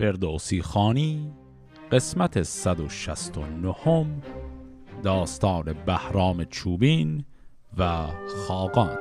فردوسی 0.00 0.62
خانی 0.62 1.32
قسمت 1.92 2.42
169 2.42 4.06
داستان 5.02 5.74
بهرام 5.86 6.44
چوبین 6.44 7.24
و 7.78 8.06
خاقان. 8.46 8.98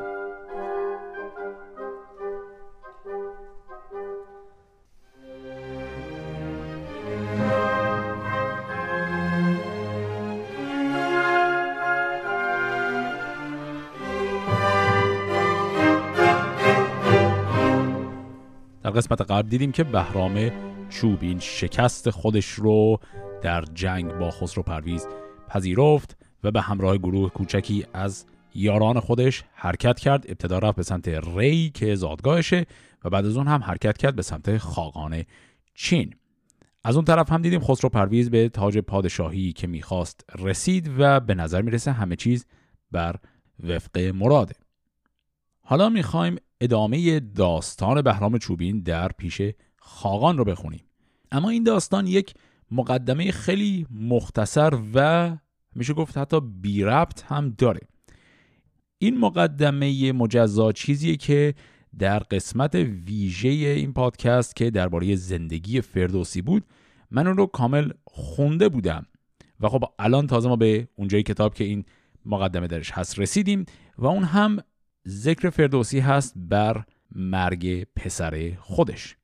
در 18.84 18.90
قسمت 18.90 19.22
قبل 19.22 19.50
دیدیم 19.50 19.72
که 19.72 19.84
بهرام 19.84 20.52
چوبین 20.90 21.40
شکست 21.40 22.10
خودش 22.10 22.46
رو 22.46 23.00
در 23.42 23.64
جنگ 23.74 24.14
با 24.14 24.32
خسرو 24.32 24.64
پرویز 24.64 25.08
پذیرفت 25.48 26.18
و 26.44 26.52
به 26.52 26.62
همراه 26.62 26.98
گروه 26.98 27.30
کوچکی 27.30 27.86
از 27.94 28.26
یاران 28.56 29.00
خودش 29.00 29.44
حرکت 29.54 30.00
کرد. 30.00 30.26
ابتدا 30.28 30.60
رفت 30.60 30.78
به 30.78 30.84
سمت 30.84 31.08
ری 31.08 31.70
که 31.70 31.96
زادگاهشه 31.96 32.66
و 33.06 33.10
بعد 33.10 33.26
از 33.26 33.38
اون 33.38 33.48
هم 33.48 33.64
حرکت 33.64 33.98
کرد 33.98 34.16
به 34.16 34.22
سمت 34.22 34.58
خاقان 34.58 35.24
چین. 35.76 36.16
از 36.84 36.96
اون 36.96 37.06
طرف 37.06 37.32
هم 37.32 37.42
دیدیم 37.42 37.60
خسرو 37.60 37.90
پرویز 37.90 38.30
به 38.30 38.50
تاج 38.50 38.78
پادشاهی 38.78 39.54
که 39.54 39.68
می‌خواست 39.68 40.26
رسید 40.40 40.92
و 40.98 41.20
به 41.20 41.36
نظر 41.36 41.62
می‌رسه 41.62 41.92
همه 41.92 42.16
چیز 42.16 42.46
بر 42.92 43.16
وفق 43.64 43.98
مراده. 43.98 44.56
حالا 45.62 45.90
می‌خوایم 45.90 46.36
ادامه 46.62 47.20
داستان 47.20 48.02
بهرام 48.02 48.38
چوبین 48.38 48.80
در 48.80 49.08
پیش 49.08 49.42
خاقان 49.78 50.38
رو 50.38 50.44
بخونیم. 50.44 50.84
اما 51.32 51.50
این 51.50 51.64
داستان 51.64 52.08
یک 52.08 52.34
مقدمه 52.72 53.32
خیلی 53.32 53.88
مختصر 53.92 54.80
و 54.94 55.38
میشه 55.76 55.94
گفت 55.94 56.18
حتی 56.18 56.40
بی 56.42 56.84
ربط 56.84 57.24
هم 57.24 57.50
داره. 57.50 57.82
این 58.98 59.18
مقدمه 59.18 60.12
مجزا 60.12 60.72
چیزیه 60.72 61.16
که 61.16 61.54
در 62.00 62.20
قسمت 62.20 62.76
ویژه 62.76 63.50
این 63.50 63.94
پادکست 63.94 64.56
که 64.56 64.70
درباره 64.70 65.16
زندگی 65.16 65.82
فردوسی 65.82 66.42
بود 66.42 66.64
من 67.12 67.28
اون 67.28 67.38
رو 67.38 67.46
کامل 67.46 67.92
خونده 68.06 68.70
بودم. 68.70 69.06
و 69.60 69.70
خب 69.70 69.84
الان 70.00 70.28
تازه 70.28 70.50
ما 70.50 70.56
به 70.56 70.88
اونجای 70.96 71.24
کتاب 71.24 71.54
که 71.54 71.64
این 71.64 71.86
مقدمه 72.26 72.68
درش 72.68 72.92
هست 72.92 73.20
رسیدیم 73.20 73.66
و 73.98 74.08
اون 74.08 74.24
هم 74.24 74.58
ذکر 75.08 75.50
فردوسی 75.50 76.00
هست 76.00 76.34
بر 76.36 76.84
مرگ 77.16 77.84
پسر 77.96 78.54
خودش. 78.60 79.16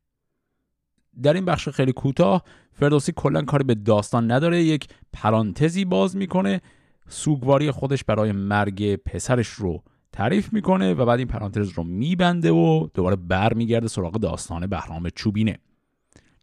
در 1.24 1.34
این 1.34 1.46
بخش 1.46 1.70
خیلی 1.70 1.92
کوتاه 1.92 2.44
فردوسی 2.72 3.14
کلا 3.16 3.42
کاری 3.42 3.64
به 3.64 3.76
داستان 3.76 4.32
نداره 4.32 4.64
یک 4.64 4.88
پرانتزی 5.14 5.86
باز 5.86 6.16
می‌کنه. 6.16 6.62
سوگواری 7.08 7.72
خودش 7.72 8.04
برای 8.04 8.32
مرگ 8.32 8.96
پسرش 8.96 9.48
رو 9.48 9.84
تعریف 10.12 10.54
می‌کنه 10.54 10.94
و 10.94 11.06
بعد 11.06 11.20
این 11.20 11.28
پرانتز 11.28 11.70
رو 11.70 11.84
میبنده 11.84 12.52
و 12.52 12.88
دوباره 12.94 13.16
برمیگرده 13.16 13.88
سراغ 13.88 14.14
داستان 14.14 14.68
بهرام 14.68 15.10
چوبینه. 15.10 15.58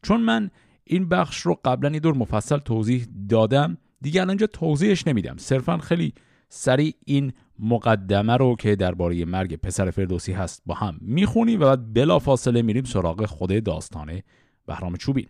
چون 0.02 0.20
من 0.20 0.50
این 0.84 1.08
بخش 1.08 1.40
رو 1.40 1.60
قبلا 1.64 1.98
دور 1.98 2.14
مفصل 2.14 2.58
توضیح 2.58 3.06
دادم 3.28 3.78
دیگه 4.00 4.20
الان 4.20 4.30
اینجا 4.30 4.46
توضیحش 4.46 5.06
نمیدم. 5.06 5.36
صرفا 5.36 5.78
خیلی 5.78 6.14
سریع 6.48 6.94
این 7.04 7.32
مقدمه 7.58 8.36
رو 8.36 8.56
که 8.56 8.76
درباره 8.76 9.24
مرگ 9.24 9.56
پسر 9.56 9.90
فردوسی 9.90 10.32
هست 10.32 10.62
با 10.66 10.74
هم 10.74 10.98
می‌خونیم 11.00 11.60
و 11.60 11.64
بعد 11.64 11.94
بلا 11.94 12.18
فاصله 12.18 12.62
میریم 12.62 12.84
سراغ 12.84 13.26
خود 13.26 13.64
داستان 13.64 14.20
بهرام 14.66 14.96
چوبین. 14.96 15.28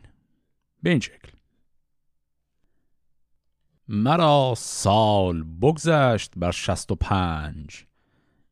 به 0.83 0.91
این 0.91 1.00
شکل. 1.00 1.28
مرا 3.89 4.55
سال 4.56 5.42
بگذشت 5.42 6.33
بر 6.36 6.50
شست 6.50 6.91
و 6.91 6.94
پنج. 6.94 7.84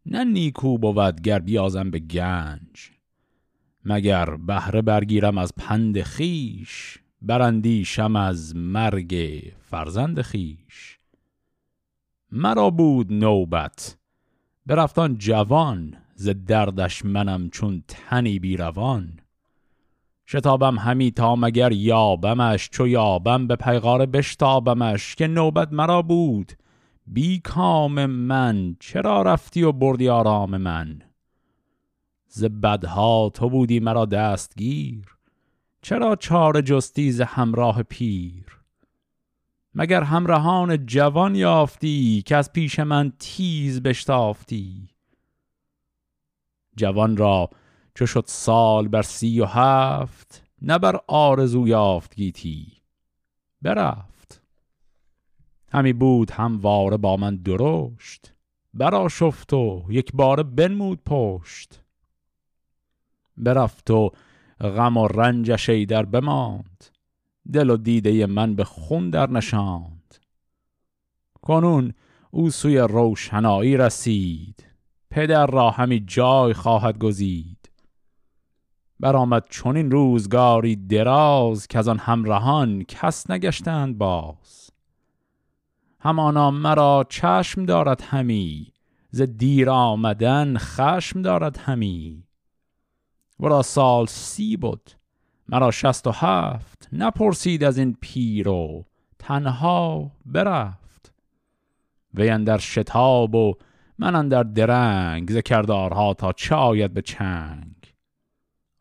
نه 0.07 0.25
نیکو 0.25 0.79
بود 0.79 1.21
گر 1.21 1.39
بیازم 1.39 1.91
به 1.91 1.99
گنج. 1.99 2.91
مگر 3.85 4.37
بهره 4.37 4.83
برگیرم 4.83 5.39
از 5.39 5.53
پند 5.57 6.03
خیش 6.03 6.99
برندیشم 7.23 8.17
از 8.17 8.57
مرگ 8.57 9.43
فرزند 9.61 10.23
خیش 10.23 10.99
مرا 12.33 12.71
بود 12.71 13.13
نوبت 13.13 13.99
برفتان 14.67 15.19
جوان 15.19 15.97
ز 16.15 16.29
دردش 16.29 17.05
منم 17.05 17.51
چون 17.51 17.85
تنی 17.89 18.39
بیروان. 18.39 19.21
شتابم 20.33 20.79
همی 20.79 21.11
تا 21.11 21.37
مگر 21.37 21.73
یابمش 21.73 22.69
چو 22.71 22.89
یابم 22.89 23.47
به 23.47 23.57
پیغار 23.57 24.07
بشتابمش 24.07 25.15
که 25.15 25.27
نوبت 25.27 25.73
مرا 25.73 26.03
بود. 26.03 26.53
بی 27.07 27.39
کام 27.39 28.07
من 28.07 28.77
چرا 28.81 29.23
رفتی 29.23 29.63
و 29.63 29.73
بردی 29.73 30.09
آرام 30.09 30.57
من؟ 30.57 31.03
ز 32.27 32.45
بدها 32.45 33.31
تو 33.35 33.51
بودی 33.51 33.81
مرا 33.81 34.07
دستگیر 34.07 35.05
چرا 35.83 36.17
چار 36.17 36.61
جستی 36.61 37.13
ز 37.13 37.21
همراه 37.21 37.83
پیر؟ 37.83 38.45
مگر 39.75 40.03
همراهان 40.03 40.87
جوان 40.87 41.35
یافتی 41.35 42.23
که 42.27 42.37
از 42.37 42.53
پیش 42.53 42.79
من 42.79 43.13
تیز 43.19 43.83
بشتافتی؟ 43.83 44.89
جوان 46.77 47.17
را 47.17 47.51
چو 47.95 48.07
شد 48.07 48.25
سال 48.27 48.89
بر 48.89 49.03
سی 49.03 49.41
و 49.41 49.45
هفت 49.45 50.45
نه 50.63 50.79
بر 50.79 51.01
آرزو 51.09 51.69
یافت 51.69 52.15
گیتی. 52.15 52.73
برفت. 53.63 54.43
همی 55.73 55.93
بود 55.93 56.31
همواره 56.31 56.97
با 56.97 57.17
من 57.17 57.37
درشت 57.37 58.35
برا 58.75 59.09
شفت 59.09 59.53
و 59.53 59.85
یک 59.89 60.13
بار 60.13 60.43
بنمود 60.43 61.01
پشت. 61.07 61.83
برفت 63.37 63.91
و 63.91 64.13
غم 64.61 64.97
و 64.97 65.09
رنجش 65.09 65.71
در 65.71 66.05
بماند 66.05 66.85
دل 67.53 67.71
و 67.71 67.77
دیده 67.77 68.27
من 68.27 68.55
به 68.55 68.65
خون 68.65 69.11
در 69.11 69.31
نشاند. 69.31 70.15
کنون 71.43 71.95
او 72.31 72.51
سوی 72.51 72.79
روشنایی 72.79 73.77
رسید 73.77 74.67
پدر 75.11 75.47
را 75.47 75.71
همی 75.71 76.01
جای 76.01 76.55
خواهد 76.55 76.99
گزید. 76.99 77.60
برآمد 79.01 79.45
چنین 79.51 79.91
روزگاری 79.91 80.77
دراز 80.77 81.67
که 81.67 81.79
از 81.79 81.89
آن 81.89 81.99
همراهان 81.99 82.83
کس 82.83 83.31
نگشتند 83.31 83.99
باز. 83.99 84.71
همانا 86.01 86.51
مرا 86.51 87.07
چشم 87.09 87.65
دارد 87.65 88.03
همی 88.03 88.73
ز 89.11 89.23
دیر 89.23 89.71
آمدن 89.71 90.59
خشم 90.59 91.23
دارد 91.23 91.59
همی. 91.59 92.25
ورا 93.41 93.63
سال 93.63 94.07
سی 94.07 94.57
بود 94.57 94.91
مرا 95.49 95.71
شست 95.71 96.07
و 96.07 96.11
هفت 96.11 96.89
نپرسید 96.93 97.65
از 97.65 97.79
این 97.79 97.97
پیرو 98.01 98.85
تنها 99.19 100.11
برفت. 100.27 101.13
وی 102.15 102.31
اندر 102.31 102.59
شتاب 102.59 103.35
و 103.35 103.55
من 103.99 104.15
اندر 104.15 104.43
درنگ 104.43 105.31
ز 105.31 105.39
کردارها 105.39 106.15
تا 106.15 106.33
چه 106.33 106.55
آید 106.55 106.95
به 106.95 107.03
چنگ. 107.03 107.80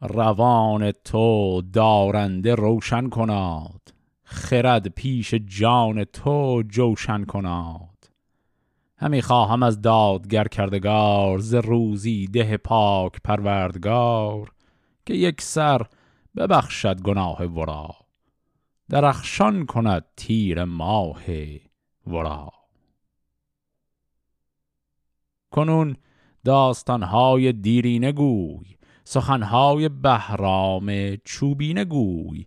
روان 0.01 0.91
تو 0.91 1.61
دارنده 1.73 2.55
روشن 2.55 3.09
کناد. 3.09 3.93
خرد 4.23 4.87
پیش 4.87 5.33
جان 5.33 6.03
تو 6.03 6.63
جوشن 6.69 7.23
کناد. 7.25 8.09
همی 8.97 9.21
خواهم 9.21 9.63
از 9.63 9.81
دادگر 9.81 10.47
کردگار 10.47 11.39
ز 11.39 11.53
روزی 11.53 12.27
ده 12.27 12.57
پاک 12.57 13.21
پروردگار 13.23 14.51
که 15.05 15.13
یک 15.13 15.41
سر 15.41 15.81
ببخشد 16.35 17.01
گناه 17.01 17.43
ورا. 17.43 17.95
درخشان 18.89 19.65
کند 19.65 20.05
تیر 20.15 20.63
ماه 20.63 21.21
ورا. 22.07 22.51
کنون 25.51 25.95
داستانهای 26.45 27.53
دیرینه 27.53 28.11
گوی. 28.11 28.78
سخنهای 29.11 29.89
بهرام 29.89 31.15
چوبینه 31.23 31.85
گوی 31.85 32.45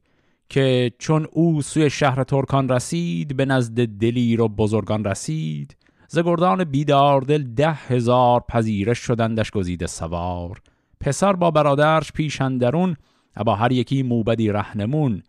که 0.48 0.92
چون 0.98 1.26
او 1.32 1.62
سوی 1.62 1.90
شهر 1.90 2.24
ترکان 2.24 2.68
رسید 2.68 3.36
به 3.36 3.44
نزد 3.44 3.84
دلیر 3.86 4.40
و 4.40 4.48
بزرگان 4.48 5.04
رسید. 5.04 5.76
ز 6.08 6.18
گردان 6.18 6.64
بیدار 6.64 7.20
دل 7.20 7.42
ده 7.42 7.72
هزار 7.72 8.40
پذیرش 8.48 8.98
شدندش 8.98 9.50
گزیده 9.50 9.86
سوار. 9.86 10.60
پسر 11.00 11.32
با 11.32 11.50
برادرش 11.50 12.12
پیشندرون 12.12 12.96
با 13.44 13.54
هر 13.54 13.72
یکی 13.72 14.02
موبدی 14.02 14.48
رهنمون. 14.48 15.22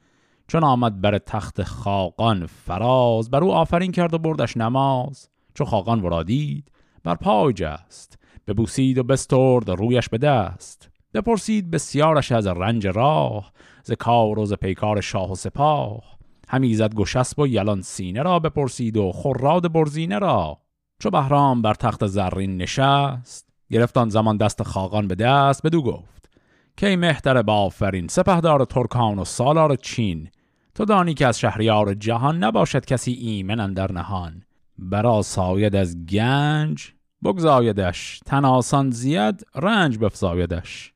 چون 0.48 0.64
آمد 0.64 1.02
بر 1.02 1.18
تخت 1.18 1.64
خاقان 1.64 2.46
فراز 2.46 3.32
بر 3.32 3.44
او 3.44 3.54
آفرین 3.54 3.92
کرد 3.92 4.14
و 4.14 4.18
بردش 4.18 4.58
نماز. 4.58 5.30
چون 5.54 5.68
خاقان 5.68 6.02
ورادید 6.02 6.72
بر 7.04 7.16
پای 7.16 7.54
جست. 7.54 8.20
ببوسید 8.48 8.98
و 8.98 9.04
بسترد 9.04 9.70
رویش 9.70 10.10
به 10.10 10.18
دست. 10.18 10.93
بپرسید 11.14 11.72
بسیارش 11.72 12.32
از 12.32 12.48
رنج 12.48 12.88
راه 12.88 13.52
ز 13.84 13.92
کار 13.92 14.40
و 14.40 14.46
ز 14.46 14.54
پیکار 14.54 15.02
شاه 15.02 15.32
و 15.32 15.36
سپاه. 15.36 16.04
همی 16.50 16.76
زد 16.76 16.96
گشسب 16.96 17.40
و 17.40 17.48
یلان 17.48 17.82
سینه 17.82 18.22
را 18.22 18.40
بپرسید 18.40 18.98
و 18.98 19.12
خراد 19.12 19.72
برزینه 19.72 20.20
را. 20.20 20.58
چو 21.00 21.10
بهرام 21.10 21.62
بر 21.62 21.74
تخت 21.74 22.08
زرین 22.08 22.58
نشست 22.58 23.50
گرفتان 23.72 24.10
زمان 24.10 24.38
دست 24.38 24.64
خاقان 24.64 25.08
به 25.08 25.16
دست 25.16 25.66
بدو 25.66 25.82
گفت 25.82 26.30
کی 26.78 26.96
مهتر 26.96 27.42
بافرین 27.42 28.08
سپهدار 28.08 28.66
ترکان 28.66 29.20
و 29.20 29.26
سالار 29.26 29.76
چین. 29.76 30.30
تو 30.76 30.86
دانی 30.86 31.14
که 31.14 31.28
از 31.28 31.40
شهریار 31.40 31.94
جهان 31.94 32.44
نباشد 32.44 32.86
کسی 32.86 33.12
ایمن 33.12 33.60
اندر 33.60 33.92
نهان. 33.92 34.44
برا 34.78 35.22
ساید 35.22 35.76
از 35.76 36.06
گنج 36.06 36.92
بگزایدش 37.24 38.20
تن 38.26 38.46
آسان 38.46 38.92
زیاد 38.92 39.42
رنج 39.56 39.98
بفزایدش. 39.98 40.93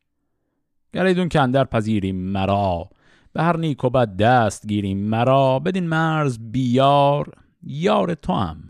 گریدون 0.94 1.30
که 1.30 1.42
اندر 1.42 1.63
پذیریم 1.63 2.16
مرا. 2.16 2.89
به 3.34 3.44
هر 3.44 3.57
نیک 3.57 3.84
و 3.84 3.89
بد 3.89 4.18
دست 4.18 4.68
گیریم 4.68 4.98
مرا. 4.98 5.60
بدین 5.60 5.88
مرز 5.88 6.39
بیار 6.42 7.34
یار 7.63 8.13
تو 8.13 8.34
هم 8.34 8.69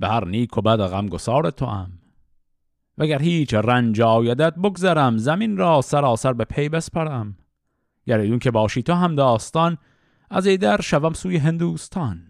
به 0.00 0.08
هر 0.08 0.24
نیک 0.24 0.58
و 0.58 0.60
بد 0.60 0.76
غمگسار 0.76 1.50
تو 1.50 1.66
هم 1.66 1.92
وگر 2.98 3.22
هیچ 3.22 3.54
رنج 3.54 4.00
آیدت 4.00 4.54
بگذرم 4.54 5.16
زمین 5.16 5.56
را 5.56 5.80
سراسر 5.80 6.32
به 6.32 6.44
پی 6.44 6.68
بسپرم. 6.68 7.36
گریدون 8.06 8.38
که 8.38 8.50
باشی 8.50 8.82
تو 8.82 8.92
هم 8.92 9.14
داستان 9.14 9.78
از 10.30 10.46
ایدر 10.46 10.80
شوم 10.80 11.12
سوی 11.12 11.36
هندوستان. 11.36 12.27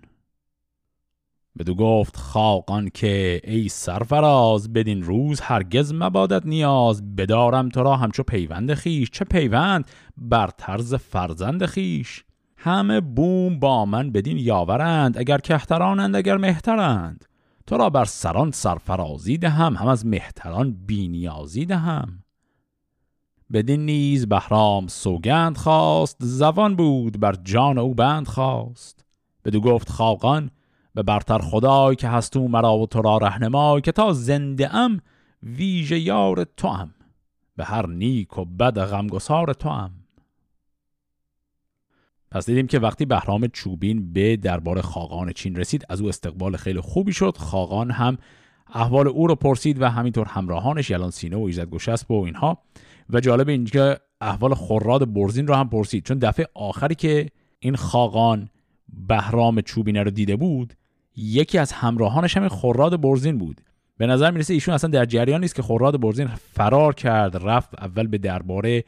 بدو 1.58 1.74
گفت 1.74 2.16
خاقان 2.16 2.90
که 2.94 3.40
ای 3.44 3.68
سرفراز 3.68 4.72
بدین 4.72 5.02
روز 5.02 5.40
هرگز 5.40 5.92
مبادت 5.94 6.46
نیاز. 6.46 7.16
بدارم 7.16 7.68
تو 7.68 7.82
را 7.82 7.96
همچو 7.96 8.22
پیوند 8.22 8.74
خیش 8.74 9.10
چه 9.10 9.24
پیوند؟ 9.24 9.90
بر 10.16 10.46
طرز 10.46 10.94
فرزند 10.94 11.66
خیش 11.66 12.24
همه 12.56 13.00
بوم 13.00 13.58
با 13.58 13.84
من 13.84 14.10
بدین 14.10 14.38
یاورند 14.38 15.18
اگر 15.18 15.38
کهترانند 15.38 16.16
اگر 16.16 16.36
مهترند. 16.36 17.24
تو 17.66 17.76
را 17.76 17.90
بر 17.90 18.04
سران 18.04 18.50
سرفرازی 18.50 19.38
دهم 19.38 19.74
هم 19.74 19.86
از 19.86 20.06
مهتران 20.06 20.76
بینیازی 20.86 21.66
دهم. 21.66 22.22
بدین 23.52 23.86
نیز 23.86 24.28
بهرام 24.28 24.86
سوگند 24.86 25.56
خواست 25.56 26.16
زبان 26.20 26.76
بود 26.76 27.20
بر 27.20 27.34
جان 27.44 27.78
او 27.78 27.94
بند 27.94 28.28
خواست. 28.28 29.04
بدو 29.44 29.60
گفت 29.60 29.90
خاقان 29.90 30.50
به 30.98 31.02
برتر 31.02 31.38
خدای 31.38 31.96
که 31.96 32.08
هست 32.08 32.32
تو 32.32 32.48
مرا 32.48 32.78
و 32.78 32.86
تو 32.86 33.02
را 33.02 33.18
رهنمای 33.18 33.80
که 33.80 33.92
تا 33.92 34.12
زنده 34.12 34.74
ام 34.74 35.00
ویژه 35.42 35.98
یار 35.98 36.44
تو 36.56 36.68
هم 36.68 36.94
به 37.56 37.64
هر 37.64 37.86
نیک 37.86 38.38
و 38.38 38.44
بد 38.44 38.78
غمگسار 38.78 39.52
تو 39.52 39.68
هم 39.68 39.90
پس 42.30 42.46
دیدیم 42.46 42.66
که 42.66 42.78
وقتی 42.78 43.04
بهرام 43.04 43.46
چوبین 43.46 44.12
به 44.12 44.36
دربار 44.36 44.80
خاقان 44.80 45.32
چین 45.32 45.56
رسید 45.56 45.84
از 45.88 46.00
او 46.00 46.08
استقبال 46.08 46.56
خیلی 46.56 46.80
خوبی 46.80 47.12
شد. 47.12 47.36
خاقان 47.36 47.90
هم 47.90 48.18
احوال 48.74 49.08
او 49.08 49.26
رو 49.26 49.34
پرسید 49.34 49.82
و 49.82 49.88
همینطور 49.88 50.26
همراهانش 50.26 50.90
یلان 50.90 51.10
سینه 51.10 51.36
و 51.36 51.42
ایزد 51.42 51.70
گشسب 51.70 52.10
و 52.10 52.24
اینها. 52.24 52.62
و 53.10 53.20
جالب 53.20 53.48
اینجا 53.48 53.96
احوال 54.20 54.54
خراد 54.54 55.12
برزین 55.12 55.46
رو 55.46 55.54
هم 55.54 55.68
پرسید. 55.68 56.04
چون 56.04 56.18
دفعه 56.18 56.46
آخری 56.54 56.94
که 56.94 57.28
این 57.58 57.76
خاقان 57.76 58.48
بهرام 59.08 59.60
چوبینه 59.60 60.02
رو 60.02 60.10
دیده 60.10 60.36
بود 60.36 60.74
یکی 61.18 61.58
از 61.58 61.72
همراهانش 61.72 62.36
هم 62.36 62.48
خراد 62.48 63.00
برزین 63.00 63.38
بود. 63.38 63.60
به 63.96 64.06
نظر 64.06 64.30
می‌رسه 64.30 64.54
ایشون 64.54 64.74
اصلا 64.74 64.90
در 64.90 65.04
جریان 65.04 65.40
نیست 65.40 65.54
که 65.54 65.62
خراد 65.62 66.00
برزین 66.00 66.26
فرار 66.26 66.94
کرد 66.94 67.36
رفت 67.46 67.82
اول 67.82 68.06
به 68.06 68.18
درباره 68.18 68.84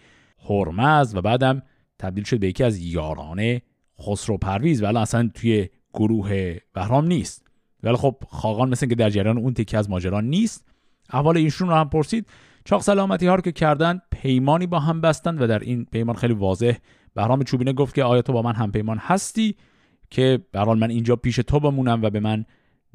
هرمز 0.49 1.15
و 1.15 1.23
بعدم 1.23 1.63
تبدیل 1.99 2.25
شد 2.25 2.41
به 2.41 2.49
یکی 2.49 2.65
از 2.65 2.79
یاران 2.79 3.61
خسرو 4.01 4.39
پرویز 4.39 4.83
ولی 4.83 4.99
اصلا 4.99 5.31
توی 5.35 5.69
گروه 5.95 6.57
بهرام 6.75 7.07
نیست. 7.07 7.47
ولی 7.83 7.97
خب 7.97 8.17
خاقان 8.29 8.69
مثل 8.69 8.87
که 8.87 8.95
در 8.95 9.11
جریان 9.11 9.39
اون 9.39 9.55
تکی 9.55 9.77
از 9.77 9.91
ماجران 9.91 10.25
نیست. 10.25 10.69
احوال 11.11 11.37
ایشون 11.37 11.69
رو 11.69 11.75
هم 11.75 11.89
پرسید. 11.89 12.27
چاق 12.65 12.83
سلامتی 12.83 13.27
ها 13.27 13.35
رو 13.35 13.41
که 13.41 13.53
کردن 13.53 14.01
پیمانی 14.11 14.67
با 14.67 14.79
هم 14.79 15.01
بستند 15.01 15.43
و 15.43 15.47
در 15.47 15.59
این 15.59 15.85
پیمان 15.85 16.17
خیلی 16.17 16.35
واضح 16.35 16.73
بهرام 17.15 17.43
چوبینه 17.43 17.73
گفت 17.73 17.95
که 17.95 18.05
آیا 18.05 18.23
تو 18.23 18.33
با 18.33 18.43
من 18.43 18.55
هم 18.55 18.73
پیمان 18.73 18.99
هستی؟ 18.99 19.57
که 20.11 20.45
برحال 20.53 20.79
من 20.79 20.91
اینجا 20.91 21.17
پیش 21.17 21.37
تو 21.37 21.61
بمونم 21.61 22.03
و 22.03 22.11
به 22.11 22.21
من 22.21 22.45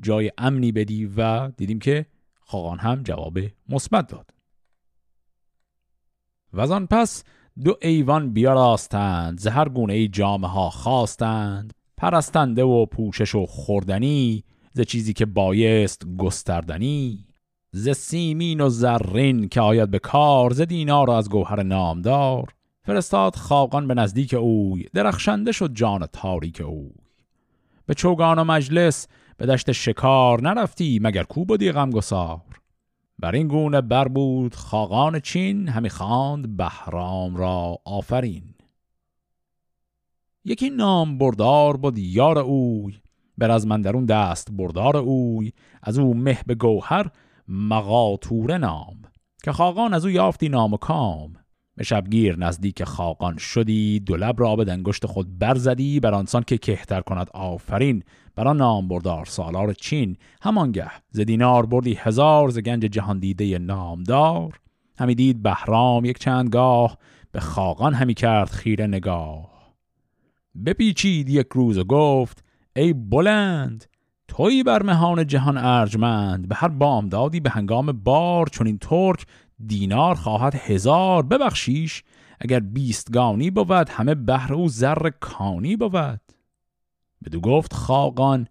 جای 0.01 0.31
امنی 0.37 0.71
بدی 0.71 1.05
و 1.05 1.49
دیدیم 1.49 1.79
که 1.79 2.05
خاقان 2.39 2.79
هم 2.79 3.03
جواب 3.03 3.39
مثبت 3.69 4.07
داد. 4.07 4.29
و 6.53 6.73
آن 6.73 6.87
پس 6.87 7.23
دو 7.63 7.77
ایوان 7.81 8.33
بیاراستند 8.33 9.39
زهر 9.39 9.69
گونه 9.69 9.93
ای 9.93 10.07
جامعه 10.07 10.49
ها 10.49 10.69
خواستند. 10.69 11.73
پرستنده 11.97 12.63
و 12.63 12.85
پوشش 12.85 13.35
و 13.35 13.45
خوردنی 13.45 14.43
ز 14.73 14.81
چیزی 14.81 15.13
که 15.13 15.25
بایست 15.25 16.05
گستردنی. 16.17 17.27
ز 17.71 17.89
سیمین 17.89 18.61
و 18.61 18.69
زرین 18.69 19.49
که 19.49 19.61
آید 19.61 19.91
به 19.91 19.99
کار 19.99 20.53
ز 20.53 20.61
دینار 20.61 21.11
از 21.11 21.29
گوهر 21.29 21.63
نامدار. 21.63 22.53
فرستاد 22.83 23.35
خاقان 23.35 23.87
به 23.87 23.93
نزدیک 23.93 24.33
اوی 24.33 24.85
درخشنده 24.93 25.51
شد 25.51 25.73
جان 25.73 26.05
تاریک 26.05 26.61
اوی. 26.61 27.04
به 27.85 27.93
چوگان 27.93 28.39
و 28.39 28.43
مجلس 28.43 29.07
به 29.37 29.45
دشت 29.45 29.71
شکار 29.71 30.41
نرفتی 30.41 30.99
مگر 31.01 31.23
کو 31.23 31.45
بودی 31.45 31.71
غمگسار؟ 31.71 32.41
بر 33.19 33.35
این 33.35 33.47
گونه 33.47 33.81
بر 33.81 34.07
بود 34.07 34.55
خاقان 34.55 35.19
چین 35.19 35.67
همی 35.67 35.89
خواند 35.89 36.57
بهرام 36.57 37.35
را 37.35 37.77
آفرین. 37.85 38.43
یکی 40.45 40.69
نام 40.69 41.17
بردار 41.17 41.77
بود 41.77 41.97
یار 41.97 42.37
اوی 42.37 42.93
بر 43.37 43.51
از 43.51 43.67
من 43.67 43.81
درون 43.81 44.05
دست 44.05 44.47
بردار 44.51 44.97
اوی 44.97 45.53
از 45.83 45.99
او 45.99 46.13
مه 46.13 46.39
به 46.47 46.55
گوهر 46.55 47.11
مقاطوره 47.47 48.57
نام 48.57 49.01
که 49.43 49.51
خاقان 49.51 49.93
از 49.93 50.05
او 50.05 50.11
یافتی 50.11 50.49
نام 50.49 50.73
و 50.73 50.77
کام. 50.77 51.33
به 51.75 51.83
شبگیر 51.83 52.37
نزدیک 52.37 52.83
خاقان 52.83 53.37
شدی 53.37 53.99
دو 53.99 54.17
لب 54.17 54.39
را 54.39 54.55
به 54.55 54.65
دنگشت 54.65 55.05
خود 55.05 55.39
برزدی 55.39 55.99
بر 55.99 56.13
آنسان 56.13 56.43
که 56.47 56.57
کهتر 56.57 57.01
کند 57.01 57.29
آفرین. 57.33 58.03
بر 58.35 58.47
آن 58.47 58.57
نام 58.57 58.87
بردار 58.87 59.25
سالار 59.25 59.73
چین 59.73 60.17
همانگه 60.41 60.91
ز 61.11 61.19
دینار 61.19 61.65
بردی 61.65 61.93
هزار 61.93 62.49
ز 62.49 62.59
گنج 62.59 62.81
جهان 62.81 63.19
دیده 63.19 63.59
نامدار. 63.59 64.59
همی 64.99 65.15
دید 65.15 65.43
بهرام 65.43 66.05
یک 66.05 66.19
چند 66.19 66.49
گاه 66.49 66.97
به 67.31 67.39
خاقان 67.39 67.93
همی 67.93 68.13
کرد 68.13 68.49
خیره 68.49 68.87
نگاه. 68.87 69.75
بپیچید 70.65 71.29
یک 71.29 71.47
روز 71.51 71.77
و 71.77 71.83
گفت 71.83 72.43
ای 72.75 72.93
بلند 72.93 73.85
توی 74.27 74.63
بر 74.63 74.83
مهان 74.83 75.27
جهان 75.27 75.57
ارجمند 75.57 76.47
به 76.47 76.55
هر 76.55 76.67
بامدادی 76.67 77.39
به 77.39 77.49
هنگام 77.49 77.91
بار 77.91 78.47
چون 78.47 78.67
این 78.67 78.77
ترک 78.77 79.25
دینار 79.67 80.15
خواهد 80.15 80.55
هزار 80.55 81.23
ببخشیش. 81.23 82.03
اگر 82.39 82.59
بیستگانی 82.59 83.51
بود 83.51 83.89
همه 83.89 84.15
بهر 84.15 84.53
او 84.53 84.67
زر 84.67 85.09
کانی 85.09 85.75
بود. 85.75 86.21
بدو 87.25 87.39
گفت 87.39 87.73
خاقان 87.73 88.47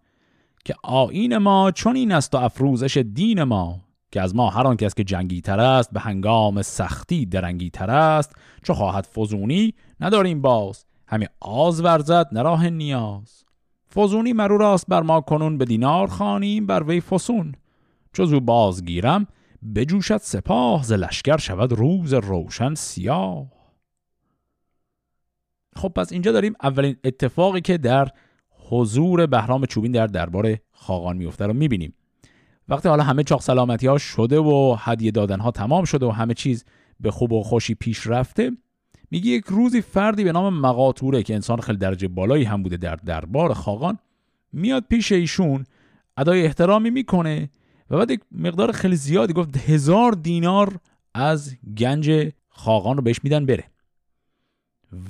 که 0.65 0.75
آین 0.83 1.39
ما 1.39 1.71
چون 1.71 1.97
این 1.97 2.13
است 2.13 2.35
و 2.35 2.39
افروزش 2.39 2.97
دین 2.97 3.43
ما 3.43 3.81
که 4.13 4.21
از 4.21 4.35
ما 4.35 4.51
هر 4.51 4.75
کس 4.75 4.95
که 4.95 5.05
جنگی 5.05 5.41
تر 5.41 5.61
است 5.61 5.91
به 5.93 6.01
هنگام 6.01 6.63
سختی 6.63 7.27
درنگی 7.27 7.71
تر 7.71 7.91
است. 7.91 8.33
چو 8.63 8.75
خواهد 8.75 9.07
فزونی 9.07 9.75
نداریم 10.01 10.43
باز. 10.43 10.85
همه 11.07 11.29
آز 11.41 11.81
ورزد 11.81 12.29
نراه 12.33 12.71
نیاز. 12.71 13.45
فزونی 13.95 14.33
مرو 14.33 14.59
راست 14.59 14.87
بر 14.89 15.03
ما 15.03 15.21
کنون 15.21 15.59
به 15.59 15.65
دینار 15.65 16.07
خانیم 16.07 16.67
بر 16.67 16.83
وی 16.83 17.01
فسون. 17.01 17.55
چو 18.13 18.25
زو 18.27 18.41
بازگیرم 18.41 19.27
بجوشد 19.75 20.17
سپاه 20.17 20.83
ز 20.83 20.93
لشکر 20.93 21.37
شود 21.37 21.73
روز 21.73 22.15
روشن 22.15 22.75
سیاه. 22.75 23.47
خب 25.77 25.89
پس 25.89 26.13
اینجا 26.13 26.33
داریم 26.33 26.55
اولین 26.63 26.97
اتفاقی 27.05 27.61
که 27.61 27.79
در 27.79 28.09
حضور 28.71 29.27
بهرام 29.27 29.67
چوبین 29.67 29.93
در 29.93 30.07
دربار 30.07 30.57
خاقان 30.73 31.17
میفته 31.17 31.47
رو 31.47 31.53
می‌بینیم. 31.53 31.95
وقتی 32.69 32.89
حالا 32.89 33.03
همه 33.03 33.23
چاق 33.23 33.41
سلامتی 33.41 33.87
ها 33.87 33.99
شده 33.99 34.39
و 34.39 34.77
هدیه 34.79 35.11
دادن 35.11 35.41
ها 35.41 35.51
تمام 35.51 35.85
شده 35.85 36.07
و 36.07 36.11
همه 36.11 36.35
چیز 36.35 36.65
به 37.01 37.11
خوب 37.11 37.33
و 37.33 37.43
خوشی 37.43 37.75
پیش 37.75 38.07
رفته 38.07 38.51
میگه 39.11 39.31
یک 39.31 39.45
روزی 39.49 39.81
فردی 39.81 40.25
به 40.25 40.33
نام 40.33 40.61
مقاطوره 40.61 41.23
که 41.23 41.35
انسان 41.35 41.61
خیلی 41.61 41.79
درجه 41.79 42.09
بالایی 42.09 42.45
هم 42.45 42.63
بوده 42.63 42.77
در 42.77 42.97
دربار 42.97 43.55
خاقان 43.55 43.99
میاد 44.53 44.85
پیش 44.89 45.13
ایشون 45.13 45.65
ادای 46.17 46.45
احترامی 46.45 46.91
می‌کنه 46.91 47.51
و 47.91 47.99
بعد 47.99 48.11
یک 48.11 48.21
مقدار 48.33 48.73
خیلی 48.73 48.97
زیادی 48.97 49.33
گفت 49.33 49.57
هزار 49.57 50.13
دینار 50.13 50.81
از 51.15 51.57
گنج 51.79 52.33
خاقان 52.49 52.97
رو 52.97 53.03
بهش 53.03 53.21
میدن 53.23 53.47
بره. 53.47 53.65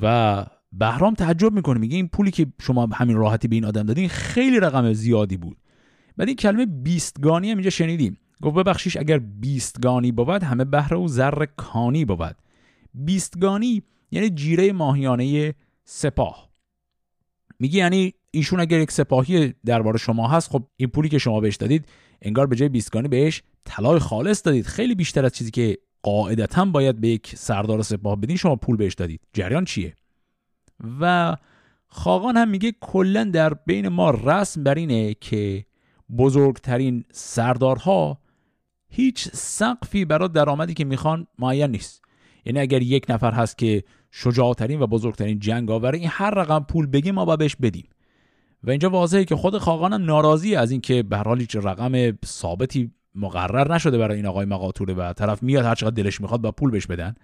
و 0.02 0.46
بهرام 0.72 1.14
تعجب 1.14 1.52
می‌کنه. 1.52 1.80
میگه 1.80 1.96
این 1.96 2.08
پولی 2.08 2.30
که 2.30 2.46
شما 2.60 2.88
همین 2.94 3.16
راحتی 3.16 3.48
به 3.48 3.56
این 3.56 3.64
آدم 3.64 3.82
دادین 3.82 4.08
خیلی 4.08 4.60
رقم 4.60 4.92
زیادی 4.92 5.36
بود. 5.36 5.56
بعد 6.16 6.28
این 6.28 6.36
کلمه 6.36 6.66
بیستگانی 6.66 7.50
هم 7.50 7.56
اینجا 7.56 7.70
شنیدیم. 7.70 8.18
گفت 8.42 8.56
ببخشیش 8.56 8.96
اگر 8.96 9.18
بیستگانی 9.18 10.12
بود 10.12 10.42
همه 10.42 10.64
بهره 10.64 10.96
و 10.96 11.08
زر 11.08 11.46
کانی 11.56 12.04
بود. 12.04 12.36
بیستگانی 12.94 13.82
یعنی 14.10 14.30
جیره 14.30 14.72
ماهیانه 14.72 15.54
سپاه. 15.84 16.50
میگی 17.58 17.78
یعنی 17.78 18.14
ایشون 18.30 18.60
اگر 18.60 18.80
یک 18.80 18.90
سپاهی 18.90 19.54
درباره 19.64 19.98
شما 19.98 20.28
هست 20.28 20.50
خب 20.50 20.64
این 20.76 20.88
پولی 20.88 21.08
که 21.08 21.18
شما 21.18 21.40
بهش 21.40 21.56
دادید 21.56 21.88
انگار 22.22 22.46
به 22.46 22.56
جای 22.56 22.68
بیسکانی 22.68 23.08
بهش 23.08 23.42
طلای 23.64 23.98
خالص 23.98 24.42
دادید. 24.44 24.66
خیلی 24.66 24.94
بیشتر 24.94 25.24
از 25.24 25.32
چیزی 25.32 25.50
که 25.50 25.78
قاعدتا 26.02 26.64
باید 26.64 27.00
به 27.00 27.08
یک 27.08 27.32
سردار 27.36 27.82
سپاه 27.82 28.16
بدین 28.16 28.36
شما 28.36 28.56
پول 28.56 28.76
بهش 28.76 28.94
دادید. 28.94 29.20
جریان 29.32 29.64
چیه؟ 29.64 29.96
و 31.00 31.36
خاقان 31.86 32.36
هم 32.36 32.48
میگه 32.48 32.72
کلا 32.80 33.24
در 33.24 33.54
بین 33.54 33.88
ما 33.88 34.10
رسم 34.10 34.64
بر 34.64 34.74
اینه 34.74 35.14
که 35.14 35.64
بزرگترین 36.18 37.04
سردارها 37.12 38.18
هیچ 38.88 39.28
سقفی 39.32 40.04
برای 40.04 40.28
درآمدی 40.28 40.74
که 40.74 40.84
می‌خوان 40.84 41.26
معین 41.38 41.70
نیست. 41.70 42.02
یعنی 42.44 42.60
اگر 42.60 42.82
یک 42.82 43.06
نفر 43.08 43.32
هست 43.32 43.58
که 43.58 43.84
شجاعترین 44.10 44.80
و 44.80 44.86
بزرگترین 44.86 45.38
جنگ 45.38 45.70
آوره 45.70 45.98
این 45.98 46.08
هر 46.10 46.30
رقم 46.30 46.64
پول 46.68 46.86
بگیم 46.86 47.14
ما 47.14 47.24
با 47.24 47.36
بهش 47.36 47.56
بدیم. 47.56 47.88
و 48.66 48.70
اینجا 48.70 48.90
واضحه 48.90 49.24
که 49.24 49.36
خود 49.36 49.58
خاقانم 49.58 50.04
ناراضی 50.04 50.56
از 50.56 50.70
اینکه 50.70 51.02
به 51.02 51.16
هر 51.16 51.24
حال 51.24 51.40
هیچ 51.40 51.56
رقم 51.56 52.18
ثابتی 52.24 52.90
مقرر 53.14 53.74
نشده 53.74 53.98
برای 53.98 54.16
این 54.16 54.26
آقای 54.26 54.46
مقاتوره 54.46 54.94
و 54.94 55.12
طرف 55.12 55.42
میاد 55.42 55.64
هر 55.64 55.74
چقدر 55.74 56.02
دلش 56.02 56.20
می‌خواد 56.20 56.40
با 56.40 56.52
پول 56.52 56.70
بهش 56.70 56.86
بدن. 56.86 57.14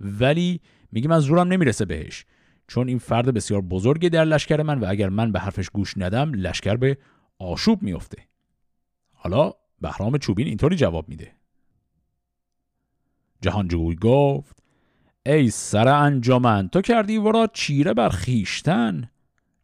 ولی 0.00 0.60
میگه 0.92 1.08
من 1.08 1.20
زورم 1.20 1.48
نمی‌رسه 1.48 1.84
بهش. 1.84 2.24
چون 2.68 2.88
این 2.88 2.98
فرد 2.98 3.34
بسیار 3.34 3.60
بزرگی 3.60 4.08
در 4.08 4.24
لشکر 4.24 4.62
من 4.62 4.80
و 4.80 4.86
اگر 4.88 5.08
من 5.08 5.32
به 5.32 5.38
حرفش 5.40 5.70
گوش 5.70 5.94
ندم 5.96 6.32
لشکر 6.34 6.76
به 6.76 6.98
آشوب 7.38 7.82
میفته. 7.82 8.18
حالا 9.14 9.52
بهرام 9.80 10.18
چوبین 10.18 10.46
اینطوری 10.46 10.76
جواب 10.76 11.08
میده. 11.08 11.32
جهانجوی 13.42 13.94
گفت 13.94 14.62
ای 15.26 15.50
سر 15.50 15.88
انجامن 15.88 16.68
تو 16.68 16.80
کردی 16.80 17.16
ورا 17.16 17.46
چیره 17.52 17.94
بر 17.94 18.08
خیشتن 18.08 19.10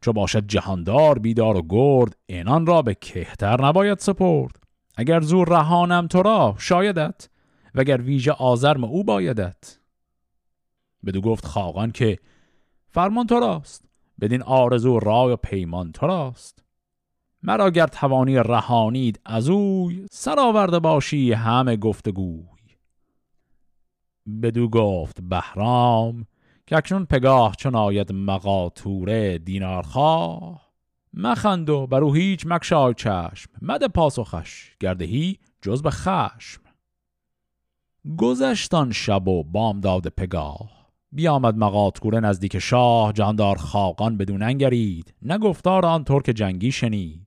چو 0.00 0.12
باشد 0.12 0.46
جهاندار 0.46 1.18
بیدار 1.18 1.56
و 1.56 1.62
گرد 1.68 2.16
اینان 2.26 2.66
را 2.66 2.82
به 2.82 2.94
کهتر 2.94 3.66
نباید 3.66 3.98
سپرد. 3.98 4.56
اگر 4.96 5.20
زور 5.20 5.48
رهانم 5.48 6.06
تو 6.06 6.22
را 6.22 6.54
شایدت 6.58 7.28
وگر 7.74 8.00
ویژه 8.00 8.32
آزرم 8.32 8.84
او 8.84 9.04
بایدت. 9.04 9.78
بدو 11.06 11.20
گفت 11.20 11.46
خاقان 11.46 11.92
که 11.92 12.18
فرمان 12.88 13.26
تو 13.26 13.40
راست 13.40 13.84
بدین 14.20 14.42
آرزو 14.42 14.98
رای 14.98 15.32
و 15.32 15.36
پیمان 15.36 15.92
تو 15.92 16.06
راست. 16.06 16.64
مرا 17.42 17.70
گر 17.70 17.86
توانی 17.86 18.36
رهانید 18.36 19.20
از 19.24 19.48
اوی 19.48 20.06
سر 20.10 20.66
باشی 20.66 21.32
همه 21.32 21.76
گفتگوی. 21.76 22.46
بدو 24.42 24.68
گفت 24.68 25.20
بهرام 25.20 26.26
که 26.66 26.76
اکنون 26.76 27.04
پگاه 27.04 27.54
چون 27.58 27.74
آید 27.74 28.12
مقاطوره 28.12 29.38
دینارخواه. 29.38 30.66
مخند 31.14 31.70
و 31.70 31.86
بر 31.86 32.04
او 32.04 32.14
هیچ 32.14 32.46
مکشای 32.46 32.94
چشم 32.94 33.50
مد 33.62 33.84
پاسخش 33.84 34.76
گردهی 34.80 35.38
جز 35.62 35.82
به 35.82 35.90
خشم. 35.90 36.60
گذشتان 38.18 38.92
شب 38.92 39.28
و 39.28 39.44
بام 39.44 39.80
داد 39.80 40.08
پگاه. 40.08 40.86
بیامد 41.12 41.56
مقاطوره 41.56 42.20
نزدیک 42.20 42.58
شاه 42.58 43.12
جاندار 43.12 43.56
خاقان 43.56 44.16
بدون 44.16 44.42
انگرید. 44.42 45.14
نه 45.22 45.38
گفتار 45.38 45.86
آن 45.86 46.04
ترک 46.04 46.24
جنگی 46.24 46.72
شنید. 46.72 47.26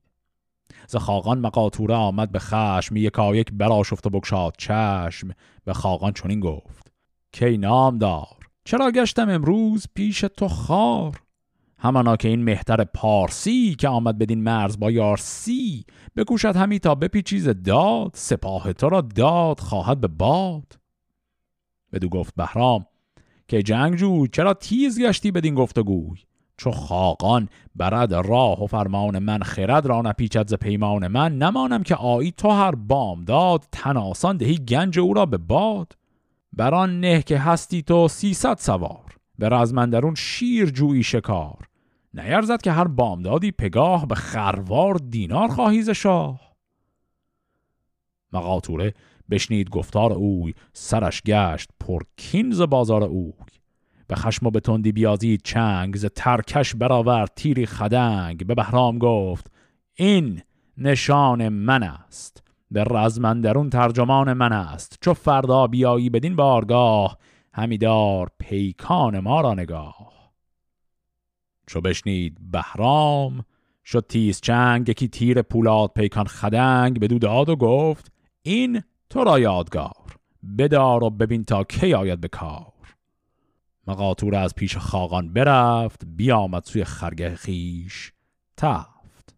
ز 0.88 0.96
خاقان 0.96 1.38
مقاطوره 1.38 1.94
آمد 1.94 2.32
به 2.32 2.38
خشم 2.38 2.96
یکایک 2.96 3.52
براشفت 3.52 4.06
و 4.06 4.10
بگشاد 4.10 4.54
چشم. 4.58 5.30
به 5.64 5.72
خاقان 5.72 6.12
چنین 6.12 6.40
گفت 6.40 6.92
کی 7.32 7.58
نام 7.58 7.98
دار؟ 7.98 8.39
چرا 8.64 8.90
گشتم 8.90 9.28
امروز 9.28 9.86
پیش 9.94 10.20
تو 10.20 10.48
خار؟ 10.48 11.22
همانا 11.78 12.16
که 12.16 12.28
این 12.28 12.44
مهتر 12.44 12.84
پارسی 12.84 13.74
که 13.74 13.88
آمد 13.88 14.18
بدین 14.18 14.42
مرز 14.42 14.78
با 14.78 14.90
یارسی 14.90 15.84
بکوشد 16.16 16.56
همی 16.56 16.78
تا 16.78 16.94
بپیچیز 16.94 17.48
داد 17.48 18.10
سپاه 18.14 18.72
تو 18.72 18.88
را 18.88 19.00
داد 19.00 19.60
خواهد 19.60 20.00
به 20.00 20.08
باد. 20.08 20.78
بدو 21.92 22.08
گفت 22.08 22.34
بهرام 22.36 22.86
که 23.48 23.62
جنگجو 23.62 24.26
چرا 24.26 24.54
تیز 24.54 25.00
گشتی 25.00 25.30
بدین 25.30 25.54
گفتگوی؟ 25.54 26.18
چو 26.56 26.70
خاقان 26.70 27.48
برد 27.74 28.14
راه 28.14 28.64
و 28.64 28.66
فرمان 28.66 29.18
من 29.18 29.38
خرد 29.38 29.86
را 29.86 30.02
نپیچد 30.02 30.48
ز 30.48 30.54
پیمان 30.54 31.08
من. 31.08 31.38
نمانم 31.38 31.82
که 31.82 31.94
آیی 31.94 32.32
تو 32.32 32.50
هر 32.50 32.74
بام 32.74 33.24
داد 33.24 33.64
تناسان 33.72 34.36
دهی 34.36 34.58
گنج 34.58 34.98
او 34.98 35.14
را 35.14 35.26
به 35.26 35.38
باد. 35.38 35.92
بران 36.52 37.00
نه 37.00 37.22
که 37.22 37.38
هستی 37.38 37.82
تو 37.82 38.08
سیصد 38.08 38.58
سوار. 38.58 39.16
به 39.38 39.48
رزمندرون 39.48 40.14
شیر 40.14 40.70
جویی 40.70 41.02
شکار. 41.02 41.68
نیرزد 42.14 42.62
که 42.62 42.72
هر 42.72 42.88
بامدادی 42.88 43.52
پگاه 43.52 44.06
به 44.06 44.14
خروار 44.14 44.94
دینار 44.94 45.48
خواهی 45.48 45.94
شاه. 45.94 46.40
مقاطوره 48.32 48.94
بشنید 49.30 49.70
گفتار 49.70 50.12
اوی 50.12 50.54
سرش 50.72 51.22
گشت 51.22 51.70
پر 51.80 52.02
کینز 52.16 52.60
بازار 52.60 53.02
اوی. 53.02 53.32
به 54.06 54.16
خشم 54.16 54.46
و 54.46 54.50
به 54.50 54.60
تندی 54.60 54.92
بیازید 54.92 55.42
چنگ 55.44 55.96
ز 55.96 56.06
ترکش 56.06 56.74
برآورد 56.74 57.32
تیری 57.36 57.66
خدنگ. 57.66 58.46
به 58.46 58.54
بهرام 58.54 58.98
گفت 58.98 59.52
این 59.94 60.42
نشان 60.78 61.48
من 61.48 61.82
است. 61.82 62.42
به 62.70 62.84
رزمندرون 62.84 63.70
ترجمان 63.70 64.32
من 64.32 64.52
است. 64.52 64.98
چو 65.00 65.14
فردا 65.14 65.66
بیایی 65.66 66.10
بدین 66.10 66.36
بارگاه 66.36 67.18
همیدار 67.54 68.30
پیکان 68.38 69.18
ما 69.18 69.40
را 69.40 69.54
نگاه. 69.54 70.12
چو 71.66 71.80
بشنید 71.80 72.38
بهرام 72.50 73.44
شد 73.84 74.06
تیز 74.08 74.40
چنگ 74.40 74.88
یکی 74.88 75.08
تیر 75.08 75.42
پولاد 75.42 75.92
پیکان 75.92 76.26
خدنگ 76.26 77.00
به 77.00 77.08
داد 77.08 77.48
و 77.48 77.56
گفت 77.56 78.12
این 78.42 78.82
تو 79.10 79.24
را 79.24 79.38
یادگار 79.38 80.16
بدار 80.58 81.04
و 81.04 81.10
ببین 81.10 81.44
تا 81.44 81.64
کی 81.64 81.94
آید 81.94 82.20
به 82.20 82.28
کار. 82.28 82.72
مقاطور 83.86 84.34
از 84.34 84.54
پیش 84.54 84.76
خاقان 84.76 85.32
برفت 85.32 86.02
بیامد 86.06 86.64
سوی 86.64 86.84
خرگه 86.84 87.34
خیش 87.34 88.12
تفت. 88.56 89.34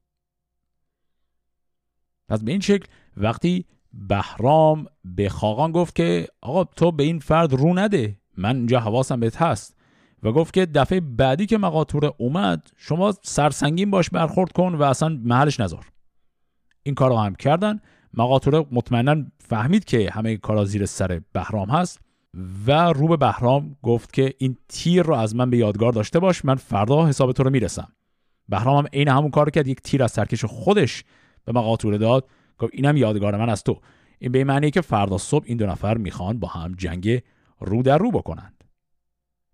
پس 2.28 2.42
به 2.42 2.52
این 2.52 2.60
شکل 2.60 2.86
وقتی 3.16 3.64
بهرام 3.92 4.86
به 5.04 5.28
خاقان 5.28 5.72
گفت 5.72 5.94
که 5.94 6.26
آقا 6.40 6.64
تو 6.64 6.92
به 6.92 7.02
این 7.02 7.18
فرد 7.18 7.52
رو 7.52 7.74
نده 7.74 8.18
من 8.36 8.56
اینجا 8.56 8.80
حواسم 8.80 9.20
بهت 9.20 9.42
هست. 9.42 9.76
و 10.22 10.32
گفت 10.32 10.54
که 10.54 10.66
دفعه 10.66 11.00
بعدی 11.00 11.46
که 11.46 11.58
مقاطوره 11.58 12.12
اومد 12.18 12.70
شما 12.76 13.14
سرسنگین 13.22 13.90
باش 13.90 14.10
برخورد 14.10 14.52
کن 14.52 14.74
و 14.74 14.82
اصلا 14.82 15.20
محلش 15.24 15.60
نذار. 15.60 15.86
این 16.82 16.94
کار 16.94 17.10
رو 17.10 17.16
هم 17.16 17.34
کردن. 17.34 17.80
مقاطوره 18.14 18.66
مطمئنا 18.72 19.24
فهمید 19.38 19.84
که 19.84 20.10
همه 20.12 20.36
کارا 20.36 20.64
زیر 20.64 20.86
سر 20.86 21.20
بهرام 21.32 21.70
هست 21.70 22.00
و 22.66 22.92
رو 22.92 23.08
به 23.08 23.16
بهرام 23.16 23.76
گفت 23.82 24.12
که 24.12 24.34
این 24.38 24.56
تیر 24.68 25.02
رو 25.02 25.14
از 25.14 25.36
من 25.36 25.50
به 25.50 25.56
یادگار 25.56 25.92
داشته 25.92 26.18
باش 26.18 26.44
من 26.44 26.54
فردا 26.54 27.06
حساب 27.06 27.32
تو 27.32 27.42
رو 27.42 27.50
می‌رسم. 27.50 27.92
بهرام 28.48 28.76
هم 28.76 28.86
عین 28.92 29.08
همون 29.08 29.30
کار 29.30 29.50
کرد 29.50 29.66
یک 29.66 29.80
تیر 29.80 30.02
از 30.02 30.12
سرکش 30.12 30.44
خودش 30.44 31.04
به 31.44 31.52
مقاطوره 31.52 31.98
داد. 31.98 32.28
گفت 32.62 32.72
اینم 32.74 32.96
یادگار 32.96 33.36
من 33.36 33.48
از 33.48 33.62
تو. 33.62 33.80
این 34.18 34.32
به 34.32 34.44
معنی 34.44 34.70
که 34.70 34.80
فردا 34.80 35.18
صبح 35.18 35.44
این 35.46 35.56
دو 35.56 35.66
نفر 35.66 35.98
می‌خوان 35.98 36.38
با 36.38 36.48
هم 36.48 36.74
جنگ 36.78 37.22
رو 37.60 37.82
در 37.82 37.98
رو 37.98 38.10
بکنند. 38.10 38.64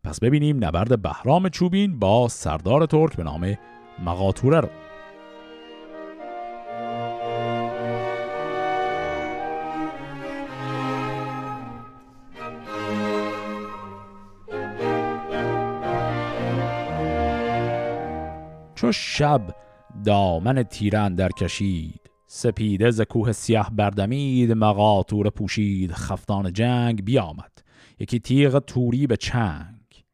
پس 0.05 0.21
ببینیم 0.21 0.65
نبرد 0.65 1.03
بهرام 1.03 1.49
چوبین 1.49 1.99
با 1.99 2.29
سردار 2.29 2.87
ترک 2.87 3.17
به 3.17 3.23
نام 3.23 3.59
مقاطوره 4.05 4.61
رو. 4.61 4.69
چو 18.75 18.93
شب 18.93 19.43
دامن 20.05 20.63
تیرن 20.63 21.15
در 21.15 21.29
کشید 21.29 22.08
سپیده 22.31 22.91
ز 22.91 23.01
کوه 23.01 23.33
سیاه 23.33 23.71
بردمید 23.71 24.53
مقاطور 24.53 25.31
پوشید 25.31 25.93
خفتان 25.93 26.53
جنگ 26.53 27.05
بیامد. 27.05 27.53
یکی 27.99 28.19
تیغ 28.19 28.59
توری 28.59 29.07
به 29.07 29.17
چنگ. 29.17 30.05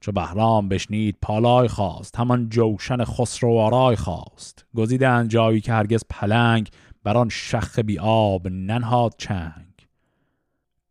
چو 0.00 0.12
بهرام 0.12 0.68
بشنید 0.68 1.16
پالای 1.22 1.68
خواست 1.68 2.16
همان 2.16 2.48
جوشن 2.48 3.04
خسرو 3.04 3.58
آرای 3.58 3.96
خواست. 3.96 4.66
گزیدن 4.76 5.28
جایی 5.28 5.60
که 5.60 5.72
هرگز 5.72 6.04
پلنگ 6.10 6.68
بر 7.04 7.16
آن 7.16 7.28
شخ 7.28 7.78
بی 7.78 7.98
آب 7.98 8.48
ننهاد 8.48 9.14
چنگ. 9.18 9.88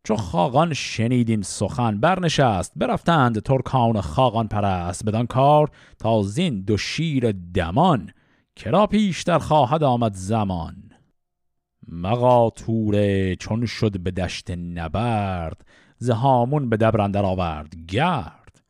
چو 0.04 0.16
خاقان 0.16 0.74
شنیدین 0.74 1.42
سخن 1.42 2.00
برنشست 2.00 2.72
برفتند 2.76 3.42
ترکان 3.42 4.00
خاقان 4.00 4.48
پرست. 4.48 5.04
بدان 5.04 5.26
کار 5.26 5.70
تا 5.98 6.22
زین 6.22 6.60
دو 6.60 6.76
شیر 6.76 7.32
دمان 7.54 8.10
کرا 8.58 8.86
پیشتر 8.86 9.38
خواهد 9.38 9.82
آمد 9.82 10.14
زمان. 10.14 10.74
مقاطوره 11.88 13.36
چون 13.36 13.66
شد 13.66 14.00
به 14.00 14.10
دشت 14.10 14.50
نبرد 14.50 15.66
زهامون 15.98 16.68
به 16.68 16.76
دبرندر 16.76 17.24
آورد 17.24 17.74
گرد. 17.88 18.62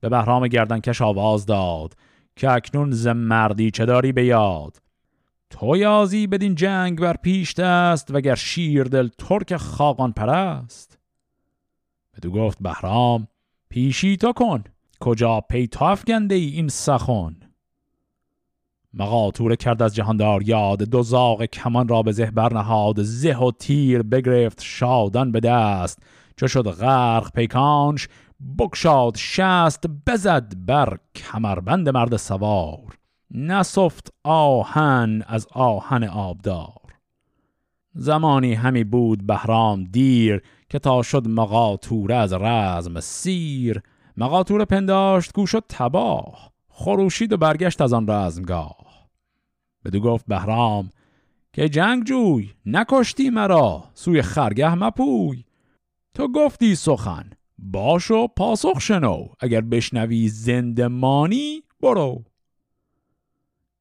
به 0.00 0.08
بهرام 0.08 0.48
گردنکش 0.48 1.02
آواز 1.02 1.46
داد 1.46 1.94
که 2.36 2.50
اکنون 2.50 2.90
ز 2.90 3.06
مردی 3.06 3.70
چه 3.70 3.86
داری 3.86 4.12
به 4.12 4.24
یاد؟ 4.24 4.76
تو 5.50 5.76
یازی 5.76 6.26
بدین 6.26 6.54
جنگ 6.54 7.00
بر 7.00 7.16
پیش 7.16 7.54
دست 7.54 8.10
وگر 8.10 8.38
دل 8.84 9.08
ترک 9.18 9.56
خاقان 9.56 10.12
پرست. 10.12 10.98
بدو 12.16 12.30
گفت 12.30 12.58
بهرام 12.60 13.28
پیشی 13.68 14.16
تو 14.16 14.32
کن 14.32 14.64
کجا 15.00 15.40
پیتاف 15.40 16.04
گنده 16.04 16.34
ای 16.34 16.48
این 16.48 16.68
سخن؟ 16.68 17.49
مقاطوره 18.94 19.56
کرد 19.56 19.82
از 19.82 19.94
جهاندار 19.94 20.42
یاد 20.42 20.82
دو 20.82 21.02
زاغ 21.02 21.44
کمان 21.44 21.88
را 21.88 22.02
به 22.02 22.12
زه 22.12 22.30
برنهاد 22.30 23.02
زه 23.02 23.36
و 23.36 23.50
تیر 23.50 24.02
بگرفت 24.02 24.62
شادان 24.62 25.32
به 25.32 25.40
دست. 25.40 25.98
چو 26.36 26.48
شد 26.48 26.68
غرق 26.68 27.32
پیکانش 27.32 28.08
بکشاد 28.58 29.16
شست 29.16 29.86
بزد 30.06 30.52
بر 30.66 30.98
کمربند 31.14 31.88
مرد 31.88 32.16
سوار. 32.16 32.98
نسفت 33.30 34.12
آهن 34.24 35.22
از 35.26 35.46
آهن 35.52 36.04
آبدار. 36.04 36.80
زمانی 37.94 38.54
همی 38.54 38.84
بود 38.84 39.26
بهرام 39.26 39.84
دیر 39.84 40.42
که 40.68 40.78
تا 40.78 41.02
شد 41.02 41.28
مقاطوره 41.28 42.14
از 42.14 42.32
رزم 42.32 43.00
سیر. 43.00 43.82
مقاطوره 44.16 44.64
پنداشت 44.64 45.32
گوش 45.34 45.54
و 45.54 45.60
تباه. 45.68 46.49
خروشید 46.80 47.32
و 47.32 47.36
برگشت 47.36 47.80
از 47.80 47.92
آن 47.92 48.10
رزمگاه. 48.10 49.08
بدو 49.84 50.00
گفت 50.00 50.26
بهرام 50.28 50.90
که 51.52 51.68
جنگ 51.68 52.04
جوی 52.04 52.50
نکشتی 52.66 53.30
مرا 53.30 53.84
سوی 53.94 54.22
خرگه 54.22 54.74
مپوی. 54.74 55.44
تو 56.14 56.28
گفتی 56.28 56.74
سخن 56.74 57.30
باش 57.58 58.10
و 58.10 58.28
پاسخ 58.36 58.80
شنو 58.80 59.26
اگر 59.40 59.60
بشنوی 59.60 60.28
زندمانی 60.28 61.62
برو. 61.80 62.24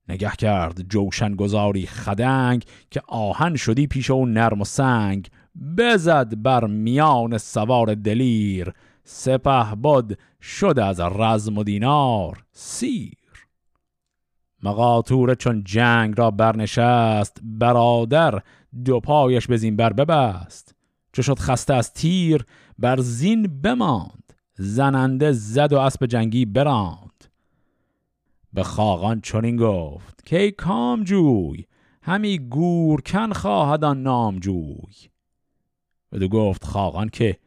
نگه 0.09 0.31
کرد 0.37 0.81
جوشن 0.81 1.35
گذاری 1.35 1.85
خدنگ 1.85 2.63
که 2.91 3.01
آهن 3.07 3.55
شدی 3.55 3.87
پیش 3.87 4.11
او 4.11 4.25
نرم 4.25 4.61
و 4.61 4.65
سنگ. 4.65 5.29
بزد 5.77 6.41
بر 6.41 6.65
میان 6.65 7.37
سوار 7.37 7.95
دلیر 7.95 8.73
سپه 9.03 9.75
باد 9.75 10.17
شد 10.41 10.79
از 10.79 10.99
رزم 10.99 11.57
و 11.57 11.63
دینار 11.63 12.43
سیر. 12.51 13.13
مقاطور 14.63 15.35
چون 15.35 15.63
جنگ 15.63 16.13
را 16.17 16.31
برنشست 16.31 17.37
برادر 17.43 18.41
دو 18.85 18.99
پایش 18.99 19.47
به 19.47 19.57
زین 19.57 19.75
بر 19.75 19.93
ببست. 19.93 20.75
چو 21.13 21.21
شد 21.21 21.39
خسته 21.39 21.73
از 21.73 21.93
تیر 21.93 22.45
بر 22.79 22.99
زین 22.99 23.61
بماند. 23.61 24.33
زننده 24.53 25.31
زد 25.31 25.73
و 25.73 25.79
اسب 25.79 26.05
جنگی 26.05 26.45
براند. 26.45 27.25
به 28.53 28.63
خاقان 28.63 29.21
چنین 29.21 29.57
گفت 29.57 30.25
که 30.25 30.51
کام 30.51 31.03
جوی 31.03 31.65
همی 32.01 32.39
گورکن 32.39 33.33
خواهد 33.33 33.83
آن 33.83 34.03
نام 34.03 34.39
جوی 34.39 35.09
بدو 36.11 36.27
گفت 36.27 36.65
خاقان 36.65 37.09
که 37.09 37.37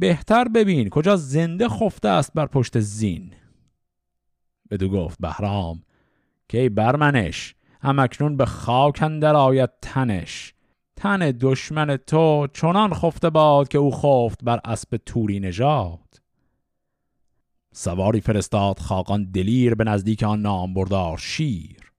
بهتر 0.00 0.44
ببین 0.44 0.88
کجا 0.88 1.16
زنده 1.16 1.68
خفته 1.68 2.08
است 2.08 2.32
بر 2.34 2.46
پشت 2.46 2.80
زین. 2.80 3.32
بدو 4.70 4.88
گفت 4.88 5.18
بهرام 5.20 5.82
که 6.48 6.68
برمنش 6.68 7.54
هم 7.82 7.98
اکنون 7.98 8.36
به 8.36 8.46
خاک 8.46 9.02
اندر 9.02 9.36
آید 9.36 9.70
تنش. 9.82 10.54
تن 10.96 11.18
دشمن 11.40 11.96
تو 11.96 12.46
چنان 12.52 12.94
خفته 12.94 13.30
باد 13.30 13.68
که 13.68 13.78
او 13.78 13.90
خفت 13.90 14.44
بر 14.44 14.60
اسب 14.64 14.96
توری 14.96 15.40
نژاد. 15.40 16.20
سواری 17.72 18.20
فرستاد 18.20 18.78
خاقان 18.78 19.30
دلیر 19.30 19.74
به 19.74 19.84
نزدیک 19.84 20.22
آن 20.22 20.40
نام 20.40 20.74
بردار 20.74 21.18
شیر. 21.18 21.92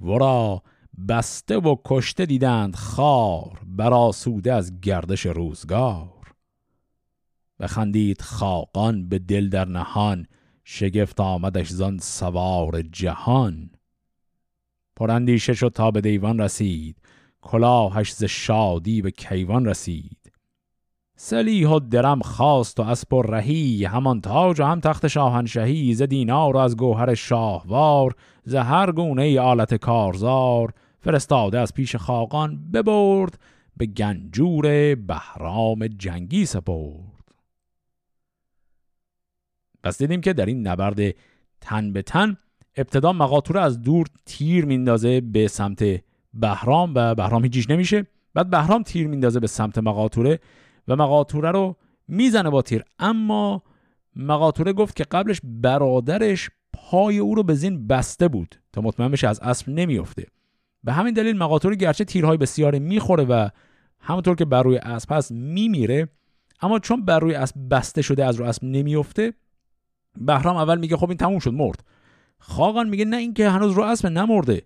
ورا 0.00 0.62
بسته 1.08 1.56
و 1.56 1.76
کشته 1.84 2.26
دیدند 2.26 2.76
خار 2.76 3.60
براسوده 3.66 4.52
از 4.52 4.80
گردش 4.80 5.26
روزگار. 5.26 6.19
بخندید 7.60 8.22
خاقان 8.22 9.08
به 9.08 9.18
دل 9.18 9.48
در 9.48 9.64
نهان 9.64 10.26
شگفت 10.64 11.20
آمدش 11.20 11.68
زان 11.68 11.98
سوار 11.98 12.82
جهان. 12.82 13.70
پرندیشه 14.96 15.54
شد 15.54 15.72
تا 15.74 15.90
به 15.90 16.00
دیوان 16.00 16.40
رسید 16.40 16.96
کلاهش 17.42 18.12
ز 18.12 18.24
شادی 18.24 19.02
به 19.02 19.10
کیوان 19.10 19.66
رسید. 19.66 20.32
سلیح 21.16 21.68
و 21.68 21.78
درم 21.78 22.20
خواست 22.20 22.80
و 22.80 22.82
اسب 22.82 23.12
و 23.12 23.22
رهی 23.22 23.84
همان 23.84 24.20
تاج 24.20 24.60
و 24.60 24.64
هم 24.64 24.80
تخت 24.80 25.08
شاهنشهی 25.08 25.94
ز 25.94 26.02
دینار 26.02 26.56
و 26.56 26.58
از 26.58 26.76
گوهر 26.76 27.14
شاهوار 27.14 28.14
ز 28.44 28.54
هر 28.54 28.92
گونه 28.92 29.22
ای 29.22 29.38
آلت 29.38 29.74
کارزار 29.74 30.72
فرستاده 31.00 31.58
از 31.58 31.74
پیش 31.74 31.96
خاقان 31.96 32.70
ببرد 32.72 33.38
به 33.76 33.86
گنجور 33.86 34.94
بهرام 34.94 35.86
جنگی 35.86 36.46
سپرد. 36.46 37.09
پس 39.82 39.98
دیدیم 39.98 40.20
که 40.20 40.32
در 40.32 40.46
این 40.46 40.66
نبرد 40.66 41.14
تن 41.60 41.92
به 41.92 42.02
تن 42.02 42.36
ابتدا 42.76 43.12
مقاطوره 43.12 43.60
از 43.60 43.82
دور 43.82 44.06
تیر 44.26 44.64
میندازه 44.64 45.20
به 45.20 45.48
سمت 45.48 45.84
بهرام 46.34 46.92
و 46.94 47.14
بهرام 47.14 47.42
هیچیش 47.42 47.70
نمیشه. 47.70 48.06
بعد 48.34 48.50
بهرام 48.50 48.82
تیر 48.82 49.08
میندازه 49.08 49.40
به 49.40 49.46
سمت 49.46 49.78
مقاطوره 49.78 50.38
و 50.88 50.96
مقاطوره 50.96 51.50
رو 51.50 51.76
می‌زنه 52.08 52.50
با 52.50 52.62
تیر. 52.62 52.84
اما 52.98 53.62
مقاطوره 54.16 54.72
گفت 54.72 54.96
که 54.96 55.04
قبلش 55.04 55.40
برادرش 55.44 56.50
پای 56.72 57.18
او 57.18 57.34
رو 57.34 57.42
به 57.42 57.54
زین 57.54 57.86
بسته 57.86 58.28
بود 58.28 58.60
تا 58.72 58.80
مطمئن 58.80 59.10
بشه 59.10 59.28
از 59.28 59.40
اسب 59.40 59.70
نمیافته. 59.70 60.26
به 60.84 60.92
همین 60.92 61.14
دلیل 61.14 61.36
مقاطوره 61.36 61.76
گرچه 61.76 62.04
تیرهای 62.04 62.36
بسیاری 62.36 62.78
می‌خوره 62.78 63.24
و 63.24 63.48
همونطور 64.00 64.36
که 64.36 64.44
بر 64.44 64.62
روی 64.62 64.78
اسب 64.78 65.12
هست 65.12 65.32
میمیره 65.32 66.08
اما 66.62 66.78
چون 66.78 67.04
بر 67.04 67.20
روی 67.20 67.34
اسب 67.34 67.56
بسته 67.70 68.02
شده 68.02 68.24
از 68.24 68.36
رو 68.36 68.44
اسب 68.44 68.64
نمیافته 68.64 69.32
بهرام 70.16 70.56
اول 70.56 70.78
میگه 70.78 70.96
خب 70.96 71.08
این 71.08 71.18
تموم 71.18 71.38
شد 71.38 71.52
مرد. 71.52 71.84
خاقان 72.38 72.88
میگه 72.88 73.04
نه 73.04 73.16
این 73.16 73.34
که 73.34 73.50
هنوز 73.50 73.72
رو 73.72 73.82
اسب 73.82 74.06
نمرده. 74.06 74.62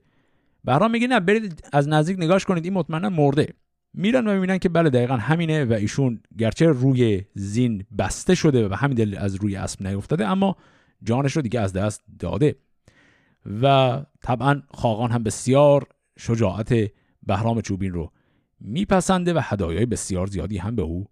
بهرام 0.64 0.90
میگه 0.90 1.06
نه 1.06 1.20
برید 1.20 1.68
از 1.72 1.88
نزدیک 1.88 2.18
نگاش 2.18 2.44
کنید 2.44 2.64
این 2.64 2.74
مطمئنا 2.74 3.08
مرده. 3.08 3.54
میرن 3.94 4.26
و 4.26 4.34
می‌بینن 4.34 4.58
که 4.58 4.68
بله 4.68 4.90
دقیقا 4.90 5.16
همینه 5.16 5.64
و 5.64 5.72
ایشون 5.72 6.20
گرچه 6.38 6.66
روی 6.66 7.24
زین 7.34 7.84
بسته 7.98 8.34
شده 8.34 8.68
و 8.68 8.74
همین 8.74 8.96
دلیل 8.96 9.18
از 9.18 9.34
روی 9.34 9.56
اسب 9.56 9.86
نیفتاده 9.86 10.26
اما 10.26 10.56
جانش 11.02 11.36
رو 11.36 11.42
دیگه 11.42 11.60
از 11.60 11.72
دست 11.72 12.02
داده. 12.18 12.56
و 13.62 14.02
طبعا 14.22 14.62
خاقان 14.74 15.10
هم 15.10 15.22
بسیار 15.22 15.86
شجاعت 16.18 16.74
بهرام 17.22 17.60
چوبین 17.60 17.92
رو 17.92 18.12
میپسنده 18.60 19.34
و 19.34 19.40
هدایای 19.42 19.86
بسیار 19.86 20.26
زیادی 20.26 20.58
هم 20.58 20.76
به 20.76 20.82
او 20.82 21.06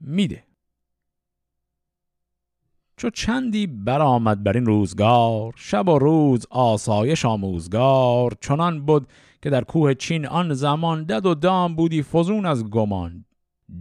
میده. 0.00 0.47
چو 2.98 3.10
چندی 3.10 3.66
برآمد 3.66 4.44
بر 4.44 4.52
این 4.52 4.66
روزگار 4.66 5.52
شب 5.56 5.88
و 5.88 5.98
روز 5.98 6.46
آسایش 6.50 7.24
آموزگار. 7.24 8.32
چنان 8.40 8.86
بود 8.86 9.06
که 9.42 9.50
در 9.50 9.64
کوه 9.64 9.94
چین 9.94 10.26
آن 10.26 10.54
زمان 10.54 11.04
دد 11.04 11.26
و 11.26 11.34
دام 11.34 11.74
بودی 11.76 12.02
فزون 12.02 12.46
از 12.46 12.70
گمان. 12.70 13.24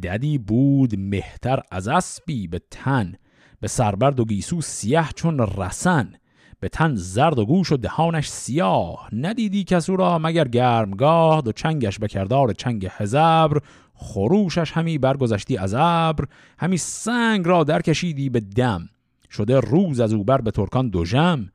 ددی 0.04 0.38
بود 0.38 1.00
مهتر 1.00 1.62
از 1.72 1.88
اسبی 1.88 2.48
به 2.48 2.62
تن 2.72 3.14
به 3.60 3.68
سربرد 3.68 4.20
و 4.20 4.26
گیسو 4.26 4.62
سیاه 4.62 5.12
چون 5.16 5.40
رسن. 5.40 6.14
به 6.60 6.70
تن 6.70 6.96
زرد 6.96 7.40
و 7.40 7.46
گوش 7.46 7.72
و 7.72 7.78
دهانش 7.78 8.30
سیاه. 8.30 9.10
ندیدی 9.14 9.64
کسو 9.64 9.96
را 9.96 10.20
مگر 10.20 10.48
گرمگاه؟ 10.48 11.42
دو 11.42 11.52
چنگش 11.52 12.00
به 12.00 12.08
کردار 12.08 12.54
چنگ 12.54 12.88
هزبر 12.92 13.60
خروشش 13.94 14.72
همی 14.72 14.98
برگذشتی 14.98 15.58
از 15.58 15.74
ابر. 15.78 16.26
همی 16.60 16.78
سنگ 16.78 17.48
را 17.48 17.64
درکشیدی 17.64 18.30
به 18.30 18.40
دم. 18.40 18.90
شده 19.30 19.60
روز 19.60 20.00
از 20.00 20.14
اوبر 20.14 20.42
به 20.42 20.52
ترکان 20.52 20.90
دوژم 20.90 21.50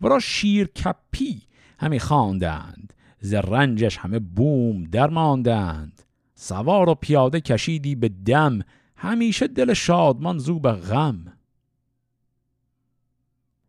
ورا 0.00 0.18
شیر 0.18 0.66
کپی 0.66 1.42
همی 1.78 1.98
خواندند. 1.98 2.92
ز 3.20 3.34
رنجش 3.34 3.96
همه 3.96 4.18
بوم 4.18 4.84
درماندند. 4.84 6.02
سوار 6.34 6.88
و 6.88 6.94
پیاده 6.94 7.40
کشیدی 7.40 7.94
به 7.94 8.08
دم. 8.08 8.60
همیشه 8.96 9.46
دل 9.46 9.72
شادمان 9.72 10.38
زو 10.38 10.58
به 10.58 10.72
غم. 10.72 11.32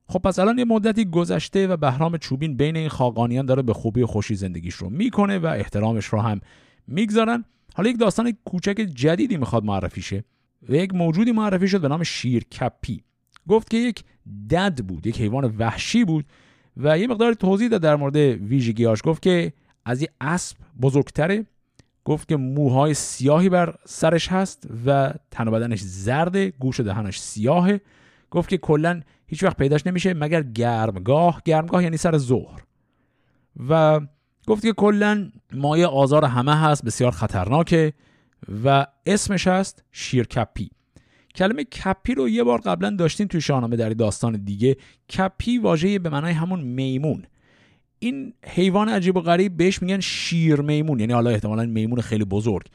خب 0.08 0.20
پس 0.20 0.40
الان 0.40 0.58
یه 0.58 0.66
مدتی 0.66 1.06
گذشته 1.06 1.68
و 1.68 1.78
بهرام 1.78 2.18
چوبین 2.18 2.58
بین 2.58 2.76
این 2.78 2.90
خاقانیان 2.90 3.46
داره 3.46 3.62
به 3.62 3.74
خوبی 3.74 4.02
و 4.02 4.08
خوشی 4.08 4.36
زندگیش 4.36 4.76
رو 4.76 4.90
می‌کنه 4.90 5.40
و 5.40 5.46
احترامش 5.46 6.06
رو 6.06 6.22
هم 6.22 6.42
می‌گذارن. 6.88 7.46
حالا 7.76 7.90
یک 7.90 8.00
داستان 8.00 8.38
کوچک 8.46 8.76
جدیدی 8.94 9.38
می‌خواد 9.38 9.64
معرفی 9.64 10.02
شه. 10.02 10.24
و 10.70 10.74
یک 10.74 10.94
موجودی 10.94 11.32
معرفی 11.32 11.68
شد 11.68 11.82
به 11.82 11.88
نام 11.88 12.04
شیرکپی 12.04 13.04
گفت 13.50 13.70
که 13.70 13.78
یک 13.78 14.04
دد 14.50 14.82
بود 14.82 15.08
یک 15.08 15.22
حیوان 15.22 15.56
وحشی 15.58 16.06
بود 16.06 16.26
و 16.78 17.00
یه 17.00 17.08
مقدار 17.08 17.34
توضیح 17.34 17.68
داد 17.70 17.82
در 17.82 17.96
مورد 17.96 18.16
ویژگیاش 18.16 19.02
گفت 19.04 19.22
که 19.22 19.54
از 19.86 20.02
یه 20.02 20.10
اسب 20.22 20.58
بزرگتره 20.82 21.46
گفت 22.06 22.28
که 22.28 22.36
موهای 22.38 22.94
سیاهی 22.94 23.50
بر 23.50 23.76
سرش 23.86 24.28
هست 24.28 24.68
و 24.86 25.14
تن 25.32 25.48
و 25.48 25.52
بدنش 25.52 25.82
زرده 25.82 26.54
گوش 26.60 26.80
و 26.80 26.84
دهنش 26.84 27.20
سیاهه. 27.20 27.82
گفت 28.32 28.50
که 28.50 28.58
کلا 28.58 29.02
هیچ 29.28 29.44
وقت 29.44 29.58
پیداش 29.58 29.88
نمیشه 29.88 30.14
مگر 30.14 30.44
گرمگاه. 30.44 31.42
گرمگاه 31.46 31.84
یعنی 31.84 31.98
سر 31.98 32.18
ظهر. 32.18 32.62
و 33.70 34.02
گفت 34.48 34.62
که 34.62 34.74
کلا 34.74 35.32
مایه 35.54 35.88
آزار 35.88 36.26
همه 36.26 36.56
هست 36.56 36.86
بسیار 36.86 37.12
خطرناکه 37.12 37.94
و 38.64 38.86
اسمش 39.06 39.48
هست 39.48 39.84
شیرکپی. 39.92 40.70
کلمه 41.36 41.64
کپی 41.64 42.16
رو 42.16 42.30
یه 42.30 42.44
بار 42.44 42.62
قبلا 42.62 42.90
داشتیم 42.90 43.28
توی 43.28 43.42
شاهنامه 43.42 43.76
در 43.76 43.90
داستان 43.90 44.44
دیگه. 44.44 44.78
کپی 45.18 45.58
واژه 45.58 46.00
به 46.00 46.10
معنای 46.10 46.34
همون 46.34 46.62
میمون. 46.62 47.26
این 48.00 48.34
حیوان 48.46 48.90
عجیب 48.90 49.18
و 49.18 49.22
غریب 49.22 49.58
بهش 49.58 49.82
میگن 49.82 50.00
شیر 50.00 50.62
میمون 50.62 51.00
یعنی 51.00 51.14
حالا 51.14 51.30
احتمالا 51.30 51.66
میمون 51.66 52.02
خیلی 52.02 52.26
بزرگ. 52.26 52.66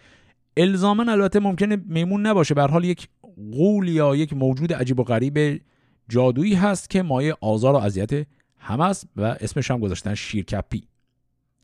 الزاما 0.56 1.12
البته 1.12 1.40
ممکنه 1.40 1.76
میمون 1.86 2.26
نباشه 2.26 2.54
به 2.54 2.62
حال 2.62 2.84
یک 2.84 3.08
قول 3.52 3.88
یا 3.88 4.16
یک 4.16 4.32
موجود 4.32 4.72
عجیب 4.72 5.00
و 5.00 5.04
غریب 5.04 5.60
جادویی 6.08 6.54
هست 6.54 6.90
که 6.90 7.02
مایه 7.02 7.36
آزار 7.40 7.74
و 7.74 7.76
اذیت 7.76 8.26
هم 8.58 8.80
است 8.80 9.08
و 9.16 9.22
اسمش 9.22 9.70
هم 9.70 9.80
گذاشتن 9.80 10.14
شیرکپی 10.14 10.82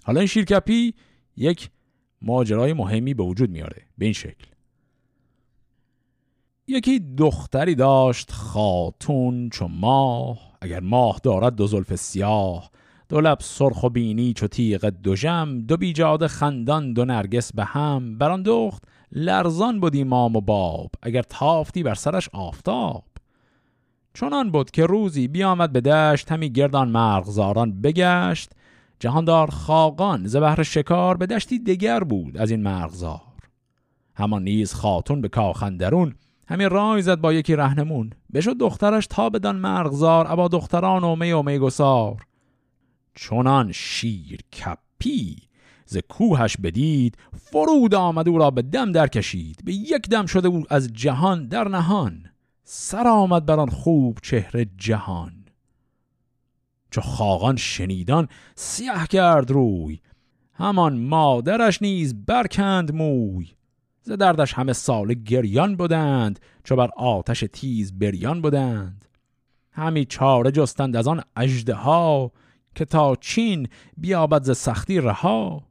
حالا 0.04 0.20
این 0.20 0.26
شیرکپی 0.26 0.94
یک 1.36 1.70
ماجرای 2.22 2.72
مهمی 2.72 3.14
به 3.14 3.22
وجود 3.22 3.50
میاره. 3.50 3.82
به 3.98 4.04
این 4.04 4.14
شکل. 4.14 4.51
یکی 6.72 7.00
دختری 7.18 7.74
داشت 7.74 8.32
خاتون 8.32 9.50
چو 9.50 9.68
ماه 9.68 10.38
اگر 10.60 10.80
ماه 10.80 11.20
دارد 11.22 11.54
دو 11.54 11.66
زلف 11.66 11.94
سیاه. 11.94 12.70
دو 13.08 13.20
لب 13.20 13.38
سرخ 13.40 13.82
و 13.82 13.88
بینی 13.88 14.32
چو 14.32 14.46
تیغ 14.46 14.86
دو 14.86 15.14
جم 15.14 15.58
دو 15.58 15.76
بیجاد 15.76 16.26
خندان 16.26 16.92
دو 16.92 17.04
نرگس 17.04 17.52
به 17.52 17.64
هم. 17.64 18.18
بر 18.18 18.36
دخت 18.36 18.82
لرزان 19.12 19.80
بودی 19.80 20.04
مام 20.04 20.36
و 20.36 20.40
باب 20.40 20.90
اگر 21.02 21.22
تافتی 21.22 21.82
بر 21.82 21.94
سرش 21.94 22.28
آفتاب. 22.32 23.04
چنان 24.14 24.50
بود 24.50 24.70
که 24.70 24.86
روزی 24.86 25.28
بیامد 25.28 25.72
به 25.72 25.80
دشت 25.80 26.32
همی 26.32 26.50
گردان 26.50 26.88
مرغزاران 26.88 27.80
بگشت. 27.80 28.50
جهاندار 29.00 29.50
خاقان 29.50 30.26
ز 30.26 30.36
بهر 30.36 30.62
شکار 30.62 31.16
به 31.16 31.26
دشتی 31.26 31.58
دگر 31.58 32.04
بود 32.04 32.38
از 32.38 32.50
این 32.50 32.62
مرغزار. 32.62 33.20
همان 34.14 34.44
نیز 34.44 34.74
خاتون 34.74 35.20
به 35.20 35.28
کاخندرون 35.28 36.14
همین 36.48 36.70
رای 36.70 37.02
زد 37.02 37.20
با 37.20 37.32
یکی 37.32 37.56
رهنمون. 37.56 38.10
بشد 38.34 38.58
دخترش 38.58 39.06
تا 39.06 39.30
بدان 39.30 39.56
مرغزار 39.56 40.32
ابا 40.32 40.48
دختران 40.48 41.04
و 41.04 41.16
می 41.16 41.32
و 41.32 41.42
میگسار. 41.42 42.26
چنان 43.14 43.72
شیر 43.72 44.40
کپی 44.42 45.36
ز 45.86 45.96
کوهش 46.08 46.56
بدید 46.56 47.16
فرود 47.32 47.94
آمد 47.94 48.28
او 48.28 48.38
را 48.38 48.50
به 48.50 48.62
دم 48.62 48.92
در 48.92 49.06
کشید. 49.06 49.60
به 49.64 49.72
یک 49.72 50.08
دم 50.08 50.26
شده 50.26 50.48
او 50.48 50.64
از 50.70 50.92
جهان 50.92 51.48
در 51.48 51.68
نهان. 51.68 52.24
سر 52.64 53.08
آمد 53.08 53.46
بر 53.46 53.66
خوب 53.66 54.18
چهره 54.22 54.66
جهان. 54.76 55.32
چو 56.90 57.00
خاقان 57.00 57.56
شنیدان 57.56 58.28
سیاه 58.54 59.06
کرد 59.06 59.50
روی. 59.50 60.00
همان 60.54 60.98
مادرش 60.98 61.82
نیز 61.82 62.26
برکند 62.26 62.94
موی. 62.94 63.46
ز 64.02 64.10
دردش 64.10 64.54
همه 64.54 64.72
سال 64.72 65.14
گریان 65.14 65.76
بودند 65.76 66.40
چو 66.64 66.76
بر 66.76 66.90
آتش 66.96 67.44
تیز 67.52 67.98
بریان 67.98 68.42
بودند. 68.42 69.04
همی 69.72 70.04
چاره 70.04 70.50
جستند 70.50 70.96
از 70.96 71.08
آن 71.08 71.22
اجده 71.36 71.74
ها 71.74 72.32
که 72.74 72.84
تا 72.84 73.16
چین 73.16 73.68
بیابد 73.96 74.42
ز 74.42 74.58
سختی 74.58 75.00
رها. 75.00 75.62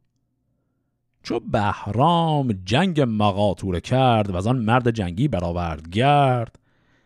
چو 1.23 1.39
بهرام 1.39 2.51
جنگ 2.65 3.01
مقاطوره 3.07 3.81
کرد 3.81 4.29
و 4.29 4.35
از 4.35 4.47
آن 4.47 4.57
مرد 4.57 4.91
جنگی 4.91 5.27
برآورد 5.27 5.89
گرد. 5.89 6.59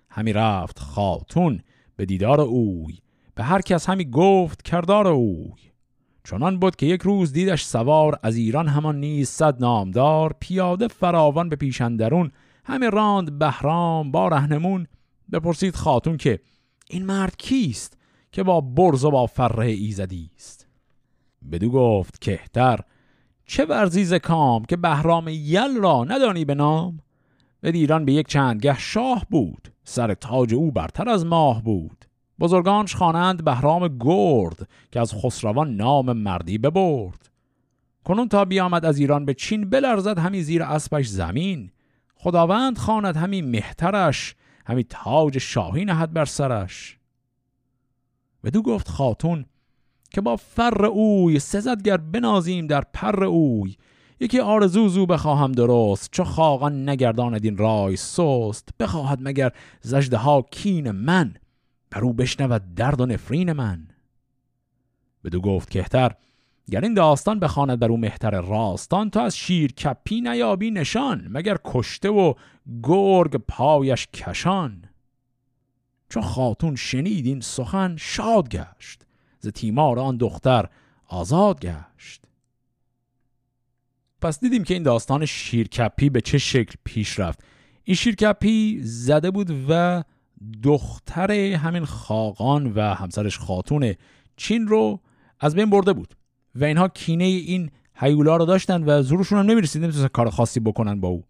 همی 0.09 0.33
رفت 0.33 0.79
خاتون 0.79 1.61
به 1.95 2.05
دیدار 2.05 2.41
اوی 2.41 2.99
به 3.35 3.43
هر 3.43 3.61
کس 3.61 3.89
همی 3.89 4.05
گفت 4.05 4.61
کردار 4.61 5.07
اوی. 5.07 5.64
چنان 6.25 6.59
بود 6.59 6.75
که 6.75 6.85
یک 6.85 7.01
روز 7.01 7.33
دیدش 7.33 7.63
سوار 7.63 8.19
از 8.23 8.35
ایران 8.35 8.67
همان 8.67 8.99
نیز 8.99 9.29
صد 9.29 9.59
نامدار 9.59 10.35
پیاده 10.39 10.88
فراوان 10.88 11.49
به 11.49 11.55
پیشندرون 11.55 12.31
همی 12.65 12.88
راند 12.91 13.39
بهرام 13.39 14.11
با 14.11 14.27
رهنمون. 14.27 14.88
بپرسید 15.31 15.75
خاتون 15.75 16.17
که 16.17 16.39
این 16.89 17.05
مرد 17.05 17.38
کیست 17.38 17.97
که 18.31 18.43
با 18.43 18.61
برز 18.61 19.05
و 19.05 19.11
با 19.11 19.25
فره 19.25 19.67
ایزدی 19.67 20.29
است؟ 20.35 20.67
بدو 21.51 21.69
گفت 21.69 22.19
کهتر 22.19 22.79
چه 23.45 23.65
ورزیز 23.65 24.13
کام 24.13 24.65
که 24.65 24.77
بهرام 24.77 25.27
یل 25.27 25.77
را 25.77 26.03
ندانی 26.03 26.45
به 26.45 26.55
نام؟ 26.55 26.99
به 27.61 27.69
ایران 27.69 28.05
به 28.05 28.13
یک 28.13 28.27
چندگه 28.27 28.79
شاه 28.79 29.25
بود 29.29 29.71
سر 29.83 30.13
تاج 30.13 30.53
او 30.53 30.71
برتر 30.71 31.09
از 31.09 31.25
ماه 31.25 31.63
بود. 31.63 32.05
بزرگانش 32.39 32.95
خوانند 32.95 33.43
بهرام 33.43 33.98
گرد 34.00 34.69
که 34.91 35.00
از 35.00 35.13
خسروان 35.13 35.76
نام 35.76 36.13
مردی 36.13 36.58
ببرد. 36.58 37.30
کنون 38.04 38.28
تا 38.28 38.45
بیامد 38.45 38.86
از 38.86 38.98
ایران 38.98 39.26
به 39.26 39.34
چین 39.34 39.69
بلرزد 39.69 40.19
همی 40.19 40.41
زیر 40.41 40.63
اسبش 40.63 41.08
زمین. 41.08 41.71
خداوند 42.15 42.78
خواند 42.78 43.17
همی 43.17 43.41
مهترش 43.41 44.36
همی 44.65 44.84
تاج 44.84 45.38
شاهی 45.38 45.86
نهد 45.86 46.13
بر 46.13 46.26
سرش. 46.26 46.98
بدو 48.43 48.62
گفت 48.62 48.89
خاتون 48.89 49.45
که 50.10 50.21
با 50.21 50.36
فر 50.36 50.86
اوی 50.86 51.39
سزدگر 51.39 51.98
بنازیم 51.98 52.67
در 52.67 52.84
پر 52.93 53.24
اوی. 53.24 53.76
یکی 54.19 54.39
آرزو 54.39 54.88
زو 54.88 55.06
بخواهم 55.06 55.52
درست 55.52 56.10
چو 56.12 56.24
خاقان 56.24 56.89
نگرداند 56.89 57.45
این 57.45 57.58
رای 57.58 57.95
سست. 57.95 58.69
بخواهد 58.80 59.19
مگر 59.21 59.52
زجده 59.82 60.17
ها 60.17 60.41
کین 60.52 60.91
من؟ 60.91 61.34
بر 61.95 62.03
او 62.03 62.13
بشنود 62.13 62.75
درد 62.75 63.01
و 63.01 63.05
نفرین 63.05 63.53
من. 63.53 63.88
بدو 65.23 65.41
گفت 65.41 65.69
کهتر 65.69 66.12
گر 66.71 66.81
این 66.81 66.93
داستان 66.93 67.39
بخواند 67.39 67.79
بر 67.79 67.89
او 67.89 67.97
مهتر 67.97 68.41
راستان 68.41 69.10
تو 69.10 69.19
از 69.19 69.38
شیر 69.38 69.71
کپی 69.71 70.21
نیابی 70.21 70.71
نشان 70.71 71.27
مگر 71.29 71.58
کشته 71.65 72.10
و 72.10 72.34
گرگ 72.84 73.36
پایش 73.36 74.08
کشان. 74.08 74.84
چون 76.10 76.23
خاتون 76.23 76.75
شنید 76.75 77.25
این 77.25 77.41
سخن 77.41 77.95
شاد 77.99 78.49
گشت 78.49 79.01
ز 79.39 79.47
تیمار 79.47 79.99
آن 79.99 80.17
دختر 80.17 80.69
آزاد 81.08 81.60
گشت. 81.60 82.25
پس 84.21 84.39
دیدیم 84.39 84.63
که 84.63 84.73
این 84.73 84.84
داستان 84.84 85.25
شیرکپی 85.25 86.10
به 86.10 86.21
چه 86.21 86.38
شکل 86.38 86.75
پیش 86.84 87.19
رفت. 87.19 87.43
این 87.84 87.95
شیرکپی 87.95 88.79
زده 88.84 89.31
بود 89.31 89.65
و 89.69 90.03
دختر 90.63 91.31
همین 91.31 91.86
خاقان 91.86 92.73
و 92.75 92.81
همسرش 92.81 93.39
خاتون 93.39 93.93
چین 94.38 94.67
رو 94.67 94.99
از 95.39 95.55
بین 95.55 95.69
برده 95.69 95.93
بود 95.93 96.15
و 96.55 96.63
اینها 96.63 96.88
کینه 96.88 97.23
این 97.23 97.71
هیولا 97.95 98.38
رو 98.38 98.45
داشتن 98.45 98.84
و 98.84 99.01
زورشون 99.01 99.39
هم 99.39 99.45
نمی‌رسید 99.45 99.84
نمی‌تونستن 99.84 100.13
کار 100.13 100.29
خاصی 100.29 100.60
بکنن 100.60 101.01
با 101.01 101.08
او. 101.08 101.23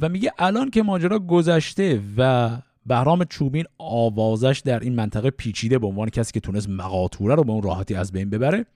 و 0.00 0.08
میگه 0.08 0.32
الان 0.38 0.70
که 0.70 0.82
ماجرا 0.82 1.18
گذشته 1.18 2.02
و 2.16 2.50
بهرام 2.86 3.24
چوبین 3.24 3.64
آوازش 3.78 4.62
در 4.64 4.80
این 4.80 4.94
منطقه 4.94 5.30
پیچیده 5.30 5.78
به 5.78 5.86
عنوان 5.86 6.08
کسی 6.08 6.32
که 6.32 6.40
تونست 6.40 6.68
مقاطوره 6.68 7.34
رو 7.34 7.44
به 7.44 7.52
اون 7.52 7.62
راحتی 7.62 7.94
از 7.94 8.12
بین 8.12 8.30
ببره 8.30 8.66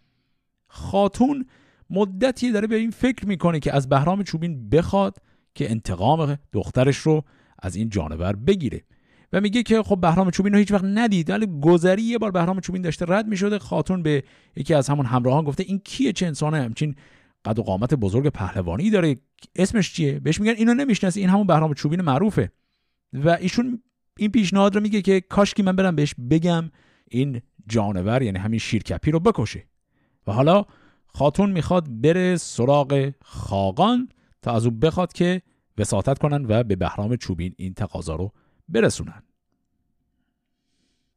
خاتون 0.68 1.46
مدتی 1.90 2.52
داره 2.52 2.66
به 2.66 2.76
این 2.76 2.90
فکر 2.90 3.26
می‌کنه 3.26 3.60
که 3.60 3.74
از 3.74 3.88
بهرام 3.88 4.22
چوبین 4.22 4.68
بخواد 4.68 5.16
که 5.54 5.70
انتقام 5.70 6.38
دخترش 6.52 6.96
رو 6.96 7.24
از 7.58 7.76
این 7.76 7.88
جانور 7.88 8.36
بگیره. 8.36 8.82
و 9.32 9.40
میگه 9.40 9.62
که 9.62 9.82
خب 9.82 10.00
بهرام 10.00 10.30
چوبین 10.30 10.52
رو 10.52 10.58
هیچ 10.58 10.72
وقت 10.72 10.84
ندید 10.84 11.30
ولی 11.30 11.46
گذری 11.60 12.02
یه 12.02 12.18
بار 12.18 12.30
بهرام 12.30 12.60
چوبین 12.60 12.82
داشته 12.82 13.04
رد 13.08 13.26
می‌شده. 13.26 13.58
خاتون 13.58 14.02
به 14.02 14.24
یکی 14.56 14.74
از 14.74 14.88
همون 14.88 15.06
همراهان 15.06 15.44
گفته 15.44 15.64
این 15.66 15.78
کیه 15.78 16.12
چه 16.12 16.26
انسانه؟ 16.26 16.62
همچین 16.62 16.94
قد 17.44 17.58
و 17.58 17.62
قامت 17.62 17.94
بزرگ 17.94 18.28
پهلوانی 18.28 18.90
داره. 18.90 19.16
اسمش 19.56 19.92
چیه؟ 19.92 20.20
بهش 20.20 20.40
میگن 20.40 20.54
اینو 20.56 20.74
نمی‌شناسی 20.74 21.20
این 21.20 21.28
همون 21.28 21.46
بهرام 21.46 21.74
چوبین 21.74 22.00
معروفه. 22.00 22.50
و 23.12 23.28
ایشون 23.28 23.82
این 24.18 24.30
پیشنهاد 24.30 24.74
رو 24.74 24.80
میگه 24.80 25.02
که 25.02 25.20
کاش 25.20 25.54
که 25.54 25.62
من 25.62 25.76
برم 25.76 25.96
بهش 25.96 26.14
بگم 26.30 26.70
این 27.08 27.40
جانور 27.68 28.22
یعنی 28.22 28.38
همین 28.38 28.58
شیرکپی 28.58 29.10
رو 29.10 29.20
بکشه. 29.20 29.64
و 30.26 30.32
حالا 30.32 30.64
خاتون 31.06 31.52
می‌خواد 31.52 32.00
بره 32.00 32.36
سراغ 32.36 33.10
خاقان 33.22 34.08
تا 34.42 34.52
از 34.52 34.64
او 34.64 34.70
بخواد 34.70 35.12
که 35.12 35.42
وساطت 35.78 36.18
کنن 36.18 36.44
و 36.48 36.62
به 36.62 36.76
بهرام 36.76 37.16
چوبین 37.16 37.54
این 37.56 37.74
تقاضا 37.74 38.14
رو 38.14 38.32
برسونن. 38.70 39.22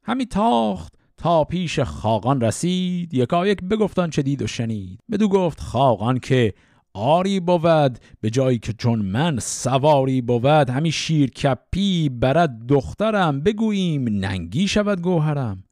همی 0.04 0.26
تاخت 0.26 0.94
تا 1.18 1.44
پیش 1.44 1.80
خاقان 1.80 2.42
رسید 2.42 3.14
یکا 3.14 3.48
یک 3.48 3.62
بگفتان 3.62 4.10
چه 4.10 4.22
دید 4.22 4.42
و 4.42 4.48
شنید. 4.48 5.00
بدو 5.12 5.28
گفت 5.28 5.60
خاقان 5.60 6.20
که 6.20 6.54
آری 6.94 7.40
بود 7.40 8.00
به 8.22 8.30
جایی 8.30 8.60
که 8.60 8.74
چون 8.74 9.00
من 9.00 9.40
سواری 9.40 10.22
بود 10.22 10.46
همی 10.46 10.92
شیر 10.92 11.30
کپی 11.30 12.10
برد 12.10 12.66
دخترم 12.68 13.42
بگوییم 13.42 14.04
ننگی 14.04 14.68
شود 14.68 15.02
گوهرم. 15.02 15.64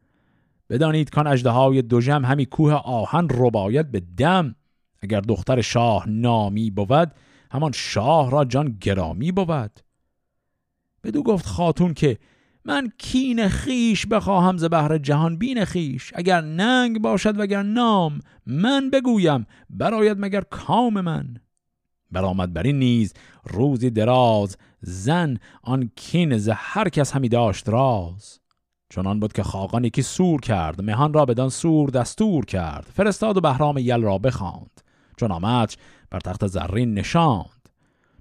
بدانید 0.70 1.10
کان 1.10 1.28
اجده 1.28 1.50
های 1.50 1.82
دوژم 1.82 2.26
همی 2.26 2.46
کوه 2.46 2.74
آهن 2.74 3.28
رباید 3.30 3.92
به 3.92 4.00
دم. 4.18 4.56
اگر 5.02 5.22
دختر 5.22 5.62
شاه 5.62 6.10
نامی 6.10 6.72
بود 6.72 7.12
همان 7.52 7.72
شاه 7.72 8.32
را 8.32 8.46
جان 8.46 8.78
گرامی 8.82 9.32
بود. 9.32 9.80
بدو 11.04 11.24
گفت 11.24 11.46
خاتون 11.46 11.94
که 11.94 12.18
من 12.66 12.92
کین 12.98 13.48
خیش 13.48 14.06
بخواهم 14.06 14.58
ز 14.58 14.64
بهر 14.64 14.98
جهان 14.98 15.38
بین 15.38 15.66
خیش. 15.66 16.12
اگر 16.16 16.42
ننگ 16.42 17.02
باشد 17.02 17.40
وگر 17.40 17.64
نام 17.64 18.20
من 18.46 18.90
بگویم 18.90 19.46
براید 19.70 20.18
مگر 20.20 20.42
کام 20.42 21.02
من. 21.02 21.38
برآمد 22.12 22.54
بر 22.54 22.64
این 22.64 22.80
نیز 22.80 23.14
روزی 23.44 23.90
دراز 23.90 24.58
زن 24.82 25.38
آن 25.64 25.92
کین 25.96 26.38
ز 26.38 26.50
هر 26.54 26.90
کس 26.90 27.12
همی 27.12 27.30
داشت 27.30 27.70
راز. 27.70 28.40
چنان 28.90 29.20
بود 29.20 29.34
که 29.34 29.44
خاقان 29.44 29.84
یکی 29.84 30.02
سور 30.02 30.42
کرد 30.42 30.82
مهان 30.82 31.14
را 31.14 31.26
بدان 31.26 31.50
سور 31.50 31.90
دستور 31.90 32.46
کرد. 32.46 32.88
فرستاد 32.94 33.38
و 33.38 33.42
بهرام 33.42 33.78
یل 33.78 34.02
را 34.02 34.18
بخواند 34.18 34.82
چون 35.18 35.32
آمدش 35.32 35.78
بر 36.10 36.20
تخت 36.20 36.48
زرین 36.48 36.94
نشاند. 36.94 37.70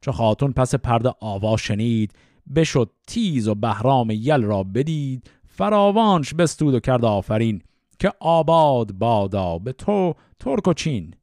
چو 0.03 0.13
خاتون 0.13 0.53
پس 0.53 0.75
پرده 0.75 1.15
آوا 1.21 1.57
شنید 1.57 2.13
بشد 2.55 2.91
تیز 3.07 3.49
و 3.49 3.55
بهرام 3.55 4.11
یل 4.11 4.43
را 4.43 4.63
بدید 4.63 5.31
فراوانش 5.49 6.35
بستود 6.35 6.75
و 6.75 6.81
کرد 6.81 7.05
آفرین 7.05 7.63
که 7.99 8.13
آباد 8.21 8.93
بادا 8.93 9.59
به 9.59 9.73
تو 9.73 10.15
ترک 10.39 10.69
و 10.69 10.73
چین. 10.73 11.15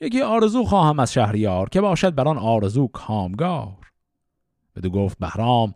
یکی 0.00 0.22
آرزو 0.22 0.64
خواهم 0.64 0.98
از 0.98 1.12
شهریار 1.12 1.68
که 1.68 1.80
باشد 1.80 2.14
بر 2.14 2.28
آن 2.28 2.38
آرزو 2.38 2.86
کامگار. 2.86 3.90
بدو 4.76 4.90
گفت 4.90 5.18
بهرام 5.18 5.74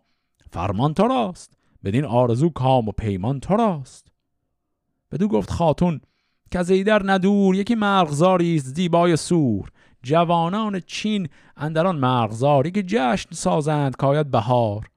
فرمان 0.50 0.94
تو 0.94 1.06
راست 1.06 1.58
بدین 1.84 2.04
آرزو 2.04 2.48
کام 2.48 2.88
و 2.88 2.92
پیمان 2.92 3.40
تو 3.40 3.56
راست. 3.56 4.08
بدو 5.12 5.28
گفت 5.28 5.50
خاتون 5.50 6.00
که 6.50 6.58
از 6.58 6.70
ایدر 6.70 7.02
ندور 7.04 7.54
یکی 7.54 7.74
مرغزاری 7.74 8.56
است 8.56 8.74
زیبای 8.74 9.16
سور. 9.16 9.70
جوانان 10.02 10.80
چین 10.80 11.28
اندران 11.56 11.96
مرغزار 11.96 12.70
که 12.70 12.82
جشن 12.82 13.30
سازند 13.32 13.96
کاید 13.96 14.30
بهار. 14.30 14.90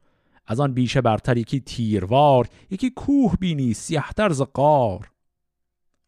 از 0.48 0.60
آن 0.60 0.74
بیشه 0.74 1.02
برتر 1.02 1.38
یکی 1.38 1.60
تیروار 1.60 2.48
یکی 2.70 2.90
کوه 2.90 3.36
بینی 3.40 3.74
سیهتر 3.74 4.30
ز 4.30 4.42
قار 4.42 5.12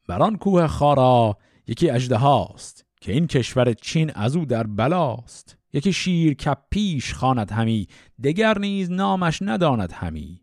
بر 0.08 0.24
آن 0.24 0.36
کوه 0.36 0.68
خارا 0.68 1.38
یکی 1.68 1.90
اجده 1.90 2.18
هاست 2.18 2.86
که 3.04 3.12
این 3.12 3.28
کشور 3.28 3.74
چین 3.74 4.12
از 4.16 4.36
او 4.36 4.46
در 4.46 4.64
بلاست. 4.68 5.58
یکی 5.74 5.94
شیر 5.94 6.34
کپ 6.34 6.58
پیش 6.70 7.14
خواند 7.14 7.52
همی 7.52 7.88
دگر 8.24 8.58
نیز 8.58 8.92
نامش 8.92 9.40
نداند 9.42 9.92
همی. 9.92 10.42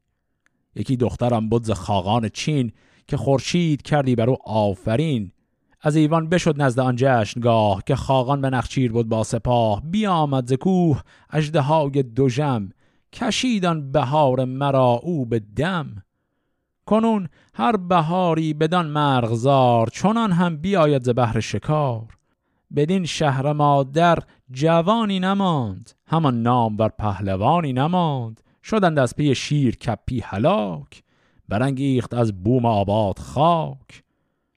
یکی 0.74 0.96
دخترم 0.96 1.48
بود 1.48 1.64
ز 1.64 1.70
خاقان 1.70 2.28
چین 2.28 2.72
که 3.08 3.16
خورشید 3.16 3.82
کردی 3.82 4.14
بر 4.14 4.30
او 4.30 4.36
آفرین. 4.44 5.32
از 5.80 5.96
ایوان 5.96 6.28
بشد 6.28 6.62
نزد 6.62 6.80
آن 6.80 6.94
جشنگاه 6.96 7.82
که 7.86 7.96
خاقان 7.96 8.40
به 8.40 8.50
نخچیر 8.50 8.92
بود 8.92 9.08
با 9.08 9.24
سپاه. 9.24 9.82
بیامد 9.84 10.46
ز 10.46 10.52
کوه 10.52 11.02
اژدهای 11.30 12.02
دوژم 12.02 12.68
کشیدان 13.12 13.92
بهار 13.92 14.44
مرا 14.44 15.00
او 15.02 15.26
به 15.26 15.38
دم. 15.38 16.02
کنون 16.86 17.28
هر 17.54 17.76
بهاری 17.76 18.54
بدان 18.54 18.86
مرغزار 18.86 19.86
چنان 19.86 20.32
هم 20.32 20.56
بیاید 20.56 21.02
ز 21.02 21.08
بهر 21.08 21.40
شکار. 21.40 22.18
بدین 22.76 23.04
شهر 23.04 23.52
مادر 23.52 24.18
جوانی 24.50 25.20
نماند 25.20 25.90
همان 26.06 26.42
نام 26.42 26.76
بر 26.76 26.88
پهلوانی 26.88 27.72
نماند. 27.72 28.40
شدند 28.64 28.98
از 28.98 29.16
پی 29.16 29.34
شیر 29.34 29.76
کپی 29.76 30.20
هلاک 30.20 31.02
برانگیخت 31.48 32.14
از 32.14 32.42
بوم 32.42 32.66
آباد 32.66 33.18
خاک. 33.18 34.02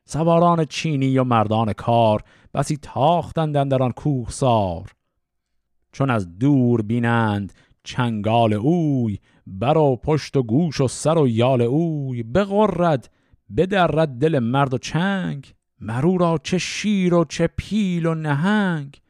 سواران 0.06 0.66
چینی 0.66 1.18
و 1.18 1.24
مردان 1.24 1.74
کار 1.74 2.24
بسی 2.54 2.78
تاختند 2.78 3.72
در 3.72 3.84
آن 3.84 3.92
کوه 3.92 4.30
سار 4.30 4.92
چون 5.92 6.10
از 6.10 6.40
دور 6.40 6.82
بینند 6.82 7.54
چنگال 7.84 8.54
اوی 8.54 9.20
بر 9.48 9.78
و 9.78 9.96
پشت 9.96 10.38
و 10.38 10.44
گوش 10.44 10.82
و 10.82 10.88
سر 10.88 11.18
و 11.18 11.28
یال 11.28 11.62
اوی 11.62 12.24
بغرد 12.24 13.10
بدرد 13.58 14.10
دل 14.10 14.40
مرد 14.40 14.74
و 14.74 14.78
چنگ 14.78 15.54
مرو 15.80 16.18
را 16.18 16.40
چه 16.44 16.58
شیر 16.58 17.14
و 17.14 17.26
چه 17.26 17.50
پیل 17.58 18.06
و 18.06 18.16
نهنگ 18.16 19.02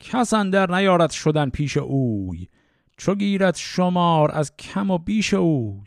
کس 0.00 0.34
اندر 0.34 0.76
نیارد 0.76 1.10
شدن 1.10 1.50
پیش 1.50 1.76
اوی 1.76 2.48
چو 2.96 3.14
گیرد 3.14 3.56
شمار 3.56 4.30
از 4.32 4.56
کم 4.56 4.90
و 4.90 4.98
بیش 4.98 5.34
اوی. 5.34 5.86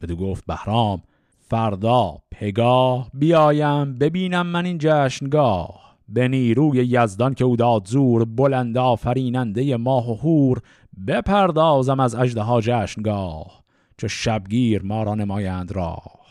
بدو 0.00 0.16
گفت 0.16 0.46
بهرام 0.46 1.02
فردا 1.38 2.18
پگاه 2.30 3.10
بیایم 3.14 3.98
ببینم 3.98 4.46
من 4.46 4.64
این 4.64 4.78
جشنگاه. 4.80 5.84
به 6.08 6.28
نیروی 6.28 6.78
یزدان 6.78 7.34
که 7.34 7.44
او 7.44 7.56
داد 7.56 7.86
زور 7.86 8.24
بلند 8.24 8.78
آفریننده 8.78 9.76
ماه 9.76 10.10
و 10.10 10.14
هور 10.14 10.60
بپردازم 11.06 12.00
از 12.00 12.14
اژدها 12.14 12.60
جشنگاه 12.60 13.64
چو 13.98 14.08
شبگیر 14.08 14.82
ما 14.82 15.02
را 15.02 15.14
نمایند 15.14 15.72
راه. 15.72 16.24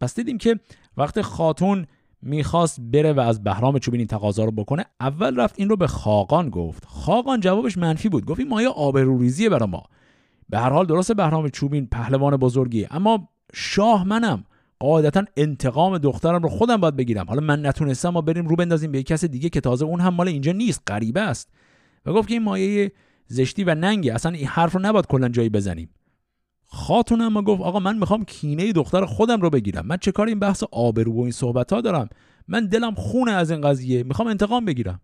پس 0.00 0.14
دیدیم 0.14 0.38
که 0.38 0.60
وقت 0.96 1.22
خاتون 1.22 1.86
می‌خواست 2.22 2.80
بره 2.80 3.12
و 3.12 3.20
از 3.20 3.44
بهرام 3.44 3.78
چوبین 3.78 4.06
تقاضا 4.06 4.44
رو 4.44 4.50
بکنه 4.50 4.84
اول 5.00 5.36
رفت 5.36 5.54
این 5.58 5.68
رو 5.68 5.76
به 5.76 5.86
خاقان 5.86 6.50
گفت. 6.50 6.84
خاقان 6.86 7.40
جوابش 7.40 7.78
منفی 7.78 8.08
بود. 8.08 8.24
گفت 8.24 8.40
این 8.40 8.48
مایه 8.48 8.68
آبروریزیه 8.68 9.48
برا 9.48 9.66
ما. 9.66 9.82
به 10.48 10.58
هر 10.58 10.70
حال 10.70 10.86
درست 10.86 11.12
بهرام 11.12 11.48
چوبین 11.48 11.86
پهلوان 11.86 12.36
بزرگی. 12.36 12.86
اما 12.90 13.28
شاه 13.54 14.04
منم 14.04 14.44
قاعدتا 14.78 15.24
انتقام 15.36 15.98
دخترم 15.98 16.42
رو 16.42 16.48
خودم 16.48 16.76
باید 16.76 16.96
بگیرم. 16.96 17.26
حالا 17.28 17.40
من 17.40 17.66
نتونستم 17.66 18.08
ما 18.08 18.20
بریم 18.20 18.46
رو 18.46 18.56
بندازیم 18.56 18.92
به 18.92 19.02
کس 19.02 19.24
دیگه 19.24 19.48
که 19.48 19.60
تازه 19.60 19.84
اون 19.84 20.00
هم 20.00 20.14
مال 20.14 20.28
اینجا 20.28 20.52
نیست. 20.52 20.82
غریبه 20.86 21.20
است. 21.20 21.48
و 22.06 22.12
گفت 22.12 22.28
که 22.28 22.34
این 22.34 22.42
مایه 22.42 22.92
زشتی 23.26 23.64
و 23.64 23.74
ننگه. 23.74 24.14
اصلا 24.14 24.32
این 24.32 24.46
حرف 24.46 24.72
رو 24.72 24.80
نباید 24.80 25.06
کلا 25.06 25.28
جایی 25.28 25.48
بزنیم. 25.48 25.90
خاتون 26.66 27.20
اما 27.20 27.42
گفت 27.42 27.62
آقا 27.62 27.80
من 27.80 27.98
می‌خوام 27.98 28.24
کینه 28.24 28.72
دختر 28.72 29.04
خودم 29.04 29.40
رو 29.40 29.50
بگیرم. 29.50 29.86
من 29.86 29.96
چه 29.96 30.12
کار 30.12 30.26
این 30.26 30.38
بحث 30.38 30.64
آبرو 30.72 31.12
و 31.12 31.20
این 31.20 31.30
صحبت 31.30 31.72
ها 31.72 31.80
دارم؟ 31.80 32.08
من 32.48 32.66
دلم 32.66 32.94
خونه 32.94 33.32
از 33.32 33.50
این 33.50 33.60
قضیه. 33.60 34.02
می‌خوام 34.02 34.28
انتقام 34.28 34.64
بگیرم. 34.64 35.00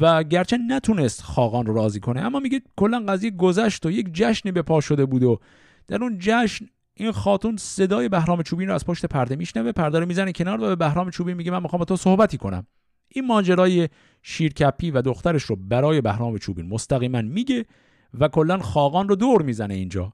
و 0.00 0.24
گرچه 0.24 0.58
نتونست 0.68 1.22
خاقان 1.22 1.66
رو 1.66 1.74
راضی 1.74 2.00
کنه 2.00 2.20
اما 2.20 2.40
میگه 2.40 2.62
کلا 2.76 3.04
قضیه 3.08 3.30
گذشت 3.30 3.86
و 3.86 3.90
یک 3.90 4.08
جشنی 4.12 4.52
به 4.52 4.62
پا 4.62 4.80
شده 4.80 5.06
بود 5.06 5.22
و 5.22 5.38
در 5.88 6.02
اون 6.02 6.16
جشن 6.20 6.66
این 6.94 7.12
خاتون 7.12 7.56
صدای 7.56 8.08
بهرام 8.08 8.42
چوبین 8.42 8.68
رو 8.68 8.74
از 8.74 8.86
پشت 8.86 9.06
پرده 9.06 9.36
میشنوه 9.36 9.72
پرده 9.72 9.98
رو 9.98 10.06
می‌زنه 10.06 10.32
کنار 10.32 10.60
و 10.60 10.66
به 10.66 10.76
بهرام 10.76 11.10
چوبین 11.10 11.36
میگه 11.36 11.50
من 11.50 11.62
می‌خوام 11.62 11.78
با 11.78 11.84
تو 11.84 11.96
صحبتی 11.96 12.38
کنم. 12.38 12.66
این 13.14 13.26
ماجرای 13.26 13.88
شیرکپی 14.22 14.90
و 14.90 15.02
دخترش 15.02 15.42
رو 15.42 15.56
برای 15.56 16.00
بهرام 16.00 16.38
چوبین 16.38 16.68
مستقیما 16.68 17.22
میگه 17.22 17.64
و 18.20 18.28
کلا 18.28 18.58
خاقان 18.58 19.08
رو 19.08 19.16
دور 19.16 19.42
می‌زنه 19.42 19.74
اینجا 19.74 20.12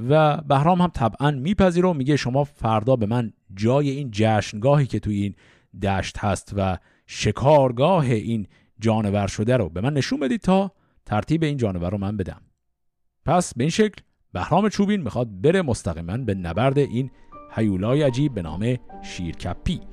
و 0.00 0.36
بهرام 0.36 0.80
هم 0.80 0.88
طبعا 0.88 1.30
میپذیره 1.30 1.88
و 1.88 1.92
میگه 1.92 2.16
شما 2.16 2.44
فردا 2.44 2.96
به 2.96 3.06
من 3.06 3.32
جای 3.54 3.90
این 3.90 4.08
جشنگاهی 4.12 4.86
که 4.86 5.00
توی 5.00 5.22
این 5.22 5.34
دشت 5.82 6.18
هست 6.18 6.54
و 6.56 6.78
شکارگاه 7.06 8.04
این 8.04 8.46
جانور 8.80 9.26
شده 9.26 9.56
رو 9.56 9.68
به 9.68 9.80
من 9.80 9.92
نشون 9.92 10.20
بدید 10.20 10.40
تا 10.40 10.72
ترتیب 11.06 11.42
این 11.42 11.56
جانور 11.56 11.90
رو 11.90 11.98
من 11.98 12.16
بدم. 12.16 12.40
پس 13.24 13.54
به 13.54 13.64
این 13.64 13.70
شکل 13.70 14.02
بهرام 14.32 14.68
چوبین 14.68 15.00
می‌خواد 15.00 15.40
بره 15.40 15.62
مستقیما 15.62 16.16
به 16.16 16.34
نبرد 16.34 16.78
این 16.78 17.10
هیولای 17.54 18.02
عجیب 18.02 18.34
به 18.34 18.42
نام 18.42 18.76
شیرکپی. 19.02 19.91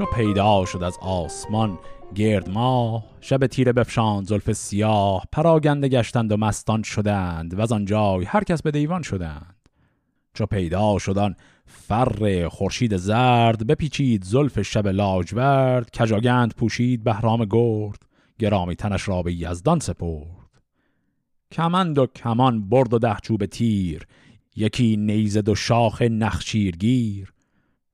چو 0.00 0.06
پیدا 0.06 0.64
شد 0.64 0.82
از 0.82 0.98
آسمان 1.00 1.78
گرد 2.14 2.50
ماه 2.50 3.04
شب 3.20 3.46
تیره 3.46 3.72
بفشان 3.72 4.24
زلف 4.24 4.52
سیاه 4.52 5.24
پراگنده 5.32 5.88
گشتند 5.88 6.32
و 6.32 6.36
مستان 6.36 6.82
شدند 6.82 7.58
و 7.58 7.60
از 7.60 7.72
آن 7.72 7.84
جای 7.84 8.24
هر 8.24 8.44
کس 8.44 8.62
به 8.62 8.70
دیوان 8.70 9.02
شدند. 9.02 9.68
چو 10.34 10.46
پیدا 10.46 10.98
شدن 10.98 11.34
فر 11.66 12.48
خورشید 12.48 12.96
زرد 12.96 13.66
بپیچید 13.66 14.24
زلف 14.24 14.62
شب 14.62 14.88
لاجورد 14.88 15.90
کجاگند 15.98 16.54
پوشید 16.54 17.04
بهرام 17.04 17.44
گرد 17.44 18.02
گرامی 18.38 18.76
تنش 18.76 19.08
را 19.08 19.22
به 19.22 19.32
یزدان 19.32 19.78
سپرد. 19.78 20.50
کمند 21.52 21.98
و 21.98 22.06
کمان 22.06 22.68
برد 22.68 22.94
و 22.94 22.98
ده 22.98 23.16
چوب 23.22 23.46
تیر 23.46 24.06
یکی 24.56 24.96
نیزد 24.96 25.48
و 25.48 25.54
شاخ 25.54 26.02
نخشیرگیر 26.02 27.32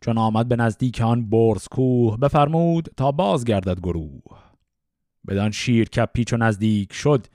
چون 0.07 0.19
آمد 0.19 0.49
به 0.49 0.57
نزدیک 0.57 1.01
آن 1.01 1.31
برز 1.31 1.69
کوه 1.69 2.17
بفرمود 2.17 2.89
تا 2.97 3.13
بازگردد 3.13 3.81
گروه. 3.81 4.39
بدان 5.29 5.51
شیر 5.51 5.89
کپی 5.89 6.25
چون 6.25 6.43
نزدیک 6.43 6.93
شد 6.93 7.27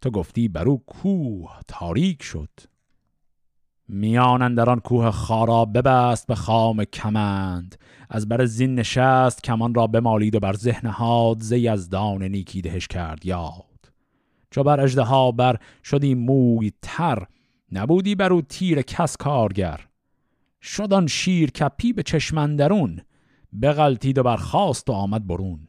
تو 0.00 0.10
گفتی 0.10 0.48
برو 0.48 0.76
کوه 0.76 1.60
تاریک 1.68 2.22
شد. 2.22 2.48
میان 3.88 4.54
در 4.54 4.70
آن 4.70 4.80
کوه 4.80 5.10
خارا 5.10 5.64
ببست 5.64 6.26
به 6.26 6.34
خام 6.34 6.84
کمند 6.84 7.76
از 8.10 8.28
بر 8.28 8.44
زین 8.44 8.74
نشست 8.74 9.42
کمان 9.42 9.74
را 9.74 9.86
بمالید 9.86 10.34
و 10.34 10.40
بر 10.40 10.52
ذهن 10.52 10.88
هاد 10.88 11.42
ز 11.42 11.52
یزدان 11.52 12.22
نیکی 12.22 12.60
دهش 12.60 12.86
کرد 12.86 13.26
یاد. 13.26 13.92
چو 14.50 14.62
بر 14.62 14.80
اژدها 14.80 15.32
بر 15.32 15.56
شدی 15.84 16.14
موی 16.14 16.72
تر 16.82 17.26
نبودی 17.72 18.14
بر 18.14 18.32
او 18.32 18.42
تیر 18.42 18.82
کس 18.82 19.16
کارگر. 19.16 19.80
شدان 20.62 21.06
شیر 21.06 21.50
کپی 21.50 21.92
به 21.92 22.02
چشمندرون 22.02 23.00
بغلتید 23.62 24.18
و 24.18 24.22
برخاست 24.22 24.90
و 24.90 24.92
آمد 24.92 25.26
برون. 25.26 25.66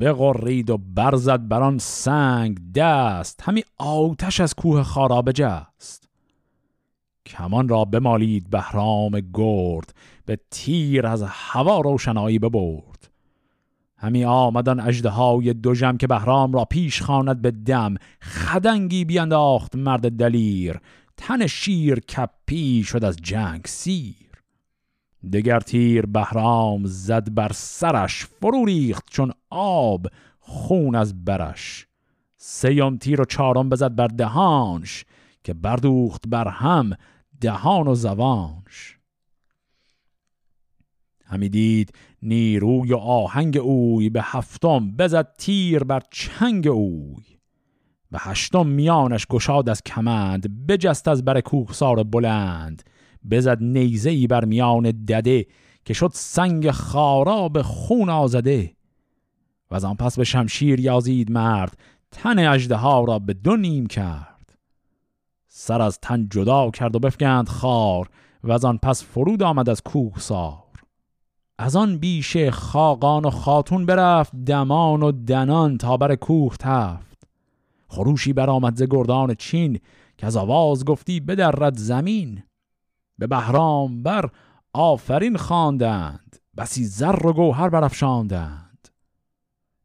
بغرید 0.00 0.70
و 0.70 0.78
برزد 0.78 1.48
بران 1.48 1.78
سنگ 1.78 2.72
دست 2.72 3.42
همی 3.42 3.64
آتش 3.78 4.40
از 4.40 4.54
کوه 4.54 4.82
خارا 4.82 5.22
جست 5.34 6.08
کمان 7.26 7.68
را 7.68 7.84
بمالید 7.84 8.50
بهرام 8.50 9.20
گرد 9.34 9.94
به 10.26 10.38
تیر 10.50 11.06
از 11.06 11.22
هوا 11.26 11.80
روشنایی 11.80 12.38
ببرد. 12.38 13.10
همی 13.98 14.24
آمدن 14.24 14.80
های 15.06 15.54
جم 15.54 15.96
که 15.96 16.06
بهرام 16.06 16.52
را 16.52 16.64
پیش 16.64 17.02
خواند 17.02 17.42
به 17.42 17.50
دم 17.50 17.94
خدنگی 18.22 19.04
بینداخت 19.04 19.76
مرد 19.76 20.10
دلیر. 20.10 20.80
تن 21.16 21.46
شیر 21.46 22.00
کپی 22.00 22.82
شد 22.82 23.04
از 23.04 23.16
جنگ 23.16 23.66
سیر. 23.66 24.16
دگر 25.32 25.60
تیر 25.60 26.06
بهرام 26.06 26.82
زد 26.84 27.34
بر 27.34 27.52
سرش 27.54 28.24
فرو 28.24 28.64
ریخت 28.64 29.04
چون 29.10 29.32
آب 29.50 30.06
خون 30.40 30.94
از 30.94 31.24
برش. 31.24 31.86
سیام 32.36 32.96
تیر 32.96 33.20
و 33.20 33.24
چارم 33.24 33.68
بزد 33.68 33.94
بر 33.94 34.06
دهانش 34.06 35.04
که 35.44 35.54
بردوخت 35.54 36.22
بر 36.28 36.48
هم 36.48 36.92
دهان 37.40 37.88
و 37.88 37.94
زبانش 37.94 38.98
همی 41.24 41.48
دید 41.48 41.92
نیروی 42.22 42.92
و 42.92 42.96
آهنگ 42.96 43.56
اوی 43.56 44.10
به 44.10 44.20
هفتم 44.24 44.96
بزد 44.96 45.34
تیر 45.38 45.84
بر 45.84 46.02
چنگ 46.10 46.66
اوی. 46.68 47.35
به 48.16 48.22
هشتم 48.22 48.66
میانش 48.66 49.26
گشاد 49.26 49.68
از 49.68 49.82
کمند 49.82 50.66
بجست 50.66 51.08
از 51.08 51.24
بر 51.24 51.40
کوهسار 51.40 52.02
بلند. 52.02 52.82
بزد 53.30 53.58
نیزه 53.60 54.10
ای 54.10 54.26
بر 54.26 54.44
میان 54.44 54.82
دده 54.82 55.46
که 55.84 55.94
شد 55.94 56.10
سنگ 56.14 56.70
خارا 56.70 57.48
به 57.48 57.62
خون 57.62 58.10
آزده. 58.10 58.72
و 59.70 59.74
از 59.74 59.84
آن 59.84 59.94
پس 59.94 60.18
به 60.18 60.24
شمشیر 60.24 60.80
یازید 60.80 61.30
مرد 61.30 61.78
تن 62.10 62.38
اجده 62.38 62.76
ها 62.76 63.04
را 63.04 63.18
به 63.18 63.32
دو 63.32 63.56
نیم 63.56 63.86
کرد. 63.86 64.58
سر 65.46 65.82
از 65.82 65.98
تن 66.02 66.28
جدا 66.28 66.70
کرد 66.70 66.96
و 66.96 66.98
بفگند 66.98 67.48
خار 67.48 68.08
و 68.44 68.52
از 68.52 68.64
آن 68.64 68.78
پس 68.78 69.04
فرود 69.04 69.42
آمد 69.42 69.68
از 69.68 69.82
کوه 69.82 70.18
سار 70.18 70.62
از 71.58 71.76
آن 71.76 71.98
بیشه 71.98 72.50
خاقان 72.50 73.24
و 73.24 73.30
خاتون 73.30 73.86
برفت 73.86 74.32
دمان 74.46 75.02
و 75.02 75.12
دنان 75.12 75.78
تا 75.78 75.96
بر 75.96 76.14
کوه 76.14 76.56
تفت. 76.56 77.05
خروشی 77.88 78.32
برآمد 78.32 78.76
ز 78.76 78.82
گردان 78.82 79.34
چین 79.34 79.80
که 80.18 80.26
از 80.26 80.36
آواز 80.36 80.84
گفتی 80.84 81.20
بدرد 81.20 81.76
زمین. 81.76 82.42
به 83.18 83.26
بهرام 83.26 84.02
بر 84.02 84.30
آفرین 84.72 85.36
خواندند 85.36 86.36
بسی 86.56 86.84
زر 86.84 87.26
و 87.26 87.32
گوهر 87.32 87.68
برافشاندند. 87.68 88.88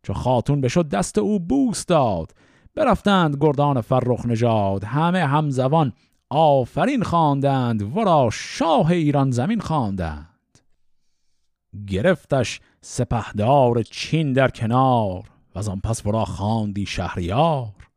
چو 0.03 0.13
خاتون 0.13 0.61
بشد 0.61 0.89
دست 0.89 1.17
او 1.17 1.39
بوس 1.39 1.85
داد 1.85 2.31
برفتند 2.75 3.37
گردان 3.41 3.81
فرخ 3.81 4.25
نژاد. 4.25 4.83
همه 4.83 5.25
همزبان 5.25 5.93
آفرین 6.29 7.03
خواندند 7.03 7.97
ورا 7.97 8.29
شاه 8.33 8.91
ایران 8.91 9.31
زمین 9.31 9.59
خواندند. 9.59 10.59
گرفتش 11.87 12.59
سپهدار 12.81 13.83
چین 13.83 14.33
در 14.33 14.49
کنار 14.49 15.23
و 15.55 15.59
از 15.59 15.69
آن 15.69 15.79
پس 15.79 16.05
ورا 16.05 16.25
خواندی 16.25 16.85
شهریار. 16.85 17.90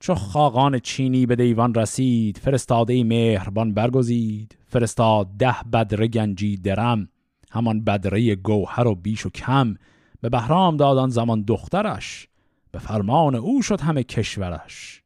چو 0.00 0.14
خاقان 0.14 0.78
چینی 0.78 1.26
به 1.26 1.36
دیوان 1.36 1.74
رسید 1.74 2.38
فرستاده 2.38 3.04
مهربان 3.04 3.74
برگزید. 3.74 4.58
فرستاد 4.68 5.28
ده 5.38 5.56
بدره 5.72 6.08
گنجی 6.08 6.56
درم 6.56 7.08
همان 7.50 7.84
بدره 7.84 8.34
گوهر 8.34 8.86
و 8.86 8.94
بیش 8.94 9.26
و 9.26 9.30
کم. 9.30 9.74
به 10.20 10.28
بهرام 10.28 10.76
دادان 10.76 11.10
زمان 11.10 11.42
دخترش 11.42 12.28
به 12.72 12.78
فرمان 12.78 13.34
او 13.34 13.62
شد 13.62 13.80
همه 13.80 14.02
کشورش. 14.02 15.02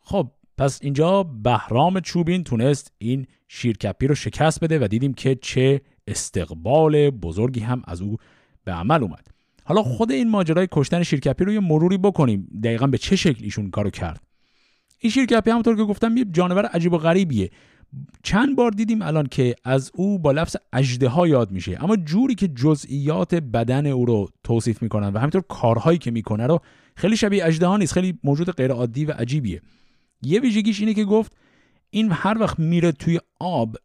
خب 0.00 0.30
پس 0.58 0.78
اینجا 0.82 1.22
بهرام 1.22 2.00
چوبین 2.00 2.44
تونست 2.44 2.92
این 2.98 3.26
شیرکپی 3.48 4.06
رو 4.06 4.14
شکست 4.14 4.64
بده 4.64 4.78
و 4.84 4.88
دیدیم 4.88 5.14
که 5.14 5.34
چه 5.34 5.80
استقبال 6.06 7.10
بزرگی 7.10 7.60
هم 7.60 7.82
از 7.84 8.02
او 8.02 8.16
به 8.64 8.72
عمل 8.72 9.02
اومد. 9.02 9.33
حالا 9.64 9.82
خود 9.82 10.12
این 10.12 10.30
ماجرای 10.30 10.68
کشتن 10.72 11.02
شیرکپی 11.02 11.44
رو 11.44 11.52
یه 11.52 11.60
مروری 11.60 11.98
بکنیم. 11.98 12.48
دقیقا 12.64 12.86
به 12.86 12.98
چه 12.98 13.16
شکل 13.16 13.44
ایشون 13.44 13.70
کارو 13.70 13.90
کرد؟ 13.90 14.20
این 14.98 15.12
شیرکپی 15.12 15.50
همونطور 15.50 15.76
که 15.76 15.84
گفتم 15.84 16.16
یه 16.16 16.24
جانور 16.24 16.66
عجیب 16.66 16.92
و 16.92 16.98
غریبیه. 16.98 17.50
چند 18.22 18.56
بار 18.56 18.70
دیدیم 18.70 19.02
الان 19.02 19.26
که 19.26 19.54
از 19.64 19.90
او 19.94 20.18
با 20.18 20.32
لفظ 20.32 20.56
اجده 20.72 21.08
ها 21.08 21.28
یاد 21.28 21.50
میشه. 21.50 21.84
اما 21.84 21.96
جوری 21.96 22.34
که 22.34 22.48
جزئیات 22.48 23.34
بدن 23.34 23.86
او 23.86 24.04
رو 24.04 24.28
توصیف 24.44 24.82
می‌کنن 24.82 25.08
و 25.08 25.18
همینطور 25.18 25.42
کارهایی 25.48 25.98
که 25.98 26.10
می‌کنه 26.10 26.46
رو 26.46 26.60
خیلی 26.96 27.16
شبیه 27.16 27.46
اجده 27.46 27.66
ها 27.66 27.76
نیست 27.76 27.92
خیلی 27.92 28.18
موجود 28.24 28.50
غیر 28.50 28.72
عادی 28.72 29.04
و 29.04 29.12
عجیبیه. 29.12 29.60
یه 30.22 30.40
ویژگیش 30.40 30.80
اینه 30.80 30.94
که 30.94 31.04
گفت 31.04 31.36
این 31.90 32.08
هر 32.12 32.38
وقت 32.40 32.58
میره 32.58 32.92
توی 32.92 33.20
آب 33.40 33.76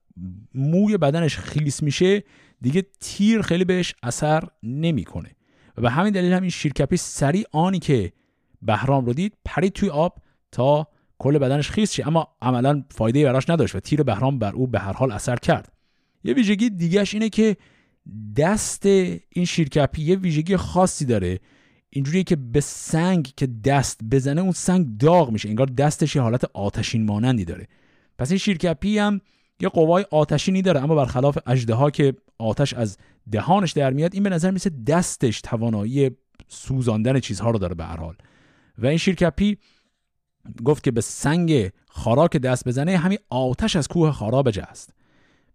موی 0.55 0.97
بدنش 0.97 1.37
خیلیس 1.37 1.83
میشه 1.83 2.23
دیگه 2.61 2.85
تیر 2.99 3.41
خیلی 3.41 3.65
بهش 3.65 3.95
اثر 4.03 4.43
نمی‌کنه. 4.63 5.29
و 5.77 5.81
به 5.81 5.89
همین 5.89 6.13
دلیل 6.13 6.33
هم 6.33 6.41
این 6.41 6.51
شیرکپی 6.51 6.97
سریع 6.97 7.45
آنی 7.51 7.79
که 7.79 8.13
بهرام 8.61 9.05
رو 9.05 9.13
دید 9.13 9.33
پرید 9.45 9.73
توی 9.73 9.89
آب 9.89 10.17
تا 10.51 10.87
کل 11.17 11.37
بدنش 11.37 11.69
خیس 11.69 11.91
شه. 11.91 12.07
اما 12.07 12.27
عملا 12.41 12.83
فایده 12.91 13.23
براش 13.23 13.49
نداشت 13.49 13.75
و 13.75 13.79
تیر 13.79 14.03
بهرام 14.03 14.39
بر 14.39 14.53
او 14.53 14.67
به 14.67 14.79
هر 14.79 14.93
حال 14.93 15.11
اثر 15.11 15.35
کرد. 15.35 15.71
یه 16.23 16.33
ویژگی 16.33 16.69
دیگهش 16.69 17.13
اینه 17.13 17.29
که 17.29 17.57
دست 18.37 18.85
این 18.85 19.45
شیرکپی 19.45 20.01
یه 20.01 20.15
ویژگی 20.15 20.57
خاصی 20.57 21.05
داره. 21.05 21.39
اینجوریه 21.89 22.23
که 22.23 22.35
به 22.35 22.61
سنگ 22.61 23.33
که 23.37 23.47
دست 23.47 23.99
بزنه 24.11 24.41
اون 24.41 24.51
سنگ 24.51 24.97
داغ 24.97 25.31
میشه. 25.31 25.49
انگار 25.49 25.67
دستش 25.67 26.15
یه 26.15 26.21
حالت 26.21 26.45
آتشین 26.53 27.05
مانندی 27.05 27.45
داره. 27.45 27.67
پس 28.17 28.31
این 28.31 28.37
شیرکپی 28.37 28.97
هم 28.97 29.21
یه 29.61 29.69
قوای 29.69 30.05
آتشینی 30.11 30.61
داره 30.61 30.83
اما 30.83 30.95
برخلاف 30.95 31.37
اژدها 31.45 31.89
که 31.89 32.13
آتش 32.37 32.73
از 32.73 32.97
دهانش 33.31 33.71
در 33.71 33.93
میاد 33.93 34.13
این 34.13 34.23
به 34.23 34.29
نظر 34.29 34.51
میسه 34.51 34.71
دستش 34.87 35.41
توانایی 35.41 36.11
سوزاندن 36.47 37.19
چیزها 37.19 37.51
رو 37.51 37.59
داره 37.59 37.75
به 37.75 37.85
هر 37.85 37.97
حال. 37.97 38.15
و 38.77 38.85
این 38.85 38.97
شیرکپی 38.97 39.57
گفت 40.63 40.83
که 40.83 40.91
به 40.91 41.01
سنگ 41.01 41.71
خاراک 41.89 42.37
دست 42.37 42.67
بزنه 42.67 42.97
همین 42.97 43.17
آتش 43.29 43.75
از 43.75 43.87
کوه 43.87 44.11
خارا 44.11 44.43
بجست. 44.43 44.93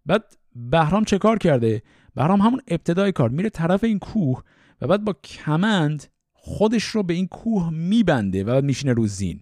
بعد 0.06 0.36
بهرام 0.56 1.04
چه 1.04 1.18
کار 1.18 1.38
کرده؟ 1.38 1.82
بهرام 2.14 2.40
همون 2.40 2.60
ابتدای 2.68 3.12
کار 3.12 3.28
میره 3.28 3.50
طرف 3.50 3.84
این 3.84 3.98
کوه 3.98 4.42
و 4.80 4.86
بعد 4.86 5.04
با 5.04 5.12
کمند 5.12 6.04
خودش 6.32 6.84
رو 6.84 7.02
به 7.02 7.14
این 7.14 7.26
کوه 7.26 7.70
میبنده 7.70 8.44
و 8.44 8.46
بعد 8.46 8.64
میشینه 8.64 8.92
رو 8.92 9.06
زین. 9.06 9.40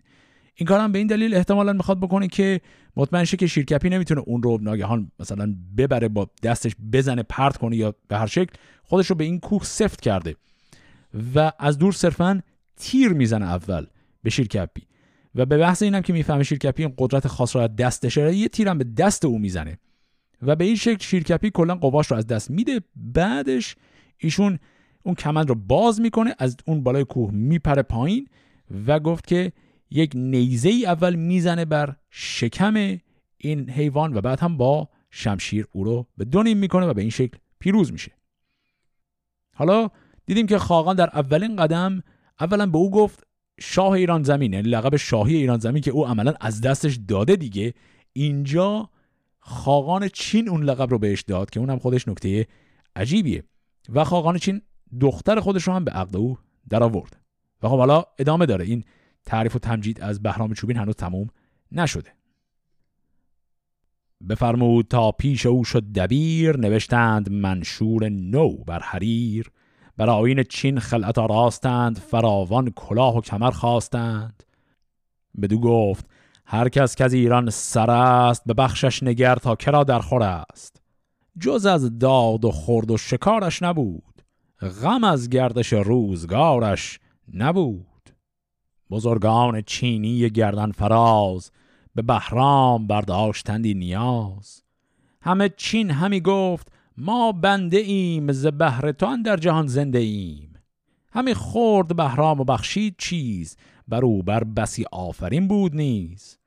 این 0.54 0.66
کارم 0.66 0.92
به 0.92 0.98
این 0.98 1.06
دلیل 1.06 1.34
احتمالا 1.34 1.72
می‌خواد 1.72 2.00
بکنه 2.00 2.28
که 2.28 2.60
مطمئن 2.96 3.24
شه 3.24 3.36
که 3.36 3.46
شیرکپی 3.46 3.88
نمی‌تونه 3.88 4.20
اون 4.20 4.42
رو 4.42 4.58
ناگهان 4.60 5.12
مثلا 5.20 5.56
ببره 5.76 6.08
با 6.08 6.30
دستش 6.42 6.72
بزنه 6.92 7.22
پرت 7.22 7.56
کنه 7.56 7.76
یا 7.76 7.94
به 8.08 8.18
هر 8.18 8.26
شکل 8.26 8.54
خودش 8.82 9.06
رو 9.06 9.16
به 9.16 9.24
این 9.24 9.40
کوه 9.40 9.64
سفت 9.64 10.00
کرده 10.00 10.36
و 11.34 11.52
از 11.58 11.78
دور 11.78 11.92
صرفا 11.92 12.42
تیر 12.76 13.08
می‌زنه 13.08 13.44
اول 13.44 13.86
به 14.22 14.30
شیرکپی. 14.30 14.82
و 15.34 15.46
به 15.46 15.58
بحث 15.58 15.82
اینم 15.82 16.00
که 16.00 16.12
می‌فهمه 16.12 16.42
شیرکپی 16.42 16.82
این 16.82 16.94
قدرت 16.98 17.28
خاص 17.28 17.56
رو 17.56 17.62
از 17.62 17.76
دستشه 17.76 18.34
یه 18.34 18.48
تیرم 18.48 18.78
به 18.78 18.84
دست 18.84 19.24
او 19.24 19.38
می‌زنه. 19.38 19.78
و 20.42 20.56
به 20.56 20.64
این 20.64 20.76
شکل 20.76 21.04
شیرکپی 21.04 21.50
کلا 21.50 21.74
قواش 21.74 22.06
رو 22.06 22.16
از 22.16 22.26
دست 22.26 22.50
میده. 22.50 22.80
بعدش 22.96 23.76
ایشون 24.18 24.58
اون 25.02 25.14
کمند 25.14 25.48
رو 25.48 25.54
باز 25.54 26.00
می‌کنه 26.00 26.34
از 26.38 26.56
اون 26.66 26.82
بالای 26.82 27.04
کوه 27.04 27.30
میپره 27.34 27.82
پایین 27.82 28.26
و 28.86 29.00
گفت 29.00 29.26
که 29.26 29.52
یک 29.94 30.12
نیزه 30.14 30.68
ای 30.68 30.86
اول 30.86 31.14
می‌زنه 31.14 31.64
بر 31.64 31.96
شکم 32.10 32.98
این 33.36 33.70
حیوان 33.70 34.16
و 34.16 34.20
بعد 34.20 34.40
هم 34.40 34.56
با 34.56 34.88
شمشیر 35.10 35.66
او 35.72 35.84
رو 35.84 36.06
به 36.16 36.24
دو 36.24 36.42
نیم 36.42 36.58
می‌کنه 36.58 36.86
و 36.86 36.94
به 36.94 37.00
این 37.00 37.10
شکل 37.10 37.38
پیروز 37.58 37.92
میشه. 37.92 38.12
حالا 39.54 39.88
دیدیم 40.26 40.46
که 40.46 40.58
خاقان 40.58 40.96
در 40.96 41.10
اولین 41.12 41.56
قدم 41.56 42.02
اولا 42.40 42.66
به 42.66 42.78
او 42.78 42.90
گفت 42.90 43.26
شاه 43.60 43.90
ایران 43.90 44.22
زمین 44.22 44.52
یعنی 44.52 44.68
لقب 44.68 44.96
شاهی 44.96 45.36
ایران 45.36 45.58
زمین 45.58 45.82
که 45.82 45.90
او 45.90 46.06
عملا 46.06 46.34
از 46.40 46.60
دستش 46.60 46.98
داده 47.08 47.36
دیگه. 47.36 47.74
اینجا 48.12 48.90
خاقان 49.40 50.08
چین 50.08 50.48
اون 50.48 50.62
لقب 50.62 50.90
رو 50.90 50.98
بهش 50.98 51.22
داد 51.22 51.50
که 51.50 51.60
اونم 51.60 51.78
خودش 51.78 52.08
نکته 52.08 52.46
عجیبیه. 52.96 53.44
و 53.88 54.04
خاقان 54.04 54.38
چین 54.38 54.62
دختر 55.00 55.40
خودش 55.40 55.62
رو 55.62 55.72
هم 55.72 55.84
به 55.84 55.90
عقد 55.90 56.16
او 56.16 56.38
در 56.68 56.82
آورد 56.82 57.16
و 57.62 57.68
خب 57.68 57.78
حالا 57.78 58.04
ادامه 58.18 58.46
داره. 58.46 58.64
این 58.64 58.84
تعریف 59.26 59.56
و 59.56 59.58
تمجید 59.58 60.00
از 60.00 60.22
بهرام 60.22 60.54
چوبین 60.54 60.76
هنوز 60.76 60.94
تموم 60.94 61.28
نشده. 61.72 62.12
بفرمود 64.28 64.86
تا 64.88 65.12
پیش 65.12 65.46
او 65.46 65.64
شد 65.64 65.92
دبیر 65.92 66.56
نوشتند 66.56 67.32
منشور 67.32 68.08
نو 68.08 68.56
بر 68.56 68.78
حریر. 68.78 69.50
بر 69.96 70.10
آین 70.10 70.42
چین 70.42 70.78
خلعت 70.78 71.18
راستند 71.18 71.98
فراوان 71.98 72.70
کلاه 72.70 73.16
و 73.16 73.20
کمر 73.20 73.50
خواستند. 73.50 74.42
بدو 75.42 75.60
گفت 75.60 76.06
هر 76.46 76.68
کس 76.68 76.94
که 76.94 77.04
از 77.04 77.12
ایران 77.12 77.50
سر 77.50 77.90
است 77.90 78.42
به 78.46 78.54
بخشش 78.54 79.02
نگر 79.02 79.36
تا 79.36 79.56
کرا 79.56 79.84
در 79.84 79.98
خور 79.98 80.22
است. 80.22 80.82
جز 81.40 81.66
از 81.66 81.98
داد 81.98 82.44
و 82.44 82.50
خورد 82.50 82.90
و 82.90 82.96
شکارش 82.96 83.62
نبود. 83.62 84.22
غم 84.82 85.04
از 85.04 85.28
گردش 85.28 85.72
روزگارش 85.72 86.98
نبود. 87.34 87.91
بزرگان 88.92 89.62
چینی 89.62 90.30
گردن 90.30 90.72
فراز 90.72 91.50
به 91.94 92.02
بهرام 92.02 92.86
برداشتندی 92.86 93.74
نیاز. 93.74 94.62
همه 95.22 95.50
چین 95.56 95.90
همی 95.90 96.20
گفت 96.20 96.72
ما 96.96 97.32
بنده 97.32 97.76
ایم 97.76 98.32
ز 98.32 98.46
بهر 98.46 98.92
در 99.24 99.36
جهان 99.36 99.66
زنده 99.66 99.98
ایم. 99.98 100.54
همی 101.12 101.34
خورد 101.34 101.96
بهرام 101.96 102.40
و 102.40 102.44
بخشید 102.44 102.94
چیز 102.98 103.56
بر 103.88 104.04
او 104.04 104.22
بر 104.22 104.44
بسی 104.44 104.84
آفرین 104.92 105.48
بود 105.48 105.76
نیز. 105.76 106.38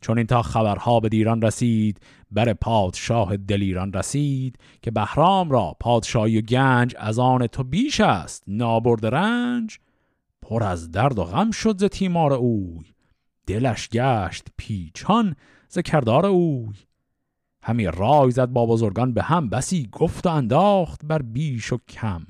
چون 0.00 0.18
این 0.18 0.26
تا 0.26 0.42
خبرها 0.42 1.00
به 1.00 1.08
دیران 1.08 1.42
رسید 1.42 2.00
بر 2.30 2.52
پادشاه 2.52 3.36
دلیران 3.36 3.92
رسید 3.92 4.58
که 4.82 4.90
بهرام 4.90 5.50
را 5.50 5.76
پادشاهی 5.80 6.38
و 6.38 6.40
گنج 6.40 6.94
از 6.98 7.18
آن 7.18 7.46
تو 7.46 7.64
بیش 7.64 8.00
است 8.00 8.44
نابرد 8.46 9.06
رنج. 9.06 9.78
پر 10.48 10.62
از 10.62 10.90
درد 10.90 11.18
و 11.18 11.24
غم 11.24 11.50
شد 11.50 11.78
ز 11.78 11.84
تیمار 11.84 12.32
اوی. 12.32 12.86
دلش 13.46 13.88
گشت 13.88 14.46
پیچان 14.56 15.36
ز 15.68 15.78
کردار 15.78 16.26
اوی. 16.26 16.74
همی 17.62 17.86
رای 17.86 18.30
زد 18.30 18.46
با 18.46 18.66
بزرگان 18.66 19.14
به 19.14 19.22
هم 19.22 19.48
بسی 19.48 19.88
گفت 19.92 20.26
و 20.26 20.30
انداخت 20.30 21.00
بر 21.04 21.22
بیش 21.22 21.72
و 21.72 21.78
کم. 21.88 22.26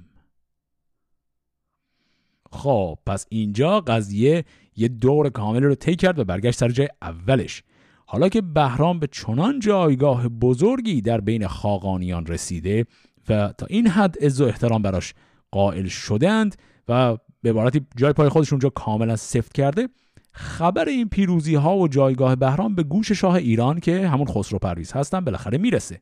خب 2.52 2.98
پس 3.06 3.26
اینجا 3.28 3.80
قضیه 3.80 4.44
یه 4.76 4.88
دور 4.88 5.30
کامل 5.30 5.62
رو 5.62 5.74
طی 5.74 5.96
کرد 5.96 6.18
و 6.18 6.24
برگشت 6.24 6.58
سر 6.58 6.68
جای 6.68 6.88
اولش. 7.02 7.62
حالا 8.06 8.28
که 8.28 8.40
بهرام 8.40 8.98
به 8.98 9.06
چنان 9.06 9.60
جایگاه 9.60 10.28
بزرگی 10.28 11.00
در 11.00 11.20
بین 11.20 11.46
خاقانیان 11.46 12.26
رسیده 12.26 12.86
و 13.28 13.52
تا 13.58 13.66
این 13.66 13.86
حد 13.86 14.24
عز 14.24 14.40
و 14.40 14.44
احترام 14.44 14.82
براش 14.82 15.14
قائل 15.50 15.86
شدند 15.86 16.56
و 16.88 17.18
به 17.42 17.50
عبارتی 17.50 17.86
جای 17.96 18.12
پای 18.12 18.28
خودش 18.28 18.52
اونجا 18.52 18.68
کاملا 18.68 19.16
سفت 19.16 19.52
کرده. 19.52 19.88
خبر 20.32 20.88
این 20.88 21.08
پیروزی 21.08 21.54
ها 21.54 21.76
و 21.76 21.88
جایگاه 21.88 22.36
بهرام 22.36 22.74
به 22.74 22.82
گوش 22.82 23.12
شاه 23.12 23.34
ایران 23.34 23.80
که 23.80 24.08
همون 24.08 24.26
خسرو 24.26 24.58
پرویز 24.58 24.92
هستن 24.92 25.20
بالاخره 25.20 25.58
می‌رسه. 25.58 26.00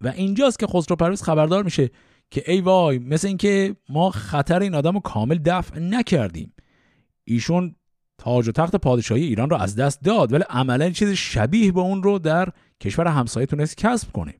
و 0.00 0.08
اینجاست 0.08 0.58
که 0.58 0.66
خسرو 0.66 0.96
پرویز 0.96 1.22
خبردار 1.22 1.62
میشه 1.62 1.90
که 2.30 2.44
ای 2.46 2.60
وای 2.60 2.98
مثل 2.98 3.28
اینکه 3.28 3.76
ما 3.88 4.10
خطر 4.10 4.60
این 4.60 4.74
آدم 4.74 4.92
رو 4.92 5.00
کامل 5.00 5.38
دفع 5.44 5.78
نکردیم. 5.78 6.52
ایشون 7.24 7.74
تاج 8.18 8.48
و 8.48 8.52
تخت 8.52 8.76
پادشاهی 8.76 9.24
ایران 9.24 9.50
رو 9.50 9.56
از 9.56 9.76
دست 9.76 10.02
داد 10.02 10.32
ولی 10.32 10.44
عملا 10.50 10.90
چیز 10.90 11.10
شبیه 11.10 11.72
به 11.72 11.80
اون 11.80 12.02
رو 12.02 12.18
در 12.18 12.48
کشور 12.80 13.06
همسایه 13.06 13.46
تونست 13.46 13.76
کسب 13.76 14.12
کنه. 14.12 14.34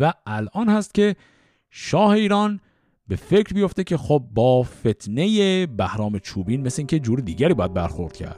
و 0.00 0.12
الان 0.26 0.68
هست 0.68 0.94
که 0.94 1.16
شاه 1.70 2.10
ایران 2.10 2.60
به 3.08 3.16
فکر 3.16 3.54
بیفته 3.54 3.84
که 3.84 3.96
خب 3.96 4.24
با 4.34 4.62
فتنه 4.62 5.66
بهرام 5.66 6.18
چوبین 6.18 6.62
مثل 6.62 6.80
اینکه 6.80 6.98
جور 6.98 7.20
دیگری 7.20 7.54
باید 7.54 7.74
برخورد 7.74 8.16
کرد. 8.16 8.36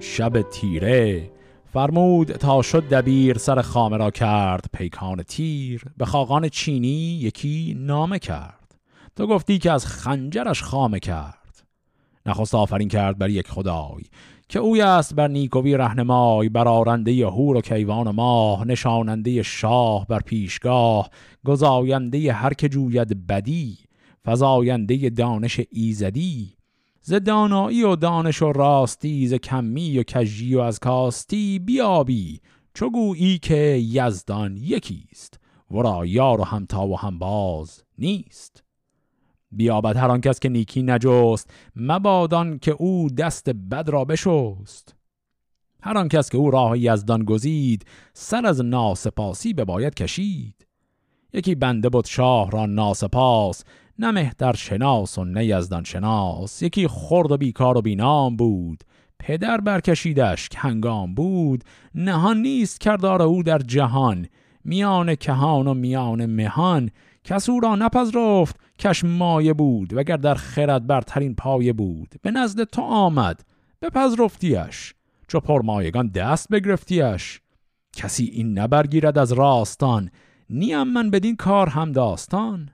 شب 0.00 0.42
تیره. 0.42 1.30
فرمود 1.72 2.32
تا 2.32 2.62
شد 2.62 2.88
دبیر 2.88 3.38
سر 3.38 3.62
خامه 3.62 3.96
را 3.96 4.10
کرد 4.10 4.64
پیکان 4.72 5.22
تیر. 5.22 5.82
به 5.96 6.04
خاقان 6.04 6.48
چینی 6.48 7.18
یکی 7.22 7.76
نامه 7.78 8.18
کرد. 8.18 8.57
تو 9.18 9.26
گفتی 9.26 9.58
که 9.58 9.72
از 9.72 9.86
خنجرش 9.86 10.62
خامه 10.62 11.00
کرد. 11.00 11.66
نخست 12.26 12.54
آفرین 12.54 12.88
کرد 12.88 13.18
بر 13.18 13.30
یک 13.30 13.48
خدای 13.48 14.02
که 14.48 14.58
اوی 14.58 14.80
است 14.80 15.14
بر 15.14 15.28
نیکوی 15.28 15.76
رهنمای 15.76 16.48
بر 16.48 16.68
آرنده 16.68 17.26
هور 17.26 17.56
و 17.56 17.60
کیوان 17.60 18.06
و 18.06 18.12
ماه 18.12 18.64
نشاننده 18.64 19.42
شاه 19.42 20.06
بر 20.06 20.20
پیشگاه 20.20 21.10
گزاینده 21.44 22.32
هر 22.32 22.54
که 22.54 22.68
جوید 22.68 23.26
بدی 23.26 23.78
فزاینده 24.26 25.10
دانش 25.10 25.60
ایزدی. 25.70 26.56
ز 27.02 27.12
دانایی 27.12 27.82
و 27.82 27.96
دانش 27.96 28.42
و 28.42 28.52
راستی 28.52 29.26
ز 29.26 29.34
کمی 29.34 29.98
و 29.98 30.02
کجی 30.02 30.54
و 30.54 30.60
از 30.60 30.78
کاستی 30.78 31.58
بیابی 31.58 32.40
چو 32.74 32.90
گویی 32.90 33.38
که 33.38 33.80
یزدان 33.82 34.56
یکیست 34.56 35.40
ورا 35.70 36.06
یار 36.06 36.40
و 36.40 36.44
همتا 36.44 36.86
و 36.86 36.98
همباز 36.98 37.82
نیست. 37.98 38.67
بیابد 39.50 39.96
هر 39.96 40.10
آن 40.10 40.20
کس 40.20 40.40
که 40.40 40.48
نیکی 40.48 40.82
نجست 40.82 41.50
مبادان 41.76 42.58
که 42.58 42.70
او 42.70 43.08
دست 43.10 43.50
بد 43.50 43.88
را 43.88 44.04
بشست. 44.04 44.94
هر 45.82 45.98
آن 45.98 46.08
کس 46.08 46.30
که 46.30 46.38
او 46.38 46.50
راه 46.50 46.78
یزدان 46.78 47.24
گزید 47.24 47.86
سر 48.12 48.46
از 48.46 48.64
ناسپاسی 48.64 49.52
به 49.52 49.64
باید 49.64 49.94
کشید. 49.94 50.66
یکی 51.32 51.54
بنده 51.54 51.88
بود 51.88 52.04
شاه 52.04 52.50
را 52.50 52.66
ناسپاس 52.66 53.64
نه 53.98 54.10
مهتر 54.10 54.52
شناس 54.52 55.18
و 55.18 55.24
نه 55.24 55.44
یزدان 55.44 55.84
شناس. 55.84 56.62
یکی 56.62 56.88
خرد 56.88 57.32
و 57.32 57.36
بیکار 57.36 57.78
و 57.78 57.82
بینام 57.82 58.36
بود 58.36 58.84
پدر 59.18 59.60
برکشیدش 59.60 60.48
که 60.48 60.58
هنگام 60.58 61.14
بود. 61.14 61.64
نهان 61.94 62.42
نیست 62.42 62.80
کردار 62.80 63.22
او 63.22 63.42
در 63.42 63.58
جهان 63.58 64.26
میان 64.64 65.14
کهان 65.14 65.66
و 65.66 65.74
میان 65.74 66.26
مهان. 66.26 66.90
کس 67.28 67.48
او 67.48 67.60
را 67.60 67.76
نپذرفت 67.76 68.56
کش 68.78 69.04
مایه 69.04 69.52
بود 69.52 69.92
وگر 69.92 70.16
در 70.16 70.34
خرد 70.34 70.86
برترین 70.86 71.34
پایه 71.34 71.72
بود. 71.72 72.14
به 72.22 72.30
نزد 72.30 72.64
تو 72.64 72.82
آمد 72.82 73.44
بپذرفتیش. 73.82 74.94
چو 75.28 75.40
پرمایگان 75.40 76.08
دست 76.08 76.48
بگرفتیش. 76.48 77.40
کسی 77.92 78.24
این 78.24 78.58
نبرگیرد 78.58 79.18
از 79.18 79.32
راستان 79.32 80.10
نیم 80.50 80.82
من 80.82 81.10
بدین 81.10 81.36
کار 81.36 81.68
هم 81.68 81.92
داستان. 81.92 82.70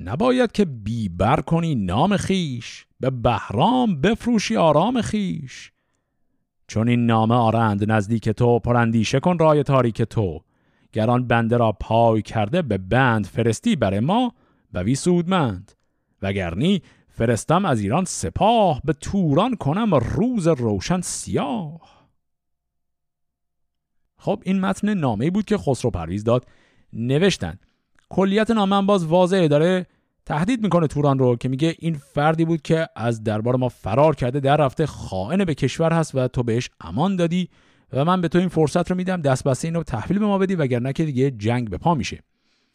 نباید 0.00 0.52
که 0.52 0.64
بیبر 0.64 1.40
کنی 1.40 1.74
نام 1.74 2.16
خیش 2.16 2.86
به 3.00 3.10
بهرام 3.10 4.00
بفروشی 4.00 4.56
آرام 4.56 5.02
خیش. 5.02 5.72
چون 6.66 6.88
این 6.88 7.06
نامه 7.06 7.34
آرند 7.34 7.92
نزدیک 7.92 8.28
تو 8.28 8.58
پرندیشه 8.58 9.20
کن 9.20 9.38
رای 9.38 9.62
تاریک 9.62 10.02
تو. 10.02 10.40
گران 10.92 11.26
بنده 11.26 11.56
را 11.56 11.72
پای 11.72 12.22
کرده 12.22 12.62
به 12.62 12.78
بند 12.78 13.26
فرستی 13.26 13.76
بر 13.76 14.00
ما 14.00 14.34
وی 14.74 14.94
سودمند. 14.94 15.72
وگرنی 16.22 16.82
فرستم 17.08 17.64
از 17.64 17.80
ایران 17.80 18.04
سپاه 18.04 18.80
به 18.84 18.92
توران 18.92 19.56
کنم 19.56 19.94
روز 19.94 20.46
روشن 20.46 21.00
سیاه. 21.00 22.08
خب 24.16 24.42
این 24.44 24.60
متن 24.60 24.94
نامه 24.94 25.30
بود 25.30 25.44
که 25.44 25.58
خسرو 25.58 25.90
پرویز 25.90 26.24
داد. 26.24 26.46
نوشتن 26.92 27.58
کلیت 28.08 28.50
نامه 28.50 28.82
باز 28.82 29.04
واضحه 29.04 29.48
داره 29.48 29.86
تهدید 30.26 30.62
می‌کنه 30.62 30.86
توران 30.86 31.18
رو 31.18 31.36
که 31.36 31.48
میگه 31.48 31.76
این 31.78 31.94
فردی 31.94 32.44
بود 32.44 32.62
که 32.62 32.88
از 32.96 33.24
دربار 33.24 33.56
ما 33.56 33.68
فرار 33.68 34.14
کرده 34.14 34.40
در 34.40 34.56
رفته 34.56 34.86
خائن 34.86 35.44
به 35.44 35.54
کشور 35.54 35.92
هست 35.92 36.14
و 36.14 36.28
تو 36.28 36.42
بهش 36.42 36.70
امان 36.80 37.16
دادی. 37.16 37.48
و 37.92 38.04
من 38.04 38.20
به 38.20 38.28
تو 38.28 38.38
این 38.38 38.48
فرصت 38.48 38.90
رو 38.90 38.96
میدم 38.96 39.22
دست 39.22 39.44
بسته 39.44 39.68
اینو 39.68 39.82
تحویل 39.82 40.18
به 40.18 40.26
ما 40.26 40.38
بدی 40.38 40.54
وگرنه 40.54 40.92
که 40.92 41.04
دیگه 41.04 41.30
جنگ 41.30 41.70
به 41.70 41.78
پا 41.78 41.94
میشه. 41.94 42.22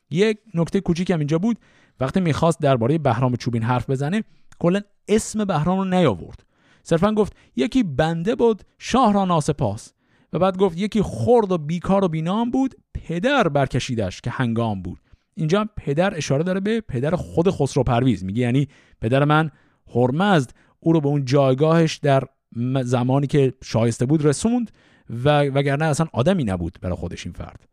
یک 0.10 0.38
نکته 0.54 0.82
کوچیک 0.82 1.12
هم 1.12 1.20
اینجا 1.20 1.38
بود. 1.38 1.60
وقتی 2.00 2.20
می‌خواست 2.20 2.60
درباره 2.60 2.98
بهرام 2.98 3.36
چوبین 3.36 3.64
حرف 3.64 3.90
بزنه 3.90 4.24
کلا 4.60 4.82
اسم 5.08 5.46
بهرام 5.46 5.80
رو 5.80 5.86
نیاورد. 5.86 6.44
صرفا 6.84 7.12
گفت 7.12 7.34
یکی 7.56 7.84
بنده 7.84 8.36
بود 8.36 8.62
شاه 8.78 9.14
را 9.14 9.26
ناسپاس. 9.26 9.94
و 10.34 10.40
بعد 10.40 10.58
گفت 10.58 10.78
یکی 10.78 11.02
خرد 11.02 11.52
و 11.52 11.58
بیکار 11.58 12.04
و 12.04 12.08
بینام 12.08 12.52
بود 12.52 12.76
پدر 12.94 13.48
برکشیدش 13.48 14.22
که 14.22 14.30
هنگام 14.30 14.82
بود. 14.82 15.00
اینجا 15.36 15.70
پدر 15.78 16.18
اشاره 16.18 16.44
داره 16.44 16.60
به 16.60 16.82
پدر 16.82 17.16
خود 17.16 17.50
خسرو 17.50 17.84
پرویز. 17.84 18.24
میگه 18.24 18.42
یعنی 18.42 18.68
پدر 19.02 19.24
من 19.24 19.52
هرمزد 19.96 20.52
او 20.80 20.94
رو 20.94 21.02
به 21.02 21.08
اون 21.08 21.26
جایگاهش 21.26 21.98
در 21.98 22.24
زمانی 22.84 23.28
که 23.28 23.54
شایسته 23.64 24.06
بود 24.06 24.26
رسوند. 24.26 24.72
و 25.10 25.42
وگرنه 25.42 25.86
اصلا 25.86 26.08
آدمی 26.14 26.44
نبود 26.44 26.78
برای 26.82 26.96
خودش 26.96 27.26
این 27.26 27.34
فرد. 27.34 27.68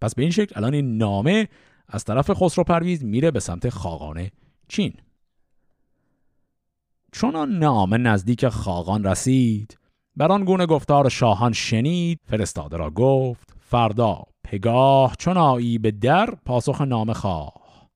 پس 0.00 0.14
به 0.14 0.22
این 0.22 0.30
شکل 0.30 0.52
الان 0.56 0.74
این 0.74 0.96
نامه 0.96 1.48
از 1.88 2.04
طرف 2.04 2.30
خسرو 2.30 2.64
پرویز 2.64 3.04
میره 3.04 3.30
به 3.30 3.40
سمت 3.40 3.68
خاقان 3.68 4.30
چین. 4.68 4.94
چون 7.12 7.36
آن 7.36 7.58
نامه 7.58 7.98
نزدیک 7.98 8.48
خاقان 8.48 9.04
رسید 9.04 9.78
بر 10.16 10.32
آن 10.32 10.44
گونه 10.44 10.66
گفتار 10.66 11.08
شاهان 11.08 11.52
شنید 11.52 12.20
فرستاده 12.24 12.76
را 12.76 12.90
گفت 12.90 13.54
فردا 13.60 14.22
پگاه 14.44 15.16
چون 15.18 15.36
آیی 15.36 15.78
به 15.78 15.90
در 15.90 16.34
پاسخ 16.44 16.80
نام 16.80 17.12
خواه. 17.12 17.88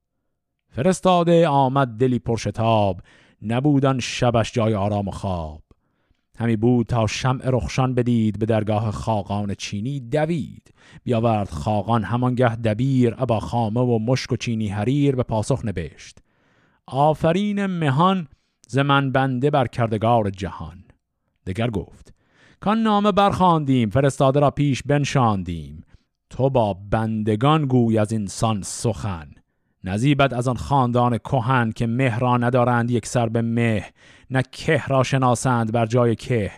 فرستاده 0.69 1.49
آمد 1.49 1.89
دلی 1.89 2.19
پرشتاب 2.19 3.01
نبودن 3.43 3.99
شبش 3.99 4.53
جای 4.53 4.75
آرام 4.75 5.09
و 5.09 5.11
خواب. 5.11 5.62
همی 6.43 6.57
بود 6.57 6.87
تا 6.87 7.07
شمع 7.07 7.43
رخشان 7.45 7.95
بدید 7.95 8.39
به 8.39 8.47
درگاه 8.47 8.91
خاقان 8.91 9.55
چینی 9.55 10.01
دوید. 10.01 10.75
بیاورد 11.05 11.51
خاقان 11.51 12.05
همانگه 12.05 12.57
دبیر 12.57 13.15
ابا 13.19 13.41
خامه 13.41 13.81
و 13.81 13.99
مشک 13.99 14.33
و 14.33 14.37
چینی 14.37 14.69
حریر 14.69 15.17
به 15.17 15.23
پاسخ 15.23 15.65
نبشت. 15.65 16.19
آفرین 16.87 17.67
مهان 17.67 18.29
ز 18.69 18.79
من 18.79 19.13
بنده 19.13 19.51
بر 19.51 19.67
کردگار 19.67 20.31
جهان. 20.31 20.85
دگر 21.47 21.71
گفت 21.71 22.15
کان 22.61 22.83
نامه 22.83 23.13
برخواندیم 23.13 23.91
فرستاده 23.91 24.41
را 24.41 24.51
پیش 24.51 24.83
بنشاندیم. 24.83 25.85
تو 26.31 26.51
با 26.51 26.75
بندگان 26.91 27.67
گوی 27.67 27.99
از 27.99 28.13
انسان 28.13 28.63
سخن. 28.63 29.31
نزیبت 29.85 30.33
از 30.33 30.49
آن 30.49 30.57
خاندان 30.57 31.19
کهن 31.19 31.73
که 31.73 31.87
مه 31.87 32.19
را 32.19 32.37
ندارند 32.37 32.91
یک 32.91 33.07
سر 33.07 33.29
به 33.29 33.43
مه 33.43 33.85
نه 34.31 34.43
که 34.53 34.83
را 34.89 35.03
شناسند 35.03 35.73
بر 35.73 35.87
جای 35.87 36.15
که. 36.15 36.53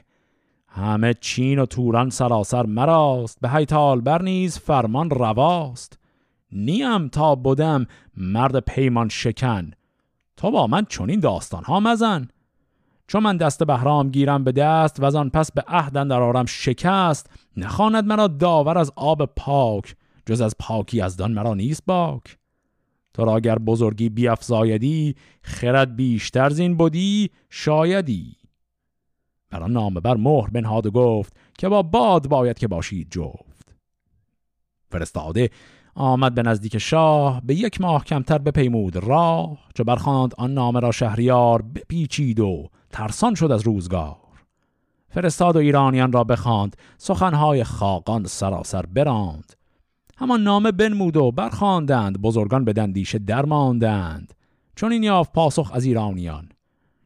همه 0.68 1.14
چین 1.14 1.59
و 1.59 1.66
توران 1.66 2.11
سراسر 2.11 2.66
مراست 2.66 3.39
به 3.41 3.51
هیتال 3.51 4.01
بر 4.01 4.22
نیز 4.22 4.59
فرمان 4.59 5.11
رواست. 5.11 5.99
نیم 6.53 7.09
تا 7.09 7.35
بودم 7.35 7.87
مرد 8.16 8.59
پیمان 8.59 9.09
شکن. 9.09 9.70
تو 10.37 10.51
با 10.51 10.66
من 10.66 10.85
چنین 10.85 11.20
داستان 11.20 11.64
ها 11.64 11.81
مزن. 11.81 12.29
چون 13.07 13.22
من 13.22 13.37
دست 13.37 13.64
بهرام 13.64 14.11
گیرم 14.11 14.45
به 14.45 14.53
دست 14.53 15.01
و 15.01 15.05
از 15.05 15.14
آن 15.14 15.31
پس 15.31 15.53
به 15.53 15.64
عهدن 15.68 16.09
در 16.09 16.22
آرم 16.22 16.47
شکست. 16.47 17.31
نخواند 17.57 18.05
مرا 18.05 18.27
داور 18.27 18.79
از 18.79 18.93
آب 18.97 19.25
پاک 19.25 19.97
جز 20.27 20.41
از 20.41 20.55
پاکی 20.59 21.01
از 21.01 21.16
دان 21.16 21.33
مرا 21.33 21.55
نیست 21.55 21.83
باک. 21.87 22.39
تو 23.15 23.25
را 23.25 23.37
اگر 23.37 23.59
بزرگی 23.59 24.09
بیافزایدی 24.09 25.15
خرد 25.43 25.97
بیشتر 25.97 26.51
زین 26.51 26.77
بودی 26.77 27.31
شایدی. 27.51 28.37
برا 29.51 29.67
نامه 29.67 30.01
بر 30.01 30.17
مهر 30.17 30.51
بنهاد 30.51 30.87
و 30.87 30.91
گفت 30.91 31.37
که 31.59 31.69
با 31.69 31.83
باد 31.83 32.29
باید 32.29 32.59
که 32.59 32.69
باشید 32.69 33.11
جفت. 33.11 33.75
فرستاده 34.91 35.51
آمد 35.95 36.35
به 36.35 36.43
نزدیک 36.43 36.79
شاه 36.79 37.43
به 37.45 37.55
یک 37.55 37.81
ماه 37.81 38.05
کمتر 38.05 38.39
بپیمود 38.39 38.97
راه 38.97 39.59
چو 39.75 39.85
برخاند 39.85 40.35
آن 40.39 40.55
نامه 40.55 40.81
را 40.81 40.93
شهریار 40.93 41.62
بپیچید 41.62 42.41
و 42.41 42.69
ترسان 42.91 43.35
شد 43.35 43.53
از 43.53 43.62
روزگار. 43.62 44.17
فرستاد 45.09 45.57
و 45.57 45.59
ایرانیان 45.59 46.12
را 46.12 46.25
بخواند 46.25 46.77
سخنهای 46.99 47.65
خاقان 47.65 48.25
سراسر 48.25 48.87
براند. 48.87 49.53
همان 50.17 50.43
نامه 50.43 50.73
بنمود 50.73 51.17
و 51.17 51.31
برخواندند 51.31 52.23
بزرگان 52.23 52.65
به 52.65 52.73
دندیشه 52.73 53.19
درماندند 53.19 54.35
چون 54.77 54.93
این 54.93 55.03
یافت 55.03 55.33
پاسخ 55.33 55.71
از 55.75 55.85
ایرانیان 55.85 56.49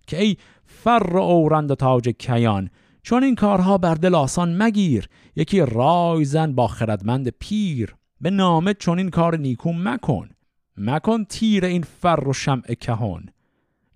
که 0.06 0.22
ای 0.22 0.36
فر 0.64 1.18
اورند 1.18 1.70
و 1.70 1.74
تاج 1.74 2.08
کیان 2.08 2.70
چون 3.08 3.24
این 3.24 3.34
کارها 3.34 3.78
بر 3.78 3.94
دل 3.94 4.14
آسان 4.14 4.62
مگیر. 4.62 5.08
یکی 5.36 5.60
رای 5.60 6.24
زن 6.24 6.52
با 6.52 6.66
خردمند 6.66 7.28
پیر. 7.28 7.94
به 8.20 8.30
نامه 8.30 8.74
چون 8.74 8.98
این 8.98 9.10
کار 9.10 9.36
نیکو 9.36 9.72
مکن. 9.72 10.28
مکن 10.76 11.24
تیر 11.24 11.64
این 11.64 11.82
فر 11.82 12.28
و 12.28 12.32
شمع 12.32 12.74
کهان 12.74 13.28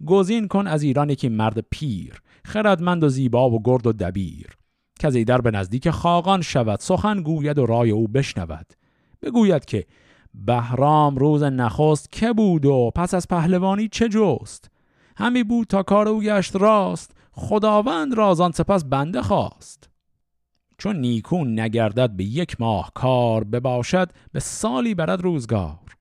گزین 0.06 0.48
کن 0.48 0.66
از 0.66 0.82
ایران 0.82 1.10
یکی 1.10 1.28
مرد 1.28 1.58
پیر. 1.70 2.22
خردمند 2.44 3.04
و 3.04 3.08
زیبا 3.08 3.50
و 3.50 3.62
گرد 3.62 3.86
و 3.86 3.92
دبیر. 3.92 4.46
که 4.98 5.24
در 5.24 5.40
به 5.40 5.50
نزدیک 5.50 5.90
خاقان 5.90 6.42
شود 6.42 6.80
سخن 6.80 7.22
گوید 7.22 7.58
و 7.58 7.66
رای 7.66 7.90
او 7.90 8.08
بشنود. 8.08 8.66
بگوید 9.22 9.64
که 9.64 9.86
بهرام 10.34 11.16
روز 11.16 11.42
نخست 11.42 12.12
که 12.12 12.32
بود 12.32 12.66
و 12.66 12.90
پس 12.94 13.14
از 13.14 13.28
پهلوانی 13.28 13.88
چه 13.88 14.08
جست؟ 14.08 14.70
همی 15.16 15.42
بود 15.42 15.66
تا 15.66 15.82
کار 15.82 16.08
او 16.08 16.22
گشت 16.22 16.56
راست 16.56 17.16
خداوند 17.32 18.14
رازان 18.14 18.52
سپس 18.52 18.84
بنده 18.84 19.22
خواست. 19.22 19.90
چون 20.78 20.96
نیکون 20.96 21.60
نگردد 21.60 22.10
به 22.10 22.24
یک 22.24 22.60
ماه 22.60 22.92
کار 22.94 23.44
بباشد 23.44 24.10
به 24.32 24.40
سالی 24.40 24.94
برد 24.94 25.20
روزگار. 25.20 25.96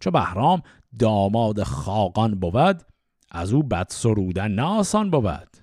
چو 0.00 0.10
بهرام 0.10 0.62
داماد 0.98 1.62
خاقان 1.62 2.34
بود 2.34 2.82
از 3.30 3.52
او 3.52 3.62
بد 3.62 3.86
سرودن 3.90 4.50
ناسان 4.50 5.10
بود. 5.10 5.56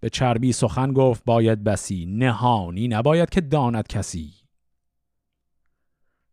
به 0.00 0.10
چربی 0.10 0.52
سخن 0.52 0.92
گفت 0.92 1.22
باید 1.24 1.64
بسی 1.64 2.06
نهانی 2.06 2.88
نباید 2.88 3.30
که 3.30 3.40
داند 3.40 3.86
کسی. 3.86 4.39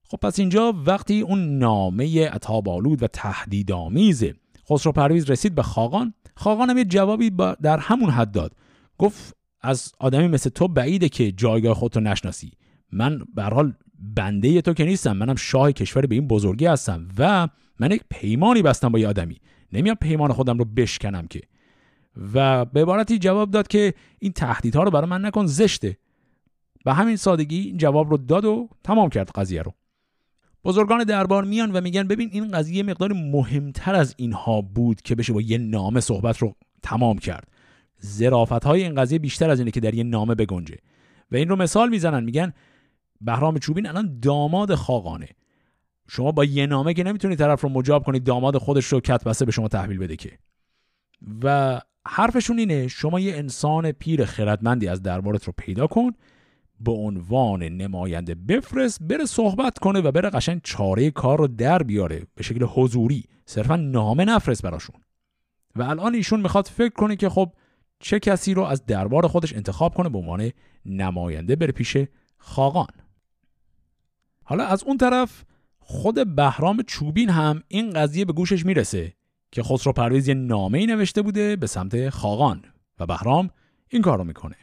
خب 0.07 0.17
پس 0.17 0.39
اینجا 0.39 0.73
وقتی 0.85 1.21
اون 1.21 1.57
نامه 1.57 2.29
عطابالود 2.29 3.03
و 3.03 3.07
تهدیدآمیز 3.07 4.23
خسرو 4.69 4.91
پرویز 4.91 5.29
رسید 5.29 5.55
به 5.55 5.63
خاقان 5.63 6.13
خاقان 6.35 6.69
هم 6.69 6.77
یه 6.77 6.85
جوابی 6.85 7.31
در 7.61 7.77
همون 7.77 8.09
حد 8.09 8.31
داد. 8.31 8.51
گفت 8.97 9.37
از 9.61 9.91
آدمی 9.99 10.27
مثل 10.27 10.49
تو 10.49 10.67
بعیده 10.67 11.09
که 11.09 11.31
جایگاه 11.31 11.73
خودتو 11.73 11.99
نشناسی. 11.99 12.51
من 12.91 13.21
به 13.35 13.43
حال 13.43 13.73
بنده 13.99 14.61
تو 14.61 14.73
که 14.73 14.85
نیستم 14.85 15.17
منم 15.17 15.35
شاه 15.35 15.71
کشور 15.71 16.05
به 16.05 16.15
این 16.15 16.27
بزرگی 16.27 16.65
هستم 16.65 17.07
و 17.17 17.47
من 17.79 17.91
یک 17.91 18.01
پیمانی 18.09 18.61
بستم 18.61 18.89
با 18.89 18.99
یه 18.99 19.07
آدمی. 19.07 19.37
نمیام 19.73 19.95
پیمان 19.95 20.33
خودم 20.33 20.57
رو 20.57 20.65
بشکنم 20.65 21.27
که. 21.27 21.41
و 22.33 22.65
به 22.65 22.81
عبارتی 22.81 23.19
جواب 23.19 23.51
داد 23.51 23.67
که 23.67 23.93
این 24.19 24.31
تهدیدها 24.31 24.83
رو 24.83 24.91
برای 24.91 25.09
من 25.09 25.25
نکن 25.25 25.45
زشته. 25.45 25.97
به 26.85 26.93
همین 26.93 27.15
سادگی 27.15 27.59
این 27.59 27.77
جواب 27.77 28.09
رو 28.09 28.17
داد 28.17 28.45
و 28.45 28.69
تمام 28.83 29.09
کرد 29.09 29.31
قضیه 29.35 29.61
رو. 29.61 29.73
بزرگان 30.63 31.03
دربار 31.03 31.43
میان 31.43 31.71
و 31.71 31.81
میگن 31.81 32.07
ببین 32.07 32.29
این 32.31 32.51
قضیه 32.51 32.83
مقدار 32.83 33.13
مهمتر 33.13 33.95
از 33.95 34.13
اینها 34.17 34.61
بود 34.61 35.01
که 35.01 35.15
بشه 35.15 35.33
با 35.33 35.41
یه 35.41 35.57
نامه 35.57 35.99
صحبت 35.99 36.37
رو 36.37 36.55
تمام 36.83 37.17
کرد. 37.17 37.47
زرافت 37.99 38.63
های 38.63 38.83
این 38.83 38.95
قضیه 38.95 39.19
بیشتر 39.19 39.49
از 39.49 39.59
اینه 39.59 39.71
که 39.71 39.79
در 39.79 39.93
یه 39.93 40.03
نامه 40.03 40.35
بگنجه. 40.35 40.77
و 41.31 41.35
این 41.35 41.49
رو 41.49 41.55
مثال 41.55 41.89
می‌زنن 41.89 42.23
میگن 42.23 42.53
بهرام 43.21 43.57
چوبین 43.57 43.87
الان 43.87 44.19
داماد 44.19 44.75
خاقانه. 44.75 45.29
شما 46.09 46.31
با 46.31 46.43
یه 46.43 46.65
نامه 46.65 46.93
که 46.93 47.03
نمی‌تونید 47.03 47.37
طرف 47.37 47.61
رو 47.61 47.69
مجاب 47.69 48.03
کنید 48.03 48.23
داماد 48.23 48.57
خودش 48.57 48.85
رو 48.85 48.99
کت 48.99 49.23
بسته 49.23 49.45
به 49.45 49.51
شما 49.51 49.67
تحویل 49.67 49.97
بده 49.97 50.15
که. 50.15 50.37
و 51.43 51.79
حرفشون 52.07 52.59
اینه 52.59 52.87
شما 52.87 53.19
یه 53.19 53.35
انسان 53.35 53.91
پیر 53.91 54.25
خردمندی 54.25 54.87
از 54.87 55.01
دربارت 55.01 55.43
رو 55.43 55.53
پیدا 55.57 55.87
کن 55.87 56.11
به 56.79 56.91
عنوان 56.91 57.63
نماینده 57.63 58.35
بفرست 58.35 59.03
بره 59.03 59.25
صحبت 59.25 59.79
کنه 59.79 60.01
و 60.01 60.11
بره 60.11 60.29
قشنگ 60.29 60.61
چاره 60.63 61.11
کار 61.11 61.37
رو 61.37 61.47
در 61.47 61.83
بیاره. 61.83 62.27
به 62.35 62.43
شکل 62.43 62.63
حضوری. 62.63 63.23
صرفا 63.45 63.75
نامه 63.75 64.25
نفرست 64.25 64.61
براشون. 64.61 64.95
و 65.75 65.83
الان 65.83 66.15
ایشون 66.15 66.41
می‌خواد 66.41 66.65
فکر 66.65 66.93
کنه 66.93 67.15
که 67.15 67.29
خب 67.29 67.53
چه 67.99 68.19
کسی 68.19 68.53
رو 68.53 68.63
از 68.63 68.85
دربار 68.85 69.27
خودش 69.27 69.53
انتخاب 69.53 69.93
کنه 69.93 70.09
به 70.09 70.17
عنوان 70.17 70.51
نماینده 70.85 71.55
بره 71.55 71.71
پیش 71.71 71.97
خاقان. 72.37 72.87
حالا 74.43 74.65
از 74.65 74.83
اون 74.83 74.97
طرف 74.97 75.43
خود 75.79 76.35
بهرام 76.35 76.81
چوبین 76.87 77.29
هم 77.29 77.63
این 77.67 77.89
قضیه 77.89 78.25
به 78.25 78.33
گوشش 78.33 78.65
می‌رسه 78.65 79.13
که 79.51 79.63
خسرو 79.63 79.93
پرویز 79.93 80.27
یه 80.27 80.33
نامه 80.33 80.77
ای 80.77 80.85
نوشته 80.85 81.21
بوده 81.21 81.55
به 81.55 81.67
سمت 81.67 82.09
خاقان 82.09 82.63
و 82.99 83.05
بهرام 83.05 83.49
این 83.89 84.01
کار 84.01 84.17
رو 84.17 84.23
می‌کنه. 84.23 84.55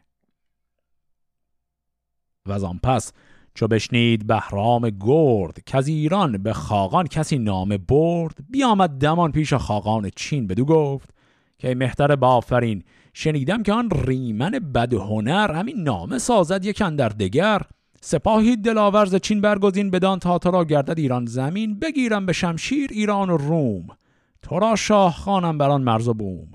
و 2.49 2.67
آن 2.67 2.81
پس 2.83 3.13
چو 3.55 3.69
بشنید 3.69 4.27
بهرام 4.27 4.91
گرد 5.01 5.65
که 5.67 5.77
از 5.77 5.89
ایران 5.89 6.43
به 6.43 6.53
خاقان 6.53 7.07
کسی 7.07 7.39
نامه 7.39 7.79
برد 7.79 8.35
بیامد 8.51 8.91
دمان 8.91 9.33
پیش 9.33 9.55
خاقان 9.55 10.11
چین 10.17 10.47
بدو 10.47 10.65
گفت 10.65 11.11
که 11.59 11.75
مهتر 11.75 12.17
بافرین 12.17 12.83
شنیدم 13.13 13.63
که 13.63 13.73
آن 13.73 13.91
ریمن 13.91 14.51
بد 14.51 14.95
هنر 14.95 15.53
همین 15.53 15.83
نامه 15.83 16.19
سازد 16.19 16.65
یک 16.65 16.79
در 16.79 17.09
دگر. 17.09 17.63
سپاهی 18.01 18.57
دلاورز 18.57 19.15
چین 19.15 19.41
برگزین 19.41 19.91
بدان 19.91 20.19
تا 20.19 20.39
تو 20.39 20.51
را 20.51 20.65
گردد 20.65 20.99
ایران 20.99 21.27
زمین 21.27 21.79
بگیرم 21.79 22.27
به 22.27 22.33
شمشیر 22.33 22.91
ایران 22.93 23.31
و 23.31 23.37
روم. 23.37 23.87
تو 24.43 24.59
را 24.59 24.77
شاه 24.77 25.13
خانم 25.13 25.59
بر 25.59 25.71
آن 25.71 25.83
مرز 25.83 26.09
و 26.09 26.15
بوم. 26.15 26.49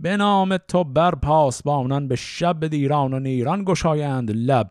به 0.00 0.16
نام 0.16 0.56
تو 0.56 0.84
بر 0.84 1.14
پاسبانان 1.14 2.08
به 2.08 2.16
شب 2.16 2.64
ایران 2.72 3.14
و 3.14 3.18
نیران 3.18 3.64
گشایند 3.64 4.30
لب. 4.30 4.70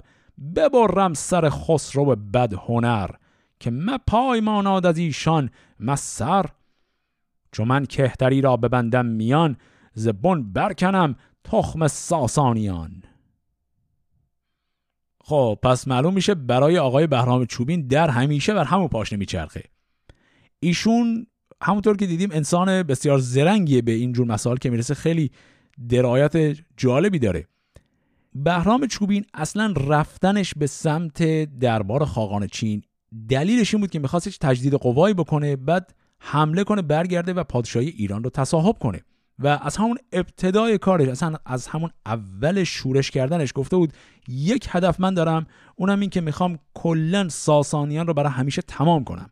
ببرم 0.56 1.14
سر 1.14 1.50
خسرو 1.50 2.16
بد 2.16 2.54
هنر 2.54 3.10
که 3.60 3.72
من 3.72 3.98
پای 4.08 4.42
ماناد 4.42 4.86
از 4.86 4.98
ایشان 4.98 5.50
مسر 5.80 6.46
چو 7.52 7.66
من 7.66 7.86
کهتری 7.86 8.42
را 8.42 8.58
ببندم 8.58 9.06
میان 9.06 9.58
زبون 9.94 10.54
برکنم 10.54 11.16
تخم 11.44 11.88
ساسانیان. 11.88 13.04
خب 15.24 15.60
پس 15.64 15.88
معلوم 15.88 16.14
میشه 16.14 16.36
برای 16.36 16.78
آقای 16.78 17.08
بهرام 17.08 17.46
چوبین 17.46 17.88
در 17.88 18.10
همیشه 18.10 18.54
بر 18.54 18.64
همون 18.64 18.88
پاشنه 18.88 19.20
میچرخه 19.20 19.64
ایشون 20.60 21.28
همونطور 21.62 21.98
که 21.98 22.06
دیدیم 22.06 22.30
انسان 22.32 22.84
بسیار 22.84 23.20
زرنگیه 23.20 23.82
به 23.82 23.92
اینجور 23.92 24.28
مسائل 24.28 24.58
که 24.58 24.70
می‌رسه 24.70 24.94
خیلی 24.94 25.32
درایت 25.90 26.58
جالبی 26.78 27.20
داره. 27.20 27.48
بهرام 28.44 28.88
چوبین 28.88 29.26
اصلا 29.34 29.74
رفتنش 29.78 30.54
به 30.58 30.68
سمت 30.68 31.24
دربار 31.60 32.06
خاقان 32.06 32.48
چین 32.48 32.82
دلیلش 33.30 33.74
این 33.74 33.82
بود 33.82 33.90
که 33.90 34.00
می‌خواست 34.00 34.40
تجدید 34.40 34.74
قوایی 34.74 35.14
بکنه 35.14 35.56
بعد 35.56 35.94
حمله 36.20 36.64
کنه 36.64 36.82
برگرده 36.82 37.34
و 37.34 37.44
پادشاهی 37.44 37.88
ایران 37.88 38.24
رو 38.24 38.30
تصاحب 38.30 38.78
کنه. 38.78 39.02
و 39.40 39.48
از 39.48 39.78
همون 39.78 39.98
ابتدای 40.12 40.78
کارش 40.78 41.08
اصلا 41.08 41.36
از 41.46 41.68
همون 41.68 41.90
اول 42.06 42.64
شورش 42.64 43.12
کردنش 43.12 43.52
گفته 43.56 43.76
بود 43.78 43.94
یک 44.28 44.68
هدف 44.70 45.00
من 45.00 45.14
دارم 45.14 45.46
اونم 45.76 46.00
این 46.00 46.10
که 46.10 46.22
می‌خوام 46.22 46.60
کلا 46.74 47.30
ساسانیان 47.30 48.08
رو 48.08 48.14
برای 48.14 48.32
همیشه 48.32 48.62
تمام 48.62 49.04
کنم. 49.04 49.30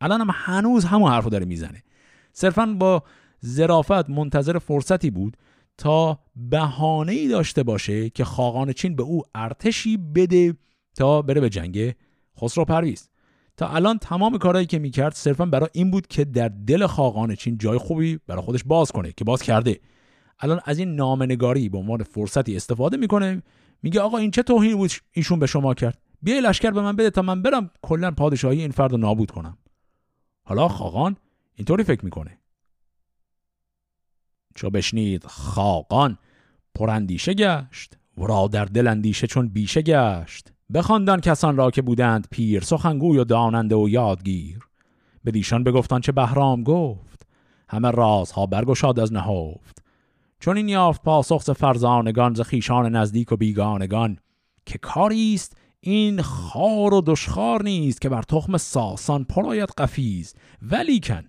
الان 0.00 0.20
هم 0.20 0.30
هنوز 0.32 0.84
همون 0.84 1.12
حرفو 1.12 1.30
داره 1.30 1.44
می‌زنه. 1.44 1.82
صرفا 2.32 2.66
با 2.66 3.02
ظرافت 3.46 4.10
منتظر 4.10 4.58
فرصتی 4.58 5.10
بود 5.10 5.36
تا 5.82 6.18
بهانه 6.36 7.12
ای 7.12 7.28
داشته 7.28 7.62
باشه 7.62 8.10
که 8.10 8.24
خاقان 8.24 8.72
چین 8.72 8.96
به 8.96 9.02
او 9.02 9.22
ارتشی 9.34 9.96
بده 9.96 10.54
تا 10.94 11.22
بره 11.22 11.40
به 11.40 11.50
جنگ 11.50 11.94
خسرو 12.40 12.64
پرویز. 12.64 13.08
تا 13.56 13.68
الان 13.68 13.98
تمام 13.98 14.38
کارهایی 14.38 14.66
که 14.66 14.78
می‌کرد 14.78 15.14
صرفا 15.14 15.46
برای 15.46 15.68
این 15.72 15.90
بود 15.90 16.06
که 16.06 16.24
در 16.24 16.48
دل 16.48 16.86
خاقان 16.86 17.34
چین 17.34 17.58
جای 17.58 17.78
خوبی 17.78 18.18
برای 18.26 18.42
خودش 18.42 18.64
باز 18.64 18.92
کنه 18.92 19.12
که 19.12 19.24
باز 19.24 19.42
کرده. 19.42 19.80
الان 20.40 20.60
از 20.64 20.78
این 20.78 20.94
نامنگاری 20.94 21.68
به 21.68 21.78
عنوان 21.78 22.02
فرصتی 22.02 22.56
استفاده 22.56 22.96
می‌کنه. 22.96 23.42
میگه 23.82 24.00
آقا 24.00 24.18
این 24.18 24.30
چه 24.30 24.42
توهین 24.42 24.76
بود 24.76 24.90
ایشون 25.12 25.38
به 25.38 25.46
شما 25.46 25.74
کرد؟ 25.74 25.98
بیا 26.22 26.38
لشکر 26.38 26.70
به 26.70 26.82
من 26.82 26.96
بده 26.96 27.10
تا 27.10 27.22
من 27.22 27.42
برم 27.42 27.70
کلا 27.82 28.10
پادشاهی 28.10 28.60
این 28.60 28.70
فرد 28.70 28.92
رو 28.92 28.98
نابود 28.98 29.30
کنم. 29.30 29.58
حالا 30.42 30.68
خاقان 30.68 31.16
اینطوری 31.54 31.84
فکر 31.84 32.04
می‌کنه. 32.04 32.38
چو 34.54 34.70
بشنید 34.70 35.24
خاقان 35.26 36.18
پراندیشه 36.74 37.34
گشت 37.34 37.96
ورا 38.18 38.48
در 38.48 38.64
دل 38.64 38.86
اندیشه 38.86 39.26
چون 39.26 39.48
بیشه 39.48 39.82
گشت. 39.82 40.52
بخواندان 40.74 41.20
کسان 41.20 41.56
را 41.56 41.70
که 41.70 41.82
بودند 41.82 42.28
پیر 42.30 42.62
سخنگوی 42.62 43.18
و 43.18 43.24
داننده 43.24 43.76
و 43.76 43.88
یادگیر. 43.88 44.58
به 45.24 45.30
دیشان 45.30 45.64
بگفتان 45.64 46.00
چه 46.00 46.12
بهرام 46.12 46.62
گفت 46.62 47.26
همه 47.68 47.90
رازها 47.90 48.46
برگشاد 48.46 49.00
از 49.00 49.12
نهفت. 49.12 49.82
چون 50.40 50.56
این 50.56 50.68
یافت 50.68 51.02
پاسخ 51.02 51.52
فرزانگان 51.52 52.34
ز 52.34 52.40
خیشان 52.40 52.96
نزدیک 52.96 53.32
و 53.32 53.36
بیگانگان 53.36 54.18
که 54.66 54.78
کاری 54.78 55.34
است 55.34 55.56
این 55.80 56.22
خار 56.22 56.94
و 56.94 57.02
دشخار 57.06 57.62
نیست 57.62 58.00
که 58.00 58.08
بر 58.08 58.22
تخم 58.22 58.56
ساسان 58.56 59.24
پراید 59.24 59.68
قفیز. 59.78 60.34
ولیکن 60.62 61.24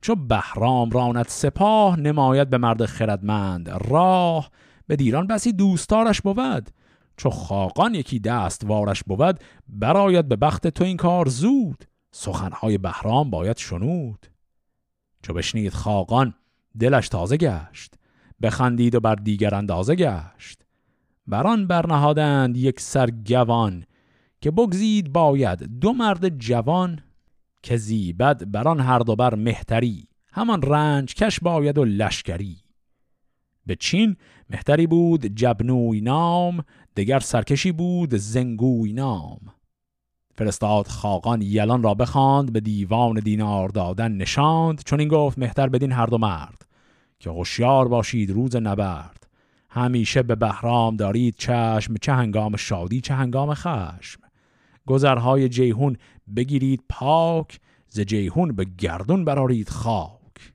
چو 0.00 0.14
بهرام 0.14 0.90
راند 0.90 1.26
سپاه 1.28 2.00
نماید 2.00 2.50
به 2.50 2.58
مرد 2.58 2.84
خردمند. 2.86 3.68
راه 3.68 4.50
به 4.86 4.96
دیران 4.96 5.26
بسی 5.26 5.52
دوستارش 5.52 6.20
بود. 6.20 6.70
چو 7.16 7.30
خاقان 7.30 7.94
یکی 7.94 8.18
دست 8.18 8.64
وارش 8.64 9.02
بود 9.04 9.40
براید 9.68 10.28
به 10.28 10.36
بخت 10.36 10.66
تو 10.66 10.84
این 10.84 10.96
کار 10.96 11.28
زود. 11.28 11.84
سخنهای 12.10 12.78
بهرام 12.78 13.30
باید 13.30 13.56
شنود. 13.56 14.26
چو 15.22 15.34
بشنید 15.34 15.72
خاقان 15.72 16.34
دلش 16.80 17.08
تازه 17.08 17.36
گشت. 17.36 17.94
بخندید 18.42 18.94
و 18.94 19.00
بر 19.00 19.14
دیگر 19.14 19.54
اندازه 19.54 19.94
گشت. 19.94 20.62
بران 21.26 21.66
برنهادند 21.66 22.56
یک 22.56 22.80
سرگوان. 22.80 23.84
که 24.40 24.50
بگزید 24.50 25.12
باید 25.12 25.58
دو 25.80 25.92
مرد 25.92 26.38
جوان. 26.38 27.00
که 27.62 27.76
زیبد 27.76 28.50
بران 28.50 28.80
هر 28.80 28.98
دو 28.98 29.16
بر 29.16 29.34
مهتری 29.34 30.08
همان 30.32 30.62
رنج 30.62 31.14
کش 31.14 31.40
باید 31.40 31.78
و 31.78 31.84
لشکری. 31.84 32.56
به 33.66 33.76
چین 33.76 34.16
مهتری 34.50 34.86
بود 34.86 35.26
جبنوی 35.26 36.00
نام 36.00 36.64
دگر 36.96 37.20
سرکشی 37.20 37.72
بود 37.72 38.14
زنگوی 38.14 38.92
نام. 38.92 39.40
فرستاد 40.34 40.86
خاقان 40.86 41.42
یلان 41.42 41.82
را 41.82 41.94
بخواند 41.94 42.52
به 42.52 42.60
دیوان 42.60 43.20
دینار 43.20 43.68
دادن 43.68 44.12
نشاند 44.12 44.82
چون 44.84 45.00
این 45.00 45.08
گفت 45.08 45.38
مهتر 45.38 45.68
بدین 45.68 45.92
هر 45.92 46.06
دو 46.06 46.18
مرد 46.18 46.66
که 47.18 47.30
هوشیار 47.30 47.88
باشید 47.88 48.30
روز 48.30 48.56
نبرد. 48.56 49.26
همیشه 49.70 50.22
به 50.22 50.34
بهرام 50.34 50.96
دارید 50.96 51.34
چشم 51.38 51.94
چه 52.02 52.12
هنگام 52.12 52.56
شادی 52.56 53.00
چه 53.00 53.14
هنگام 53.14 53.54
خشم. 53.54 54.20
گذرهای 54.88 55.48
جیهون 55.48 55.96
بگیرید 56.36 56.84
پاک 56.88 57.60
ز 57.88 58.00
جیهون 58.00 58.56
به 58.56 58.66
گردون 58.78 59.24
برارید 59.24 59.68
خاک. 59.68 60.52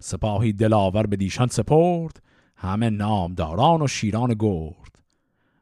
سپاهی 0.00 0.52
دلاور 0.52 1.06
به 1.06 1.16
دیشان 1.16 1.48
سپرد 1.48 2.22
همه 2.56 2.90
نامداران 2.90 3.82
و 3.82 3.86
شیران 3.86 4.34
گرد. 4.38 4.98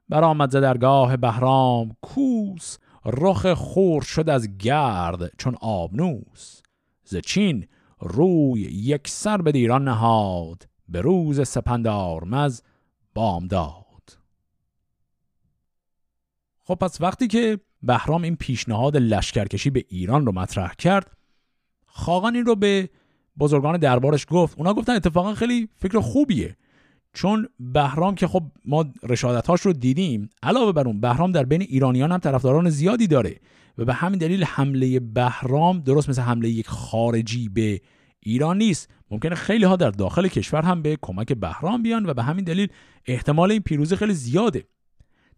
برآمد 0.08 0.50
ز 0.50 0.56
درگاه 0.56 1.16
بهرام 1.16 1.96
کوس 2.02 2.78
رخ 3.06 3.52
خور 3.52 4.02
شد 4.02 4.28
از 4.28 4.58
گرد 4.58 5.30
چون 5.38 5.54
آبنوس 5.60 6.62
ز 7.04 7.16
چین 7.16 7.66
روی 8.00 8.60
یک 8.60 9.08
سر 9.08 9.36
به 9.36 9.52
دیران 9.52 9.84
نهاد 9.84 10.68
به 10.88 11.00
روز 11.00 11.48
سپندارمز 11.48 12.62
بام 13.14 13.46
داد 13.46 13.88
خب 16.68 16.74
پس 16.74 17.00
وقتی 17.00 17.26
که 17.26 17.58
بهرام 17.82 18.22
این 18.22 18.36
پیشنهاد 18.36 18.96
لشکرکشی 18.96 19.70
به 19.70 19.84
ایران 19.88 20.26
رو 20.26 20.32
مطرح 20.32 20.74
کرد 20.74 21.10
خاقان 21.86 22.34
این 22.34 22.46
رو 22.46 22.54
به 22.56 22.88
بزرگان 23.38 23.76
دربارش 23.76 24.26
گفت. 24.30 24.58
اونا 24.58 24.74
گفتن 24.74 24.92
اتفاقا 24.92 25.34
خیلی 25.34 25.68
فکر 25.76 26.00
خوبیه 26.00 26.56
چون 27.12 27.48
بهرام 27.60 28.14
که 28.14 28.26
خب 28.26 28.42
ما 28.64 28.84
رشادتاش 29.02 29.60
رو 29.60 29.72
دیدیم 29.72 30.30
علاوه 30.42 30.72
بر 30.72 30.86
اون 30.86 31.00
بهرام 31.00 31.32
در 31.32 31.44
بین 31.44 31.62
ایرانیان 31.62 32.12
هم 32.12 32.18
طرفداران 32.18 32.70
زیادی 32.70 33.06
داره 33.06 33.40
و 33.78 33.84
به 33.84 33.94
همین 33.94 34.18
دلیل 34.18 34.44
حمله 34.44 35.00
بهرام 35.00 35.80
درست 35.80 36.08
مثل 36.08 36.22
حمله 36.22 36.48
یک 36.48 36.68
خارجی 36.68 37.48
به 37.48 37.80
ایران 38.20 38.58
نیست. 38.58 38.90
ممکنه 39.10 39.34
خیلی 39.34 39.64
ها 39.64 39.76
در 39.76 39.90
داخل 39.90 40.28
کشور 40.28 40.62
هم 40.62 40.82
به 40.82 40.98
کمک 41.02 41.32
بهرام 41.32 41.82
بیان 41.82 42.06
و 42.06 42.14
به 42.14 42.22
همین 42.22 42.44
دلیل 42.44 42.68
احتمال 43.06 43.50
این 43.50 43.60
پیروزی 43.60 43.96
خیلی 43.96 44.14
زیاده. 44.14 44.64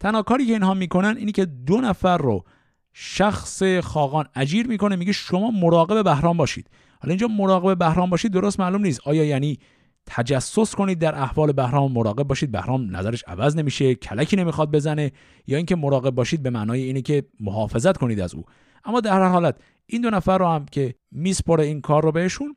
تنها 0.00 0.22
کاری 0.22 0.46
که 0.46 0.52
اینها 0.52 0.74
می‌کنن 0.74 1.16
اینی 1.16 1.32
که 1.32 1.44
دو 1.44 1.76
نفر 1.76 2.18
رو 2.18 2.44
شخص 2.92 3.62
خاقان 3.62 4.24
اجیر 4.34 4.66
می‌کنه 4.66 4.96
میگه 4.96 5.12
شما 5.12 5.50
مراقب 5.50 6.04
بهرام 6.04 6.36
باشید. 6.36 6.70
حالا 7.00 7.10
اینجا 7.10 7.28
مراقب 7.28 7.78
بهرام 7.78 8.10
باشید 8.10 8.32
درست 8.32 8.60
معلوم 8.60 8.82
نیست. 8.82 9.00
آیا 9.04 9.24
یعنی 9.24 9.58
تجسس 10.06 10.74
کنید 10.74 10.98
در 10.98 11.14
احوال 11.14 11.52
بهرام 11.52 11.92
مراقب 11.92 12.22
باشید؟ 12.22 12.52
بهرام 12.52 12.96
نظرش 12.96 13.24
عوض 13.26 13.56
نمیشه 13.56 13.94
کلکی 13.94 14.36
نمی‌خواد 14.36 14.70
بزنه 14.70 15.12
یا 15.46 15.56
اینکه 15.56 15.76
مراقب 15.76 16.10
باشید 16.10 16.42
به 16.42 16.50
معنای 16.50 16.82
اینه 16.82 17.02
که 17.02 17.24
محافظت 17.40 17.96
کنید 17.96 18.20
از 18.20 18.34
او. 18.34 18.44
اما 18.84 19.00
در 19.00 19.12
هر 19.12 19.28
حالت 19.28 19.56
این 19.86 20.02
دو 20.02 20.10
نفر 20.10 20.38
رو 20.38 20.46
هم 20.46 20.66
که 20.66 20.94
میسپره 21.12 21.64
این 21.64 21.80
کار 21.80 22.02
رو 22.02 22.12
بهشون 22.12 22.56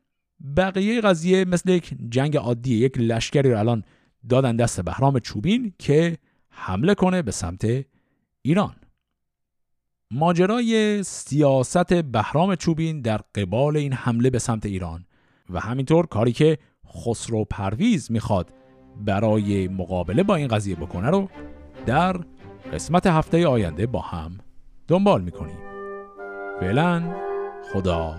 بقیه 0.56 1.00
قضیه 1.00 1.44
مثل 1.44 1.70
یک 1.70 1.94
جنگ 2.10 2.36
عادی 2.36 2.74
یک 2.74 2.98
لشکری 2.98 3.50
رو 3.50 3.58
الان 3.58 3.84
دادن 4.28 4.56
دست 4.56 4.80
بهرام 4.80 5.18
چوبین 5.18 5.72
که 5.78 6.18
حمله 6.54 6.94
کنه 6.94 7.22
به 7.22 7.30
سمت 7.30 7.84
ایران. 8.42 8.74
ماجرای 10.10 11.02
سیاست 11.02 11.94
بهرام 11.94 12.54
چوبین 12.54 13.00
در 13.00 13.20
قبال 13.34 13.76
این 13.76 13.92
حمله 13.92 14.30
به 14.30 14.38
سمت 14.38 14.66
ایران 14.66 15.06
و 15.50 15.60
همینطور 15.60 16.06
کاری 16.06 16.32
که 16.32 16.58
خسرو 16.94 17.44
پرویز 17.44 18.12
می‌خواد 18.12 18.52
برای 18.96 19.68
مقابله 19.68 20.22
با 20.22 20.34
این 20.34 20.48
قضیه 20.48 20.76
بکنه 20.76 21.10
رو 21.10 21.28
در 21.86 22.16
قسمت 22.72 23.06
هفته 23.06 23.46
آینده 23.46 23.86
با 23.86 24.00
هم 24.00 24.38
دنبال 24.88 25.22
می‌کنیم. 25.22 25.58
فعلا 26.60 27.14
خدا 27.72 28.16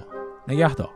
نگهدار. 0.47 0.94